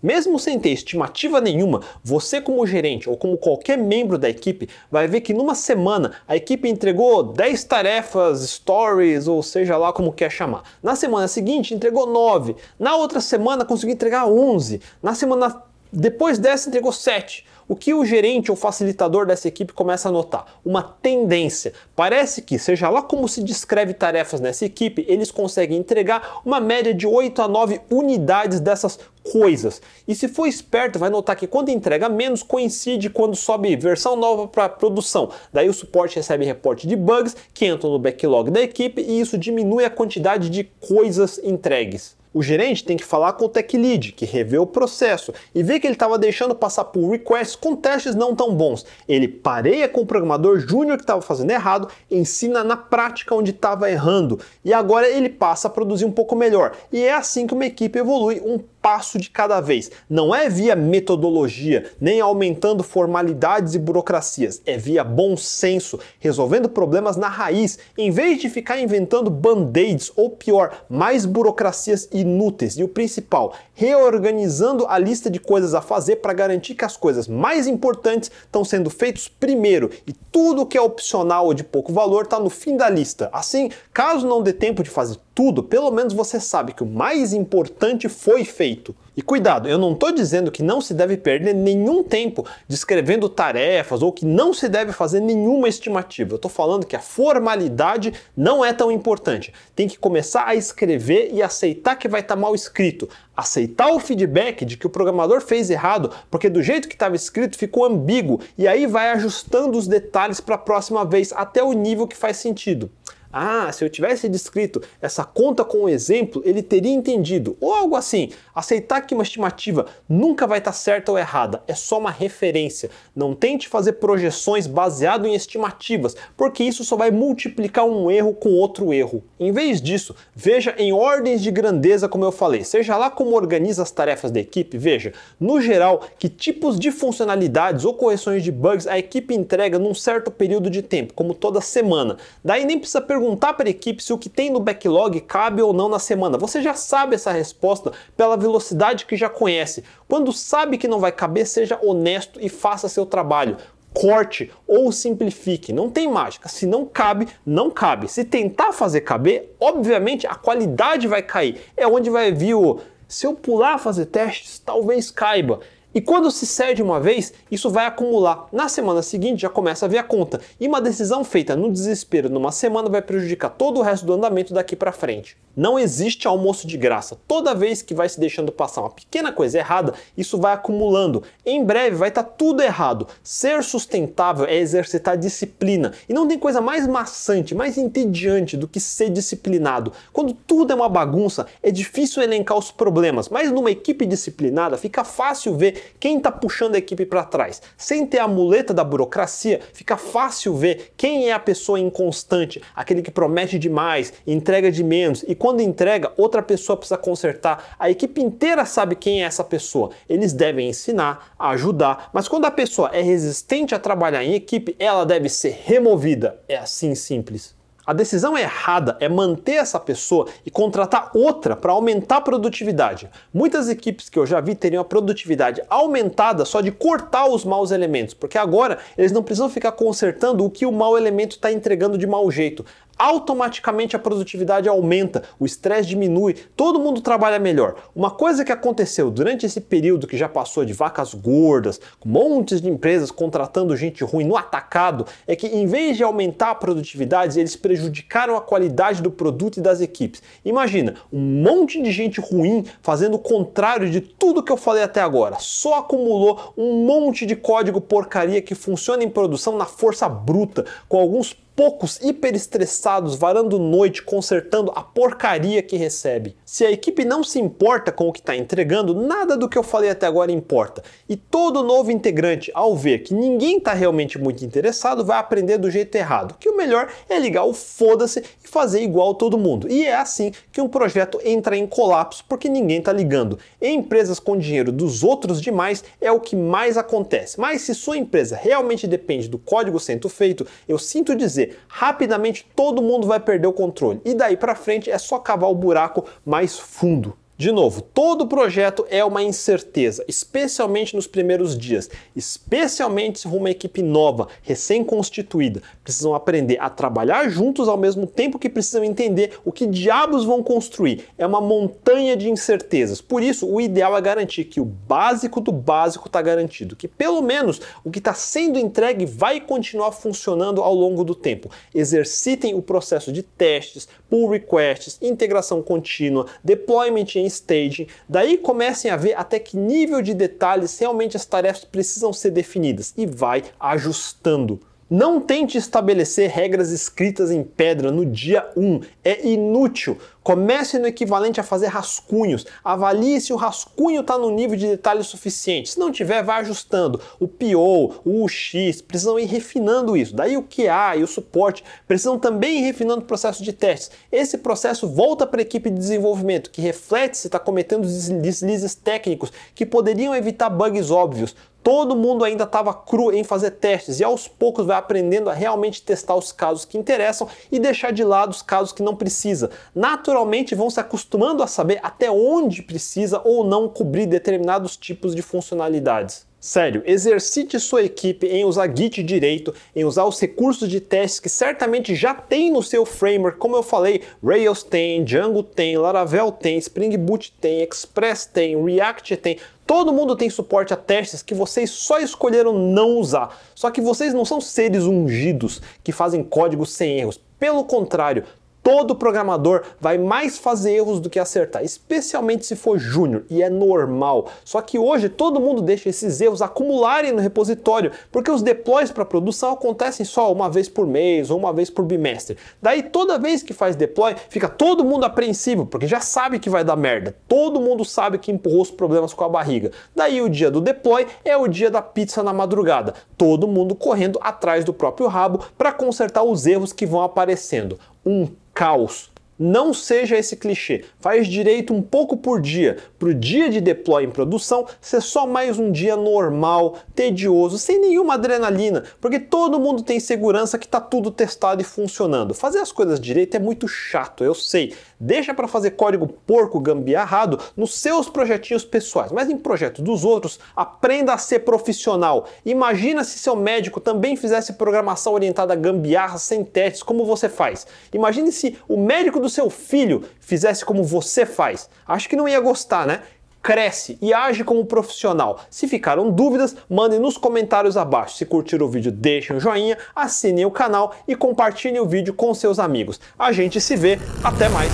Mesmo 0.00 0.38
sem 0.38 0.60
ter 0.60 0.70
estimativa 0.70 1.40
nenhuma, 1.40 1.80
você 2.04 2.40
como 2.40 2.64
gerente 2.64 3.10
ou 3.10 3.16
como 3.16 3.36
qualquer 3.36 3.76
membro 3.76 4.16
da 4.16 4.30
equipe 4.30 4.68
vai 4.88 5.08
ver 5.08 5.22
que 5.22 5.34
numa 5.34 5.56
semana 5.56 6.12
a 6.28 6.36
equipe 6.36 6.68
entregou 6.68 7.24
10 7.24 7.64
tarefas, 7.64 8.48
stories, 8.48 9.26
ou 9.26 9.42
seja 9.42 9.76
lá 9.76 9.92
como 9.92 10.12
quer 10.12 10.30
chamar. 10.30 10.62
Na 10.80 10.94
semana 10.94 11.26
seguinte 11.26 11.74
entregou 11.74 12.06
9, 12.06 12.54
na 12.78 12.94
outra 12.94 13.20
semana 13.20 13.64
conseguiu 13.64 13.94
entregar 13.94 14.28
11, 14.28 14.80
na 15.02 15.16
semana 15.16 15.64
depois 15.92 16.38
dessa 16.38 16.68
entregou 16.68 16.92
7. 16.92 17.44
O 17.68 17.76
que 17.76 17.92
o 17.92 18.02
gerente 18.02 18.50
ou 18.50 18.56
facilitador 18.56 19.26
dessa 19.26 19.46
equipe 19.46 19.74
começa 19.74 20.08
a 20.08 20.12
notar? 20.12 20.58
Uma 20.64 20.82
tendência. 20.82 21.74
Parece 21.94 22.40
que, 22.40 22.58
seja 22.58 22.88
lá 22.88 23.02
como 23.02 23.28
se 23.28 23.42
descreve 23.44 23.92
tarefas 23.92 24.40
nessa 24.40 24.64
equipe, 24.64 25.04
eles 25.06 25.30
conseguem 25.30 25.78
entregar 25.78 26.40
uma 26.46 26.60
média 26.60 26.94
de 26.94 27.06
8 27.06 27.42
a 27.42 27.46
9 27.46 27.82
unidades 27.90 28.58
dessas 28.58 28.98
coisas. 29.22 29.82
E 30.06 30.14
se 30.14 30.28
for 30.28 30.46
esperto, 30.46 30.98
vai 30.98 31.10
notar 31.10 31.36
que 31.36 31.46
quando 31.46 31.68
entrega 31.68 32.08
menos, 32.08 32.42
coincide 32.42 33.10
quando 33.10 33.36
sobe 33.36 33.76
versão 33.76 34.16
nova 34.16 34.48
para 34.48 34.70
produção. 34.70 35.30
Daí 35.52 35.68
o 35.68 35.74
suporte 35.74 36.16
recebe 36.16 36.46
reporte 36.46 36.86
de 36.86 36.96
bugs 36.96 37.36
que 37.52 37.66
entram 37.66 37.90
no 37.90 37.98
backlog 37.98 38.50
da 38.50 38.62
equipe 38.62 39.02
e 39.02 39.20
isso 39.20 39.36
diminui 39.36 39.84
a 39.84 39.90
quantidade 39.90 40.48
de 40.48 40.64
coisas 40.64 41.38
entregues. 41.44 42.17
O 42.32 42.42
gerente 42.42 42.84
tem 42.84 42.96
que 42.96 43.04
falar 43.04 43.32
com 43.32 43.46
o 43.46 43.48
tech 43.48 43.76
lead, 43.76 44.12
que 44.12 44.24
revê 44.24 44.58
o 44.58 44.66
processo 44.66 45.32
e 45.54 45.62
vê 45.62 45.80
que 45.80 45.86
ele 45.86 45.94
estava 45.94 46.18
deixando 46.18 46.54
passar 46.54 46.84
por 46.84 47.08
requests 47.10 47.56
com 47.56 47.74
testes 47.74 48.14
não 48.14 48.34
tão 48.34 48.54
bons. 48.54 48.84
Ele 49.08 49.26
pareia 49.26 49.88
com 49.88 50.02
o 50.02 50.06
programador 50.06 50.58
júnior 50.60 50.96
que 50.96 51.04
estava 51.04 51.22
fazendo 51.22 51.50
errado, 51.50 51.88
ensina 52.10 52.62
na 52.62 52.76
prática 52.76 53.34
onde 53.34 53.50
estava 53.50 53.90
errando 53.90 54.38
e 54.64 54.72
agora 54.72 55.08
ele 55.08 55.28
passa 55.28 55.68
a 55.68 55.70
produzir 55.70 56.04
um 56.04 56.12
pouco 56.12 56.36
melhor. 56.36 56.72
E 56.92 57.02
é 57.02 57.14
assim 57.14 57.46
que 57.46 57.54
uma 57.54 57.66
equipe 57.66 57.98
evolui 57.98 58.40
um 58.44 58.58
passo 58.80 59.18
de 59.18 59.30
cada 59.30 59.60
vez. 59.60 59.90
Não 60.08 60.34
é 60.34 60.48
via 60.48 60.74
metodologia, 60.74 61.90
nem 62.00 62.20
aumentando 62.20 62.82
formalidades 62.82 63.74
e 63.74 63.78
burocracias. 63.78 64.62
É 64.64 64.76
via 64.76 65.04
bom 65.04 65.36
senso, 65.36 65.98
resolvendo 66.18 66.68
problemas 66.68 67.16
na 67.16 67.28
raiz, 67.28 67.78
em 67.96 68.10
vez 68.10 68.40
de 68.40 68.48
ficar 68.48 68.78
inventando 68.78 69.30
band-aids 69.30 70.12
ou 70.16 70.30
pior, 70.30 70.84
mais 70.88 71.24
burocracias 71.24 72.08
inúteis. 72.12 72.76
E 72.76 72.82
o 72.82 72.88
principal, 72.88 73.54
reorganizando 73.74 74.86
a 74.88 74.98
lista 74.98 75.30
de 75.30 75.38
coisas 75.38 75.74
a 75.74 75.80
fazer 75.80 76.16
para 76.16 76.32
garantir 76.32 76.74
que 76.74 76.84
as 76.84 76.96
coisas 76.96 77.28
mais 77.28 77.66
importantes 77.66 78.30
estão 78.44 78.64
sendo 78.64 78.90
feitas 78.90 79.28
primeiro 79.28 79.90
e 80.06 80.12
tudo 80.12 80.66
que 80.66 80.76
é 80.76 80.80
opcional 80.80 81.46
ou 81.46 81.54
de 81.54 81.64
pouco 81.64 81.92
valor 81.92 82.24
está 82.24 82.40
no 82.40 82.50
fim 82.50 82.76
da 82.76 82.88
lista. 82.88 83.28
Assim, 83.32 83.70
caso 83.92 84.26
não 84.26 84.42
dê 84.42 84.52
tempo 84.52 84.82
de 84.82 84.90
fazer 84.90 85.18
tudo, 85.38 85.62
pelo 85.62 85.92
menos 85.92 86.14
você 86.14 86.40
sabe 86.40 86.72
que 86.72 86.82
o 86.82 86.86
mais 86.86 87.32
importante 87.32 88.08
foi 88.08 88.44
feito. 88.44 88.92
E 89.16 89.22
cuidado, 89.22 89.68
eu 89.68 89.78
não 89.78 89.92
estou 89.92 90.10
dizendo 90.10 90.50
que 90.50 90.64
não 90.64 90.80
se 90.80 90.92
deve 90.92 91.16
perder 91.16 91.54
nenhum 91.54 92.02
tempo 92.02 92.44
descrevendo 92.66 93.28
tarefas 93.28 94.02
ou 94.02 94.10
que 94.10 94.26
não 94.26 94.52
se 94.52 94.68
deve 94.68 94.90
fazer 94.90 95.20
nenhuma 95.20 95.68
estimativa. 95.68 96.32
Eu 96.32 96.36
estou 96.36 96.50
falando 96.50 96.84
que 96.84 96.96
a 96.96 97.00
formalidade 97.00 98.12
não 98.36 98.64
é 98.64 98.72
tão 98.72 98.90
importante. 98.90 99.54
Tem 99.76 99.86
que 99.86 99.96
começar 99.96 100.44
a 100.44 100.56
escrever 100.56 101.30
e 101.32 101.40
aceitar 101.40 101.94
que 101.94 102.08
vai 102.08 102.20
estar 102.20 102.34
tá 102.34 102.40
mal 102.40 102.52
escrito. 102.52 103.08
Aceitar 103.36 103.92
o 103.92 104.00
feedback 104.00 104.64
de 104.64 104.76
que 104.76 104.88
o 104.88 104.90
programador 104.90 105.40
fez 105.40 105.70
errado, 105.70 106.10
porque 106.28 106.50
do 106.50 106.64
jeito 106.64 106.88
que 106.88 106.96
estava 106.96 107.14
escrito 107.14 107.56
ficou 107.56 107.84
ambíguo, 107.84 108.40
e 108.58 108.66
aí 108.66 108.88
vai 108.88 109.10
ajustando 109.10 109.78
os 109.78 109.86
detalhes 109.86 110.40
para 110.40 110.56
a 110.56 110.58
próxima 110.58 111.04
vez 111.04 111.32
até 111.32 111.62
o 111.62 111.72
nível 111.72 112.08
que 112.08 112.16
faz 112.16 112.38
sentido. 112.38 112.90
Ah, 113.32 113.70
se 113.72 113.84
eu 113.84 113.90
tivesse 113.90 114.28
descrito 114.28 114.80
essa 115.02 115.22
conta 115.22 115.64
com 115.64 115.84
um 115.84 115.88
exemplo, 115.88 116.42
ele 116.44 116.62
teria 116.62 116.92
entendido. 116.92 117.56
Ou 117.60 117.74
algo 117.74 117.94
assim. 117.94 118.30
Aceitar 118.54 119.02
que 119.02 119.14
uma 119.14 119.22
estimativa 119.22 119.86
nunca 120.08 120.46
vai 120.46 120.58
estar 120.58 120.72
certa 120.72 121.12
ou 121.12 121.18
errada, 121.18 121.62
é 121.68 121.74
só 121.74 121.98
uma 121.98 122.10
referência. 122.10 122.90
Não 123.14 123.34
tente 123.34 123.68
fazer 123.68 123.92
projeções 123.94 124.66
baseado 124.66 125.26
em 125.26 125.34
estimativas, 125.34 126.16
porque 126.36 126.64
isso 126.64 126.84
só 126.84 126.96
vai 126.96 127.10
multiplicar 127.10 127.84
um 127.84 128.10
erro 128.10 128.32
com 128.32 128.50
outro 128.54 128.92
erro. 128.92 129.22
Em 129.38 129.52
vez 129.52 129.80
disso, 129.80 130.16
veja 130.34 130.74
em 130.78 130.92
ordens 130.92 131.42
de 131.42 131.50
grandeza, 131.50 132.08
como 132.08 132.24
eu 132.24 132.32
falei. 132.32 132.64
Seja 132.64 132.96
lá 132.96 133.10
como 133.10 133.36
organiza 133.36 133.82
as 133.82 133.90
tarefas 133.90 134.30
da 134.30 134.40
equipe, 134.40 134.78
veja, 134.78 135.12
no 135.38 135.60
geral, 135.60 136.02
que 136.18 136.28
tipos 136.28 136.78
de 136.78 136.90
funcionalidades 136.90 137.84
ou 137.84 137.94
correções 137.94 138.42
de 138.42 138.50
bugs 138.50 138.86
a 138.86 138.98
equipe 138.98 139.34
entrega 139.34 139.78
num 139.78 139.94
certo 139.94 140.30
período 140.30 140.70
de 140.70 140.82
tempo, 140.82 141.14
como 141.14 141.34
toda 141.34 141.60
semana. 141.60 142.16
Daí 142.42 142.64
nem 142.64 142.78
precisa 142.78 143.00
perguntar 143.00 143.17
perguntar 143.18 143.54
para 143.54 143.68
a 143.68 143.70
equipe 143.70 144.02
se 144.02 144.12
o 144.12 144.18
que 144.18 144.28
tem 144.28 144.48
no 144.48 144.60
backlog 144.60 145.20
cabe 145.22 145.60
ou 145.60 145.72
não 145.72 145.88
na 145.88 145.98
semana. 145.98 146.38
Você 146.38 146.62
já 146.62 146.74
sabe 146.74 147.16
essa 147.16 147.32
resposta 147.32 147.92
pela 148.16 148.36
velocidade 148.36 149.06
que 149.06 149.16
já 149.16 149.28
conhece. 149.28 149.82
Quando 150.06 150.32
sabe 150.32 150.78
que 150.78 150.86
não 150.86 151.00
vai 151.00 151.10
caber, 151.10 151.46
seja 151.46 151.78
honesto 151.82 152.38
e 152.40 152.48
faça 152.48 152.88
seu 152.88 153.04
trabalho 153.04 153.56
corte 153.92 154.52
ou 154.68 154.92
simplifique. 154.92 155.72
Não 155.72 155.90
tem 155.90 156.08
mágica. 156.08 156.48
Se 156.48 156.64
não 156.64 156.86
cabe, 156.86 157.26
não 157.44 157.70
cabe. 157.70 158.06
Se 158.06 158.24
tentar 158.24 158.72
fazer 158.72 159.00
caber, 159.00 159.52
obviamente 159.58 160.24
a 160.24 160.36
qualidade 160.36 161.08
vai 161.08 161.22
cair. 161.22 161.60
É 161.76 161.88
onde 161.88 162.08
vai 162.08 162.30
vir 162.30 162.54
o. 162.54 162.78
Se 163.08 163.26
eu 163.26 163.34
pular 163.34 163.78
fazer 163.78 164.06
testes, 164.06 164.60
talvez 164.60 165.10
caiba. 165.10 165.58
E 165.98 166.00
quando 166.00 166.30
se 166.30 166.46
cede 166.46 166.80
uma 166.80 167.00
vez, 167.00 167.32
isso 167.50 167.68
vai 167.68 167.84
acumular. 167.84 168.46
Na 168.52 168.68
semana 168.68 169.02
seguinte 169.02 169.42
já 169.42 169.48
começa 169.48 169.84
a 169.84 169.88
ver 169.88 169.98
a 169.98 170.04
conta. 170.04 170.40
E 170.60 170.68
uma 170.68 170.80
decisão 170.80 171.24
feita 171.24 171.56
no 171.56 171.72
desespero 171.72 172.30
numa 172.30 172.52
semana 172.52 172.88
vai 172.88 173.02
prejudicar 173.02 173.50
todo 173.50 173.80
o 173.80 173.82
resto 173.82 174.06
do 174.06 174.12
andamento 174.12 174.54
daqui 174.54 174.76
para 174.76 174.92
frente. 174.92 175.36
Não 175.56 175.76
existe 175.76 176.28
almoço 176.28 176.68
de 176.68 176.76
graça. 176.76 177.18
Toda 177.26 177.52
vez 177.52 177.82
que 177.82 177.92
vai 177.92 178.08
se 178.08 178.20
deixando 178.20 178.52
passar 178.52 178.82
uma 178.82 178.90
pequena 178.90 179.32
coisa 179.32 179.58
errada, 179.58 179.92
isso 180.16 180.38
vai 180.38 180.54
acumulando. 180.54 181.24
Em 181.44 181.64
breve 181.64 181.96
vai 181.96 182.10
estar 182.10 182.22
tá 182.22 182.30
tudo 182.30 182.62
errado. 182.62 183.08
Ser 183.24 183.64
sustentável 183.64 184.46
é 184.46 184.54
exercitar 184.56 185.18
disciplina. 185.18 185.92
E 186.08 186.12
não 186.12 186.28
tem 186.28 186.38
coisa 186.38 186.60
mais 186.60 186.86
maçante, 186.86 187.56
mais 187.56 187.76
entediante 187.76 188.56
do 188.56 188.68
que 188.68 188.78
ser 188.78 189.10
disciplinado. 189.10 189.92
Quando 190.12 190.32
tudo 190.32 190.72
é 190.72 190.76
uma 190.76 190.88
bagunça, 190.88 191.48
é 191.60 191.72
difícil 191.72 192.22
elencar 192.22 192.56
os 192.56 192.70
problemas, 192.70 193.28
mas 193.28 193.50
numa 193.50 193.72
equipe 193.72 194.06
disciplinada 194.06 194.78
fica 194.78 195.02
fácil 195.02 195.56
ver 195.56 195.87
quem 195.98 196.18
está 196.18 196.30
puxando 196.30 196.74
a 196.74 196.78
equipe 196.78 197.04
para 197.04 197.24
trás. 197.24 197.60
Sem 197.76 198.06
ter 198.06 198.18
a 198.18 198.28
muleta 198.28 198.72
da 198.72 198.84
burocracia, 198.84 199.60
fica 199.72 199.96
fácil 199.96 200.54
ver 200.54 200.92
quem 200.96 201.28
é 201.28 201.32
a 201.32 201.38
pessoa 201.38 201.80
inconstante, 201.80 202.62
aquele 202.74 203.02
que 203.02 203.10
promete 203.10 203.58
demais, 203.58 204.12
entrega 204.26 204.70
de 204.70 204.84
menos 204.84 205.24
e 205.26 205.34
quando 205.34 205.60
entrega, 205.60 206.12
outra 206.16 206.42
pessoa 206.42 206.76
precisa 206.76 206.96
consertar. 206.96 207.76
A 207.78 207.90
equipe 207.90 208.20
inteira 208.20 208.64
sabe 208.64 208.94
quem 208.94 209.22
é 209.22 209.26
essa 209.26 209.44
pessoa. 209.44 209.90
Eles 210.08 210.32
devem 210.32 210.68
ensinar, 210.68 211.34
ajudar, 211.38 212.10
mas 212.12 212.28
quando 212.28 212.44
a 212.44 212.50
pessoa 212.50 212.90
é 212.92 213.02
resistente 213.02 213.74
a 213.74 213.78
trabalhar 213.78 214.24
em 214.24 214.34
equipe, 214.34 214.76
ela 214.78 215.04
deve 215.04 215.28
ser 215.28 215.60
removida. 215.64 216.40
É 216.48 216.56
assim 216.56 216.94
simples. 216.94 217.57
A 217.88 217.94
decisão 217.94 218.36
errada 218.36 218.98
é 219.00 219.08
manter 219.08 219.54
essa 219.54 219.80
pessoa 219.80 220.26
e 220.44 220.50
contratar 220.50 221.10
outra 221.14 221.56
para 221.56 221.72
aumentar 221.72 222.18
a 222.18 222.20
produtividade. 222.20 223.08
Muitas 223.32 223.66
equipes 223.70 224.10
que 224.10 224.18
eu 224.18 224.26
já 224.26 224.42
vi 224.42 224.54
teriam 224.54 224.82
a 224.82 224.84
produtividade 224.84 225.62
aumentada 225.70 226.44
só 226.44 226.60
de 226.60 226.70
cortar 226.70 227.26
os 227.30 227.46
maus 227.46 227.70
elementos, 227.70 228.12
porque 228.12 228.36
agora 228.36 228.76
eles 228.98 229.10
não 229.10 229.22
precisam 229.22 229.48
ficar 229.48 229.72
consertando 229.72 230.44
o 230.44 230.50
que 230.50 230.66
o 230.66 230.70
mau 230.70 230.98
elemento 230.98 231.36
está 231.36 231.50
entregando 231.50 231.96
de 231.96 232.06
mau 232.06 232.30
jeito 232.30 232.62
automaticamente 232.98 233.94
a 233.94 233.98
produtividade 233.98 234.68
aumenta, 234.68 235.22
o 235.38 235.46
estresse 235.46 235.88
diminui, 235.88 236.34
todo 236.56 236.80
mundo 236.80 237.00
trabalha 237.00 237.38
melhor. 237.38 237.76
Uma 237.94 238.10
coisa 238.10 238.44
que 238.44 238.52
aconteceu 238.52 239.10
durante 239.10 239.46
esse 239.46 239.60
período 239.60 240.06
que 240.06 240.16
já 240.16 240.28
passou 240.28 240.64
de 240.64 240.72
vacas 240.72 241.14
gordas, 241.14 241.80
com 242.00 242.08
montes 242.08 242.60
de 242.60 242.68
empresas 242.68 243.10
contratando 243.10 243.76
gente 243.76 244.02
ruim 244.02 244.24
no 244.24 244.36
atacado, 244.36 245.06
é 245.26 245.36
que 245.36 245.46
em 245.46 245.66
vez 245.66 245.96
de 245.96 246.02
aumentar 246.02 246.50
a 246.50 246.54
produtividade, 246.54 247.38
eles 247.38 247.56
prejudicaram 247.56 248.36
a 248.36 248.40
qualidade 248.40 249.02
do 249.02 249.10
produto 249.10 249.58
e 249.58 249.62
das 249.62 249.80
equipes. 249.80 250.22
Imagina, 250.44 250.94
um 251.12 251.20
monte 251.20 251.80
de 251.80 251.90
gente 251.92 252.20
ruim 252.20 252.64
fazendo 252.82 253.14
o 253.14 253.18
contrário 253.18 253.90
de 253.90 254.00
tudo 254.00 254.42
que 254.42 254.50
eu 254.50 254.56
falei 254.56 254.82
até 254.82 255.00
agora, 255.00 255.36
só 255.38 255.78
acumulou 255.78 256.52
um 256.56 256.84
monte 256.84 257.24
de 257.24 257.36
código 257.36 257.80
porcaria 257.80 258.42
que 258.42 258.54
funciona 258.54 259.04
em 259.04 259.10
produção 259.10 259.56
na 259.56 259.66
força 259.66 260.08
bruta, 260.08 260.64
com 260.88 260.98
alguns 260.98 261.36
poucos 261.58 261.98
hiperestressados 262.00 263.16
varando 263.16 263.58
noite 263.58 264.00
consertando 264.04 264.70
a 264.76 264.80
porcaria 264.80 265.60
que 265.60 265.76
recebe. 265.76 266.36
Se 266.44 266.64
a 266.64 266.70
equipe 266.70 267.04
não 267.04 267.24
se 267.24 267.40
importa 267.40 267.90
com 267.90 268.06
o 268.06 268.12
que 268.12 268.20
está 268.20 268.36
entregando, 268.36 268.94
nada 268.94 269.36
do 269.36 269.48
que 269.48 269.58
eu 269.58 269.64
falei 269.64 269.90
até 269.90 270.06
agora 270.06 270.30
importa. 270.30 270.84
E 271.08 271.16
todo 271.16 271.64
novo 271.64 271.90
integrante, 271.90 272.48
ao 272.54 272.76
ver 272.76 273.00
que 273.00 273.12
ninguém 273.12 273.58
está 273.58 273.74
realmente 273.74 274.20
muito 274.20 274.44
interessado, 274.44 275.04
vai 275.04 275.18
aprender 275.18 275.58
do 275.58 275.68
jeito 275.68 275.96
errado. 275.96 276.36
Que 276.38 276.48
o 276.48 276.56
melhor 276.56 276.92
é 277.08 277.18
ligar 277.18 277.42
o 277.42 277.52
foda-se 277.52 278.20
e 278.20 278.46
fazer 278.46 278.80
igual 278.80 279.16
todo 279.16 279.36
mundo. 279.36 279.68
E 279.68 279.84
é 279.84 279.96
assim 279.96 280.30
que 280.52 280.60
um 280.60 280.68
projeto 280.68 281.20
entra 281.24 281.56
em 281.56 281.66
colapso 281.66 282.24
porque 282.28 282.48
ninguém 282.48 282.78
está 282.78 282.92
ligando. 282.92 283.36
Em 283.60 283.78
empresas 283.78 284.20
com 284.20 284.38
dinheiro 284.38 284.70
dos 284.70 285.02
outros 285.02 285.40
demais 285.40 285.82
é 286.00 286.12
o 286.12 286.20
que 286.20 286.36
mais 286.36 286.78
acontece. 286.78 287.40
Mas 287.40 287.62
se 287.62 287.74
sua 287.74 287.96
empresa 287.96 288.36
realmente 288.40 288.86
depende 288.86 289.26
do 289.26 289.38
código 289.38 289.80
sendo 289.80 290.08
feito, 290.08 290.46
eu 290.68 290.78
sinto 290.78 291.16
dizer 291.16 291.47
rapidamente 291.68 292.46
todo 292.54 292.82
mundo 292.82 293.06
vai 293.06 293.20
perder 293.20 293.46
o 293.46 293.52
controle. 293.52 294.00
E 294.04 294.14
daí 294.14 294.36
para 294.36 294.54
frente 294.54 294.90
é 294.90 294.98
só 294.98 295.18
cavar 295.18 295.50
o 295.50 295.54
buraco 295.54 296.04
mais 296.24 296.58
fundo. 296.58 297.16
De 297.38 297.52
novo, 297.52 297.82
todo 297.82 298.26
projeto 298.26 298.84
é 298.90 299.04
uma 299.04 299.22
incerteza, 299.22 300.04
especialmente 300.08 300.96
nos 300.96 301.06
primeiros 301.06 301.56
dias, 301.56 301.88
especialmente 302.16 303.20
se 303.20 303.28
for 303.28 303.36
uma 303.36 303.48
equipe 303.48 303.80
nova, 303.80 304.26
recém-constituída. 304.42 305.62
Precisam 305.84 306.16
aprender 306.16 306.58
a 306.58 306.68
trabalhar 306.68 307.28
juntos 307.28 307.68
ao 307.68 307.76
mesmo 307.76 308.08
tempo 308.08 308.40
que 308.40 308.48
precisam 308.48 308.82
entender 308.82 309.38
o 309.44 309.52
que 309.52 309.68
diabos 309.68 310.24
vão 310.24 310.42
construir. 310.42 311.04
É 311.16 311.24
uma 311.24 311.40
montanha 311.40 312.16
de 312.16 312.28
incertezas. 312.28 313.00
Por 313.00 313.22
isso, 313.22 313.48
o 313.48 313.60
ideal 313.60 313.96
é 313.96 314.00
garantir 314.00 314.46
que 314.46 314.60
o 314.60 314.64
básico 314.64 315.40
do 315.40 315.52
básico 315.52 316.08
está 316.08 316.20
garantido, 316.20 316.74
que 316.74 316.88
pelo 316.88 317.22
menos 317.22 317.60
o 317.84 317.90
que 317.92 318.00
está 318.00 318.14
sendo 318.14 318.58
entregue 318.58 319.06
vai 319.06 319.40
continuar 319.40 319.92
funcionando 319.92 320.60
ao 320.60 320.74
longo 320.74 321.04
do 321.04 321.14
tempo. 321.14 321.48
Exercitem 321.72 322.56
o 322.56 322.60
processo 322.60 323.12
de 323.12 323.22
testes, 323.22 323.86
pull 324.10 324.28
requests, 324.28 324.98
integração 325.00 325.62
contínua, 325.62 326.26
deployment 326.42 327.14
em 327.14 327.27
staging, 327.28 327.86
daí 328.08 328.36
comecem 328.36 328.90
a 328.90 328.96
ver 328.96 329.14
até 329.14 329.38
que 329.38 329.56
nível 329.56 330.02
de 330.02 330.14
detalhes 330.14 330.78
realmente 330.78 331.16
as 331.16 331.24
tarefas 331.24 331.64
precisam 331.64 332.12
ser 332.12 332.30
definidas 332.30 332.92
e 332.96 333.06
vai 333.06 333.44
ajustando. 333.60 334.60
Não 334.90 335.20
tente 335.20 335.58
estabelecer 335.58 336.30
regras 336.30 336.70
escritas 336.70 337.30
em 337.30 337.44
pedra 337.44 337.92
no 337.92 338.06
dia 338.06 338.48
1, 338.56 338.80
é 339.04 339.28
inútil. 339.28 339.98
Comece 340.22 340.78
no 340.78 340.86
equivalente 340.86 341.38
a 341.38 341.42
fazer 341.42 341.66
rascunhos. 341.66 342.46
Avalie 342.64 343.20
se 343.20 343.30
o 343.30 343.36
rascunho 343.36 344.00
está 344.00 344.16
no 344.16 344.30
nível 344.30 344.56
de 344.56 344.66
detalhe 344.66 345.02
suficiente. 345.04 345.68
Se 345.68 345.78
não 345.78 345.92
tiver, 345.92 346.22
vá 346.22 346.36
ajustando. 346.36 347.02
O 347.20 347.28
PO, 347.28 348.00
o 348.02 348.24
UX 348.24 348.80
precisam 348.80 349.18
ir 349.18 349.26
refinando 349.26 349.94
isso. 349.94 350.16
Daí 350.16 350.38
o 350.38 350.42
QA 350.42 350.96
e 350.96 351.02
o 351.02 351.06
suporte 351.06 351.62
precisam 351.86 352.18
também 352.18 352.60
ir 352.60 352.62
refinando 352.62 353.02
o 353.02 353.06
processo 353.06 353.44
de 353.44 353.52
testes. 353.52 353.90
Esse 354.10 354.38
processo 354.38 354.88
volta 354.88 355.26
para 355.26 355.40
a 355.40 355.42
equipe 355.42 355.68
de 355.68 355.76
desenvolvimento, 355.76 356.50
que 356.50 356.62
reflete 356.62 357.18
se 357.18 357.28
está 357.28 357.38
cometendo 357.38 357.86
deslizes 358.22 358.74
técnicos 358.74 359.30
que 359.54 359.66
poderiam 359.66 360.14
evitar 360.14 360.48
bugs 360.48 360.90
óbvios. 360.90 361.36
Todo 361.68 361.94
mundo 361.94 362.24
ainda 362.24 362.44
estava 362.44 362.72
cru 362.72 363.12
em 363.12 363.22
fazer 363.22 363.50
testes 363.50 364.00
e 364.00 364.04
aos 364.04 364.26
poucos 364.26 364.64
vai 364.64 364.78
aprendendo 364.78 365.28
a 365.28 365.34
realmente 365.34 365.82
testar 365.82 366.14
os 366.14 366.32
casos 366.32 366.64
que 366.64 366.78
interessam 366.78 367.28
e 367.52 367.58
deixar 367.58 367.92
de 367.92 368.02
lado 368.02 368.30
os 368.30 368.40
casos 368.40 368.72
que 368.72 368.82
não 368.82 368.96
precisa. 368.96 369.50
Naturalmente 369.74 370.54
vão 370.54 370.70
se 370.70 370.80
acostumando 370.80 371.42
a 371.42 371.46
saber 371.46 371.78
até 371.82 372.10
onde 372.10 372.62
precisa 372.62 373.20
ou 373.22 373.44
não 373.44 373.68
cobrir 373.68 374.06
determinados 374.06 374.78
tipos 374.78 375.14
de 375.14 375.20
funcionalidades. 375.20 376.26
Sério, 376.40 376.84
exercite 376.86 377.58
sua 377.58 377.82
equipe 377.82 378.24
em 378.28 378.44
usar 378.44 378.72
Git 378.72 379.02
direito, 379.02 379.52
em 379.74 379.84
usar 379.84 380.04
os 380.04 380.20
recursos 380.20 380.68
de 380.68 380.80
testes 380.80 381.18
que 381.18 381.28
certamente 381.28 381.96
já 381.96 382.14
tem 382.14 382.48
no 382.48 382.62
seu 382.62 382.86
framework, 382.86 383.38
como 383.38 383.56
eu 383.56 383.62
falei, 383.62 384.02
Rails 384.24 384.62
tem, 384.62 385.02
Django 385.02 385.42
tem, 385.42 385.76
Laravel 385.76 386.30
tem, 386.30 386.56
Spring 386.58 386.96
Boot 386.96 387.34
tem, 387.40 387.60
Express 387.60 388.24
tem, 388.24 388.56
React 388.64 389.16
tem, 389.16 389.38
Todo 389.68 389.92
mundo 389.92 390.16
tem 390.16 390.30
suporte 390.30 390.72
a 390.72 390.78
testes 390.78 391.22
que 391.22 391.34
vocês 391.34 391.68
só 391.68 391.98
escolheram 391.98 392.54
não 392.54 392.96
usar. 392.96 393.38
Só 393.54 393.70
que 393.70 393.82
vocês 393.82 394.14
não 394.14 394.24
são 394.24 394.40
seres 394.40 394.84
ungidos 394.84 395.60
que 395.84 395.92
fazem 395.92 396.24
código 396.24 396.64
sem 396.64 396.98
erros. 396.98 397.20
Pelo 397.38 397.62
contrário, 397.64 398.24
Todo 398.68 398.94
programador 398.94 399.62
vai 399.80 399.96
mais 399.96 400.36
fazer 400.36 400.72
erros 400.72 401.00
do 401.00 401.08
que 401.08 401.18
acertar, 401.18 401.64
especialmente 401.64 402.44
se 402.44 402.54
for 402.54 402.78
júnior, 402.78 403.24
e 403.30 403.42
é 403.42 403.48
normal. 403.48 404.28
Só 404.44 404.60
que 404.60 404.78
hoje 404.78 405.08
todo 405.08 405.40
mundo 405.40 405.62
deixa 405.62 405.88
esses 405.88 406.20
erros 406.20 406.42
acumularem 406.42 407.12
no 407.12 407.18
repositório, 407.18 407.90
porque 408.12 408.30
os 408.30 408.42
deploys 408.42 408.90
para 408.90 409.06
produção 409.06 409.52
acontecem 409.52 410.04
só 410.04 410.30
uma 410.30 410.50
vez 410.50 410.68
por 410.68 410.86
mês 410.86 411.30
ou 411.30 411.38
uma 411.38 411.50
vez 411.50 411.70
por 411.70 411.82
bimestre. 411.82 412.36
Daí 412.60 412.82
toda 412.82 413.18
vez 413.18 413.42
que 413.42 413.54
faz 413.54 413.74
deploy, 413.74 414.14
fica 414.28 414.50
todo 414.50 414.84
mundo 414.84 415.04
apreensivo, 415.04 415.64
porque 415.64 415.86
já 415.86 416.00
sabe 416.00 416.38
que 416.38 416.50
vai 416.50 416.62
dar 416.62 416.76
merda. 416.76 417.16
Todo 417.26 417.62
mundo 417.62 417.86
sabe 417.86 418.18
que 418.18 418.30
empurrou 418.30 418.60
os 418.60 418.70
problemas 418.70 419.14
com 419.14 419.24
a 419.24 419.30
barriga. 419.30 419.72
Daí 419.96 420.20
o 420.20 420.28
dia 420.28 420.50
do 420.50 420.60
deploy 420.60 421.06
é 421.24 421.34
o 421.34 421.48
dia 421.48 421.70
da 421.70 421.80
pizza 421.80 422.22
na 422.22 422.34
madrugada. 422.34 422.92
Todo 423.16 423.48
mundo 423.48 423.74
correndo 423.74 424.18
atrás 424.22 424.62
do 424.62 424.74
próprio 424.74 425.08
rabo 425.08 425.40
para 425.56 425.72
consertar 425.72 426.22
os 426.22 426.44
erros 426.44 426.70
que 426.70 426.84
vão 426.84 427.00
aparecendo. 427.00 427.78
Um 428.04 428.28
caos. 428.58 429.12
Não 429.38 429.72
seja 429.72 430.16
esse 430.16 430.34
clichê. 430.36 430.84
Faz 430.98 431.28
direito 431.28 431.72
um 431.72 431.80
pouco 431.80 432.16
por 432.16 432.40
dia. 432.40 432.78
Para 432.98 433.10
o 433.10 433.14
dia 433.14 433.48
de 433.48 433.60
deploy 433.60 434.04
em 434.04 434.10
produção 434.10 434.66
ser 434.80 435.00
só 435.00 435.26
mais 435.26 435.58
um 435.58 435.70
dia 435.70 435.96
normal, 435.96 436.78
tedioso, 436.94 437.56
sem 437.56 437.80
nenhuma 437.80 438.14
adrenalina, 438.14 438.82
porque 439.00 439.20
todo 439.20 439.60
mundo 439.60 439.82
tem 439.82 440.00
segurança 440.00 440.58
que 440.58 440.66
está 440.66 440.80
tudo 440.80 441.12
testado 441.12 441.62
e 441.62 441.64
funcionando. 441.64 442.34
Fazer 442.34 442.58
as 442.58 442.72
coisas 442.72 442.98
direito 442.98 443.36
é 443.36 443.38
muito 443.38 443.68
chato, 443.68 444.24
eu 444.24 444.34
sei. 444.34 444.74
Deixa 444.98 445.32
para 445.32 445.46
fazer 445.46 445.72
código 445.72 446.08
porco 446.08 446.58
gambiarrado 446.58 447.38
nos 447.56 447.74
seus 447.74 448.08
projetinhos 448.08 448.64
pessoais, 448.64 449.12
mas 449.12 449.30
em 449.30 449.36
projetos 449.36 449.84
dos 449.84 450.04
outros, 450.04 450.40
aprenda 450.56 451.12
a 451.14 451.18
ser 451.18 451.40
profissional. 451.40 452.26
Imagina 452.44 453.04
se 453.04 453.18
seu 453.18 453.36
médico 453.36 453.80
também 453.80 454.16
fizesse 454.16 454.54
programação 454.54 455.12
orientada 455.12 455.52
a 455.52 455.56
gambiarra 455.56 456.18
sem 456.18 456.42
testes, 456.42 456.82
como 456.82 457.04
você 457.04 457.28
faz. 457.28 457.66
Imagine 457.92 458.32
se 458.32 458.58
o 458.68 458.76
médico 458.76 459.20
do 459.20 459.27
seu 459.28 459.50
filho 459.50 460.04
fizesse 460.20 460.64
como 460.64 460.84
você 460.84 461.26
faz. 461.26 461.68
Acho 461.86 462.08
que 462.08 462.16
não 462.16 462.28
ia 462.28 462.40
gostar, 462.40 462.86
né? 462.86 463.02
cresce 463.42 463.98
e 464.02 464.12
age 464.12 464.44
como 464.44 464.66
profissional. 464.66 465.40
Se 465.48 465.66
ficaram 465.66 466.10
dúvidas, 466.10 466.54
mandem 466.68 466.98
nos 466.98 467.16
comentários 467.16 467.76
abaixo. 467.76 468.16
Se 468.16 468.26
curtiram 468.26 468.66
o 468.66 468.68
vídeo, 468.68 468.92
deixem 468.92 469.36
um 469.36 469.40
joinha, 469.40 469.78
assinem 469.94 470.44
o 470.44 470.50
canal 470.50 470.94
e 471.06 471.16
compartilhem 471.16 471.80
o 471.80 471.86
vídeo 471.86 472.12
com 472.12 472.34
seus 472.34 472.58
amigos. 472.58 473.00
A 473.18 473.32
gente 473.32 473.60
se 473.60 473.76
vê, 473.76 473.98
até 474.22 474.48
mais! 474.48 474.70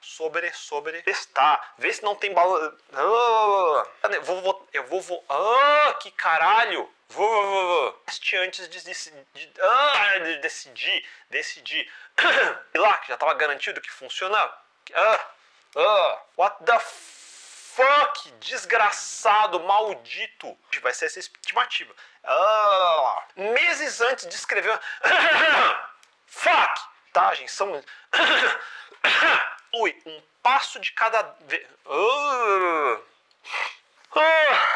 Sobre, 0.00 0.50
sobre, 0.52 1.02
testar, 1.02 1.74
vê 1.78 1.92
se 1.92 2.02
não 2.02 2.14
tem. 2.14 2.32
Vou, 2.32 2.44
vou, 4.42 4.66
eu 4.72 4.86
vou, 4.86 5.00
vou. 5.00 5.24
Ah, 5.28 5.96
que 6.00 6.10
caralho! 6.10 6.88
Vou, 7.10 7.28
vou, 7.28 7.66
vou, 7.66 8.02
antes 8.42 8.68
de, 8.68 8.82
de, 8.82 9.52
ah, 9.60 10.18
de 10.18 10.38
decidir, 10.38 11.06
decidir. 11.30 11.88
E 12.74 12.78
lá, 12.78 12.98
que 12.98 13.08
já 13.08 13.14
estava 13.14 13.34
garantido 13.34 13.80
que 13.80 13.90
funcionava. 13.90 14.56
Ah, 14.94 15.20
ah, 15.76 16.22
what 16.36 16.56
the 16.64 16.78
fuck? 16.80 18.30
Desgraçado, 18.40 19.60
maldito. 19.60 20.58
Vai 20.82 20.92
ser 20.92 21.06
essa 21.06 21.20
estimativa. 21.20 21.94
Ah, 22.24 23.22
meses 23.36 24.00
antes 24.00 24.26
de 24.26 24.34
escrever. 24.34 24.76
fuck! 26.26 26.80
Tá, 27.12 27.32
gente, 27.34 27.52
são. 27.52 27.70
Ui, 29.74 30.02
um 30.06 30.20
passo 30.42 30.80
de 30.80 30.90
cada 30.92 31.22
vez. 31.46 31.64
Uh, 31.86 33.00
uh, 34.16 34.74